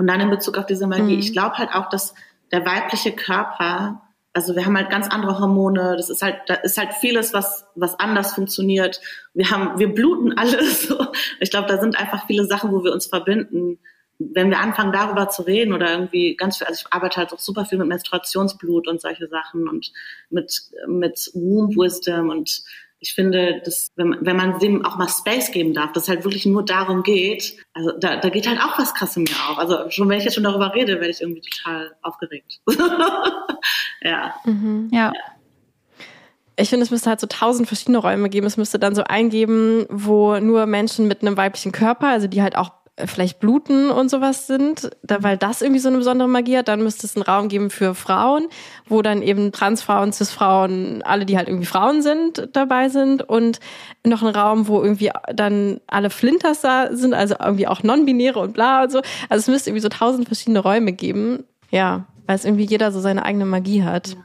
Und 0.00 0.06
dann 0.06 0.20
in 0.20 0.30
Bezug 0.30 0.56
auf 0.56 0.64
diese 0.64 0.86
Magie, 0.86 1.12
mhm. 1.12 1.18
ich 1.18 1.32
glaube 1.34 1.58
halt 1.58 1.74
auch, 1.74 1.90
dass 1.90 2.14
der 2.52 2.64
weibliche 2.64 3.12
Körper 3.12 4.00
also 4.32 4.54
wir 4.54 4.64
haben 4.64 4.76
halt 4.76 4.90
ganz 4.90 5.08
andere 5.08 5.38
Hormone. 5.38 5.96
Das 5.96 6.08
ist 6.08 6.22
halt, 6.22 6.36
da 6.46 6.54
ist 6.54 6.78
halt 6.78 6.94
vieles, 6.94 7.34
was, 7.34 7.66
was 7.74 7.98
anders 7.98 8.32
funktioniert. 8.32 9.00
Wir 9.34 9.50
haben, 9.50 9.78
wir 9.78 9.92
bluten 9.92 10.36
alles. 10.38 10.92
Ich 11.40 11.50
glaube, 11.50 11.68
da 11.68 11.80
sind 11.80 11.98
einfach 11.98 12.26
viele 12.28 12.44
Sachen, 12.44 12.70
wo 12.70 12.84
wir 12.84 12.92
uns 12.92 13.06
verbinden. 13.06 13.78
Wenn 14.18 14.50
wir 14.50 14.60
anfangen, 14.60 14.92
darüber 14.92 15.28
zu 15.28 15.42
reden 15.42 15.72
oder 15.72 15.90
irgendwie 15.90 16.36
ganz 16.36 16.58
viel, 16.58 16.66
also 16.68 16.84
ich 16.86 16.92
arbeite 16.92 17.16
halt 17.16 17.32
auch 17.32 17.40
super 17.40 17.64
viel 17.64 17.78
mit 17.78 17.88
Menstruationsblut 17.88 18.86
und 18.86 19.00
solche 19.00 19.26
Sachen 19.28 19.68
und 19.68 19.92
mit, 20.30 20.70
mit 20.86 21.30
Womb 21.34 21.74
Wisdom 21.76 22.28
und 22.28 22.62
ich 23.00 23.14
finde, 23.14 23.62
dass, 23.64 23.90
wenn, 23.96 24.18
wenn 24.20 24.36
man 24.36 24.58
dem 24.58 24.84
auch 24.84 24.96
mal 24.96 25.08
Space 25.08 25.50
geben 25.52 25.72
darf, 25.72 25.92
dass 25.92 26.04
es 26.04 26.08
halt 26.10 26.24
wirklich 26.24 26.44
nur 26.44 26.64
darum 26.64 27.02
geht, 27.02 27.56
also 27.72 27.92
da, 27.98 28.16
da 28.16 28.28
geht 28.28 28.46
halt 28.46 28.60
auch 28.60 28.78
was 28.78 28.94
krass 28.94 29.16
in 29.16 29.24
mir 29.24 29.50
auf. 29.50 29.58
Also 29.58 29.90
schon 29.90 30.08
wenn 30.08 30.18
ich 30.18 30.24
jetzt 30.24 30.34
schon 30.34 30.44
darüber 30.44 30.74
rede, 30.74 30.94
werde 30.94 31.08
ich 31.08 31.22
irgendwie 31.22 31.40
total 31.40 31.96
aufgeregt. 32.02 32.60
ja. 34.02 34.34
Mhm. 34.44 34.90
ja. 34.92 35.12
Ich 36.56 36.68
finde, 36.68 36.84
es 36.84 36.90
müsste 36.90 37.08
halt 37.08 37.20
so 37.20 37.26
tausend 37.26 37.68
verschiedene 37.68 37.96
Räume 37.96 38.28
geben. 38.28 38.46
Es 38.46 38.58
müsste 38.58 38.78
dann 38.78 38.94
so 38.94 39.02
eingeben, 39.02 39.86
wo 39.88 40.38
nur 40.38 40.66
Menschen 40.66 41.08
mit 41.08 41.22
einem 41.22 41.38
weiblichen 41.38 41.72
Körper, 41.72 42.08
also 42.08 42.26
die 42.26 42.42
halt 42.42 42.54
auch 42.54 42.79
vielleicht 43.06 43.40
Bluten 43.40 43.90
und 43.90 44.10
sowas 44.10 44.46
sind, 44.46 44.90
da, 45.02 45.22
weil 45.22 45.36
das 45.36 45.62
irgendwie 45.62 45.80
so 45.80 45.88
eine 45.88 45.98
besondere 45.98 46.28
Magie 46.28 46.58
hat, 46.58 46.68
dann 46.68 46.82
müsste 46.82 47.06
es 47.06 47.16
einen 47.16 47.24
Raum 47.24 47.48
geben 47.48 47.70
für 47.70 47.94
Frauen, 47.94 48.48
wo 48.86 49.02
dann 49.02 49.22
eben 49.22 49.52
Transfrauen, 49.52 50.12
Cisfrauen, 50.12 51.02
alle, 51.02 51.26
die 51.26 51.36
halt 51.36 51.48
irgendwie 51.48 51.66
Frauen 51.66 52.02
sind, 52.02 52.48
dabei 52.52 52.88
sind 52.88 53.22
und 53.22 53.60
noch 54.04 54.22
einen 54.22 54.34
Raum, 54.34 54.68
wo 54.68 54.82
irgendwie 54.82 55.10
dann 55.34 55.80
alle 55.86 56.10
Flinters 56.10 56.60
da 56.60 56.88
sind, 56.94 57.14
also 57.14 57.36
irgendwie 57.38 57.66
auch 57.66 57.82
Non-Binäre 57.82 58.38
und 58.38 58.52
bla 58.52 58.84
und 58.84 58.92
so. 58.92 58.98
Also 59.28 59.40
es 59.40 59.48
müsste 59.48 59.70
irgendwie 59.70 59.82
so 59.82 59.88
tausend 59.88 60.26
verschiedene 60.26 60.60
Räume 60.60 60.92
geben. 60.92 61.44
Ja, 61.70 62.06
weil 62.26 62.36
es 62.36 62.44
irgendwie 62.44 62.64
jeder 62.64 62.92
so 62.92 63.00
seine 63.00 63.24
eigene 63.24 63.46
Magie 63.46 63.82
hat. 63.82 64.16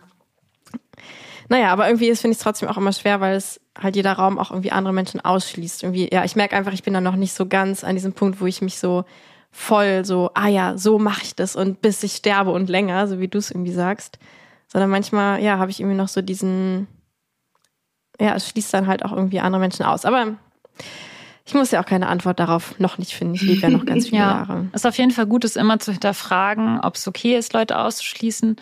Naja, 1.50 1.72
aber 1.72 1.88
irgendwie 1.88 2.14
finde 2.16 2.34
ich 2.34 2.38
es 2.38 2.44
trotzdem 2.44 2.70
auch 2.70 2.78
immer 2.78 2.94
schwer, 2.94 3.22
weil 3.22 3.36
es 3.36 3.60
halt 3.80 3.96
jeder 3.96 4.14
Raum 4.14 4.40
auch 4.40 4.52
irgendwie 4.52 4.72
andere 4.72 4.94
Menschen 4.94 5.20
ausschließt. 5.22 5.84
Irgendwie, 5.84 6.10
ja, 6.12 6.24
ich 6.24 6.36
merke 6.36 6.56
einfach, 6.56 6.74
ich 6.74 6.84
bin 6.84 6.94
da 6.94 7.02
noch 7.02 7.16
nicht 7.16 7.34
so 7.34 7.46
ganz 7.46 7.84
an 7.84 7.96
diesem 7.96 8.14
Punkt, 8.14 8.40
wo 8.42 8.46
ich 8.46 8.62
mich 8.62 8.80
so 8.80 9.06
voll 9.52 10.04
so, 10.04 10.32
ah 10.34 10.48
ja, 10.48 10.78
so 10.78 11.00
mache 11.00 11.24
ich 11.24 11.36
das 11.36 11.56
und 11.56 11.82
bis 11.82 12.04
ich 12.04 12.14
sterbe 12.14 12.52
und 12.52 12.70
länger, 12.70 13.08
so 13.08 13.20
wie 13.20 13.28
du 13.28 13.38
es 13.38 13.52
irgendwie 13.52 13.72
sagst. 13.72 14.20
Sondern 14.68 14.90
manchmal, 14.90 15.42
ja, 15.42 15.58
habe 15.58 15.72
ich 15.72 15.80
irgendwie 15.80 15.98
noch 15.98 16.10
so 16.10 16.22
diesen, 16.22 16.88
ja, 18.20 18.36
es 18.36 18.50
schließt 18.50 18.74
dann 18.74 18.88
halt 18.88 19.06
auch 19.06 19.14
irgendwie 19.14 19.40
andere 19.40 19.62
Menschen 19.62 19.86
aus. 19.86 20.04
Aber 20.04 20.36
ich 21.46 21.54
muss 21.54 21.72
ja 21.72 21.82
auch 21.82 21.86
keine 21.86 22.08
Antwort 22.08 22.40
darauf 22.40 22.78
noch 22.80 22.98
nicht 22.98 23.14
finden. 23.14 23.36
Ich 23.36 23.44
lebe 23.44 23.62
ja 23.62 23.70
noch 23.70 23.86
ganz 23.86 24.08
viele 24.08 24.22
ja. 24.22 24.32
Jahre. 24.32 24.68
Es 24.74 24.82
ist 24.82 24.88
auf 24.88 24.98
jeden 24.98 25.12
Fall 25.12 25.28
gut, 25.28 25.46
es 25.46 25.56
immer 25.56 25.80
zu 25.80 25.92
hinterfragen, 25.92 26.80
ob 26.82 26.96
es 26.96 27.08
okay 27.08 27.38
ist, 27.38 27.54
Leute 27.54 27.80
auszuschließen. 27.80 28.58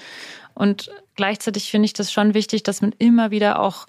Und 0.54 0.92
gleichzeitig 1.16 1.72
finde 1.72 1.86
ich 1.86 1.94
das 1.94 2.12
schon 2.12 2.34
wichtig, 2.34 2.64
dass 2.64 2.82
man 2.82 2.94
immer 3.00 3.32
wieder 3.32 3.60
auch 3.60 3.88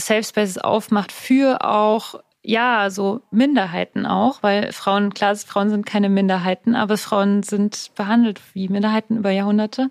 Safe 0.00 0.24
Spaces 0.24 0.58
aufmacht 0.58 1.12
für 1.12 1.64
auch 1.64 2.20
ja, 2.42 2.88
so 2.88 3.20
Minderheiten 3.30 4.06
auch, 4.06 4.42
weil 4.42 4.72
Frauen, 4.72 5.12
klar, 5.12 5.36
Frauen 5.36 5.68
sind 5.68 5.84
keine 5.84 6.08
Minderheiten, 6.08 6.74
aber 6.74 6.96
Frauen 6.96 7.42
sind 7.42 7.90
behandelt 7.96 8.40
wie 8.54 8.68
Minderheiten 8.68 9.18
über 9.18 9.30
Jahrhunderte. 9.30 9.90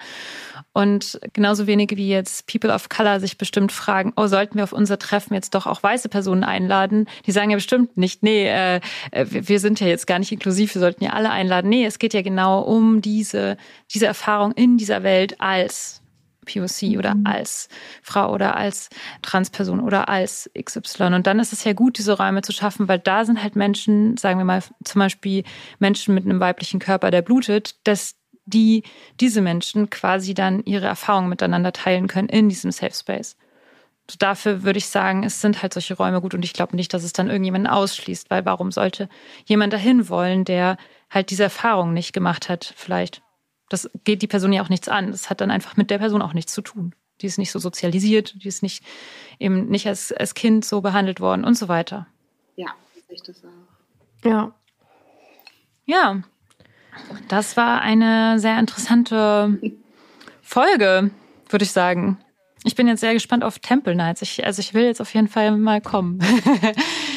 Und 0.73 1.19
genauso 1.33 1.67
wenige 1.67 1.95
wie 1.95 2.09
jetzt 2.09 2.47
People 2.47 2.73
of 2.73 2.89
Color 2.89 3.19
sich 3.19 3.37
bestimmt 3.37 3.71
fragen, 3.71 4.13
oh, 4.15 4.25
sollten 4.25 4.55
wir 4.55 4.63
auf 4.63 4.73
unser 4.73 4.97
Treffen 4.97 5.35
jetzt 5.35 5.53
doch 5.53 5.67
auch 5.67 5.83
weiße 5.83 6.09
Personen 6.09 6.43
einladen? 6.43 7.07
Die 7.27 7.31
sagen 7.31 7.51
ja 7.51 7.57
bestimmt 7.57 7.97
nicht, 7.97 8.23
nee, 8.23 8.47
äh, 8.47 8.81
wir 9.11 9.59
sind 9.59 9.79
ja 9.79 9.87
jetzt 9.87 10.07
gar 10.07 10.17
nicht 10.17 10.31
inklusiv, 10.31 10.73
wir 10.73 10.81
sollten 10.81 11.03
ja 11.03 11.11
alle 11.11 11.29
einladen. 11.29 11.69
Nee, 11.69 11.85
es 11.85 11.99
geht 11.99 12.15
ja 12.15 12.23
genau 12.23 12.61
um 12.61 13.01
diese, 13.01 13.57
diese 13.93 14.07
Erfahrung 14.07 14.53
in 14.53 14.77
dieser 14.77 15.03
Welt 15.03 15.39
als 15.39 16.01
POC 16.51 16.97
oder 16.97 17.15
mhm. 17.15 17.25
als 17.25 17.69
Frau 18.01 18.33
oder 18.33 18.55
als 18.55 18.89
Transperson 19.21 19.79
oder 19.79 20.09
als 20.09 20.49
XY. 20.59 21.13
Und 21.15 21.27
dann 21.27 21.39
ist 21.39 21.53
es 21.53 21.63
ja 21.63 21.73
gut, 21.73 21.97
diese 21.97 22.17
Räume 22.17 22.41
zu 22.41 22.51
schaffen, 22.51 22.87
weil 22.87 22.99
da 22.99 23.25
sind 23.25 23.41
halt 23.41 23.55
Menschen, 23.55 24.17
sagen 24.17 24.39
wir 24.39 24.45
mal 24.45 24.63
zum 24.83 24.99
Beispiel 24.99 25.43
Menschen 25.79 26.13
mit 26.13 26.25
einem 26.25 26.39
weiblichen 26.39 26.79
Körper, 26.79 27.11
der 27.11 27.21
blutet, 27.21 27.75
dass 27.85 28.15
die 28.45 28.83
diese 29.19 29.41
Menschen 29.41 29.89
quasi 29.89 30.33
dann 30.33 30.63
ihre 30.65 30.87
Erfahrungen 30.87 31.29
miteinander 31.29 31.71
teilen 31.71 32.07
können 32.07 32.29
in 32.29 32.49
diesem 32.49 32.71
Safe 32.71 32.93
Space. 32.93 33.37
Dafür 34.17 34.63
würde 34.63 34.79
ich 34.79 34.87
sagen, 34.87 35.23
es 35.23 35.39
sind 35.39 35.61
halt 35.61 35.73
solche 35.73 35.95
Räume 35.95 36.19
gut 36.19 36.33
und 36.33 36.43
ich 36.43 36.53
glaube 36.53 36.75
nicht, 36.75 36.93
dass 36.95 37.03
es 37.03 37.13
dann 37.13 37.27
irgendjemanden 37.27 37.71
ausschließt, 37.71 38.31
weil 38.31 38.43
warum 38.43 38.71
sollte 38.71 39.07
jemand 39.45 39.71
dahin 39.71 40.09
wollen, 40.09 40.45
der 40.45 40.77
halt 41.11 41.29
diese 41.29 41.43
Erfahrung 41.43 41.93
nicht 41.93 42.11
gemacht 42.11 42.49
hat, 42.49 42.73
vielleicht. 42.75 43.21
Das 43.69 43.89
geht 44.03 44.21
die 44.21 44.27
Person 44.27 44.51
ja 44.51 44.63
auch 44.63 44.69
nichts 44.69 44.89
an. 44.89 45.11
Das 45.11 45.29
hat 45.29 45.41
dann 45.41 45.51
einfach 45.51 45.77
mit 45.77 45.89
der 45.89 45.99
Person 45.99 46.21
auch 46.21 46.33
nichts 46.33 46.53
zu 46.53 46.61
tun. 46.61 46.93
Die 47.21 47.27
ist 47.27 47.37
nicht 47.37 47.51
so 47.51 47.59
sozialisiert, 47.59 48.43
die 48.43 48.47
ist 48.47 48.63
nicht 48.63 48.83
eben 49.39 49.67
nicht 49.67 49.87
als, 49.87 50.11
als 50.11 50.33
Kind 50.33 50.65
so 50.65 50.81
behandelt 50.81 51.19
worden 51.19 51.43
und 51.43 51.55
so 51.55 51.67
weiter. 51.67 52.07
Ja, 52.55 52.67
sehe 53.07 53.15
ich 53.15 53.23
das 53.23 53.43
auch. 53.43 54.27
Ja. 54.27 54.53
Ja. 55.85 56.21
Das 57.27 57.57
war 57.57 57.81
eine 57.81 58.39
sehr 58.39 58.59
interessante 58.59 59.59
Folge, 60.41 61.11
würde 61.49 61.63
ich 61.63 61.71
sagen. 61.71 62.17
Ich 62.63 62.75
bin 62.75 62.87
jetzt 62.87 62.99
sehr 62.99 63.13
gespannt 63.13 63.43
auf 63.43 63.59
Temple 63.59 63.95
Nights. 63.95 64.21
Ich, 64.21 64.45
also 64.45 64.59
ich 64.59 64.73
will 64.73 64.83
jetzt 64.83 64.99
auf 64.99 65.13
jeden 65.13 65.27
Fall 65.27 65.55
mal 65.57 65.81
kommen. 65.81 66.19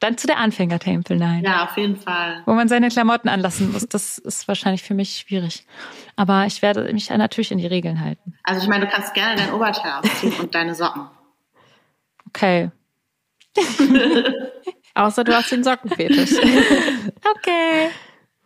Dann 0.00 0.16
zu 0.16 0.28
der 0.28 0.38
Anfänger 0.38 0.78
Temple 0.78 1.16
Night. 1.16 1.44
Ja, 1.44 1.64
auf 1.64 1.76
jeden 1.76 1.96
Fall. 1.96 2.42
Wo 2.46 2.52
man 2.52 2.68
seine 2.68 2.88
Klamotten 2.88 3.28
anlassen 3.28 3.72
muss. 3.72 3.88
Das 3.88 4.18
ist 4.18 4.46
wahrscheinlich 4.46 4.82
für 4.82 4.94
mich 4.94 5.18
schwierig. 5.18 5.66
Aber 6.14 6.46
ich 6.46 6.62
werde 6.62 6.92
mich 6.92 7.10
natürlich 7.10 7.50
in 7.50 7.58
die 7.58 7.66
Regeln 7.66 8.00
halten. 8.00 8.34
Also 8.44 8.62
ich 8.62 8.68
meine, 8.68 8.86
du 8.86 8.92
kannst 8.92 9.12
gerne 9.14 9.36
dein 9.36 9.52
Oberteil 9.52 9.92
ausziehen 10.00 10.34
und 10.34 10.54
deine 10.54 10.74
Socken. 10.74 11.08
Okay. 12.28 12.70
Außer 14.94 15.24
du 15.24 15.34
hast 15.34 15.50
den 15.50 15.64
Sockenfetisch. 15.64 16.32
okay. 17.36 17.90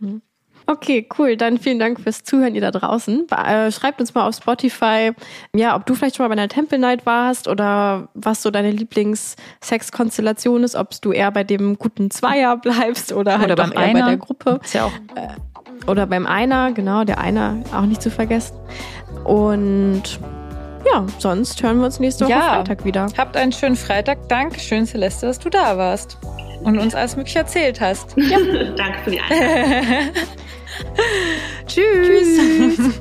Hm. 0.00 0.22
Okay, 0.66 1.06
cool. 1.18 1.36
Dann 1.36 1.58
vielen 1.58 1.78
Dank 1.78 2.00
fürs 2.00 2.24
Zuhören, 2.24 2.54
ihr 2.54 2.60
da 2.60 2.70
draußen. 2.70 3.26
Äh, 3.30 3.72
schreibt 3.72 4.00
uns 4.00 4.14
mal 4.14 4.26
auf 4.26 4.36
Spotify, 4.36 5.12
ja, 5.54 5.76
ob 5.76 5.86
du 5.86 5.94
vielleicht 5.94 6.16
schon 6.16 6.24
mal 6.24 6.28
bei 6.34 6.40
einer 6.40 6.48
Temple 6.48 6.78
Night 6.78 7.06
warst 7.06 7.48
oder 7.48 8.08
was 8.14 8.42
so 8.42 8.50
deine 8.50 8.70
Lieblings-Sex-Konstellation 8.70 10.64
ist, 10.64 10.76
ob 10.76 10.90
du 11.00 11.12
eher 11.12 11.30
bei 11.30 11.44
dem 11.44 11.78
guten 11.78 12.10
Zweier 12.10 12.56
bleibst 12.56 13.12
oder, 13.12 13.38
halt 13.38 13.50
oder 13.50 13.56
beim 13.56 13.72
eher 13.72 13.92
bei 13.92 14.02
der 14.02 14.16
Gruppe. 14.16 14.60
Ist 14.62 14.74
ja 14.74 14.84
auch 14.84 14.92
äh, 15.16 15.28
oder 15.86 16.06
beim 16.06 16.26
Einer, 16.26 16.72
genau, 16.72 17.04
der 17.04 17.18
Einer 17.18 17.62
auch 17.74 17.86
nicht 17.86 18.02
zu 18.02 18.10
vergessen. 18.10 18.56
Und 19.24 20.20
ja, 20.86 21.04
sonst 21.18 21.62
hören 21.62 21.78
wir 21.78 21.86
uns 21.86 22.00
nächste 22.00 22.24
Woche 22.24 22.32
ja, 22.32 22.54
Freitag 22.54 22.84
wieder. 22.84 23.06
Habt 23.16 23.36
einen 23.36 23.52
schönen 23.52 23.76
Freitag. 23.76 24.28
Dankeschön, 24.28 24.86
Celeste, 24.86 25.26
dass 25.26 25.38
du 25.38 25.48
da 25.48 25.76
warst 25.76 26.18
und 26.64 26.78
uns 26.78 26.94
alles 26.94 27.16
Mögliche 27.16 27.40
erzählt 27.40 27.80
hast. 27.80 28.16
Ja. 28.16 28.38
Danke 28.76 28.98
für 29.04 29.10
die 29.10 29.20
Einladung. 29.20 30.14
Tschüss. 31.66 32.76
Tschüss. 32.76 33.00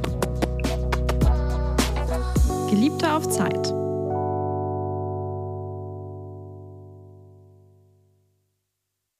Geliebte 2.69 3.11
auf 3.11 3.27
Zeit. 3.29 3.80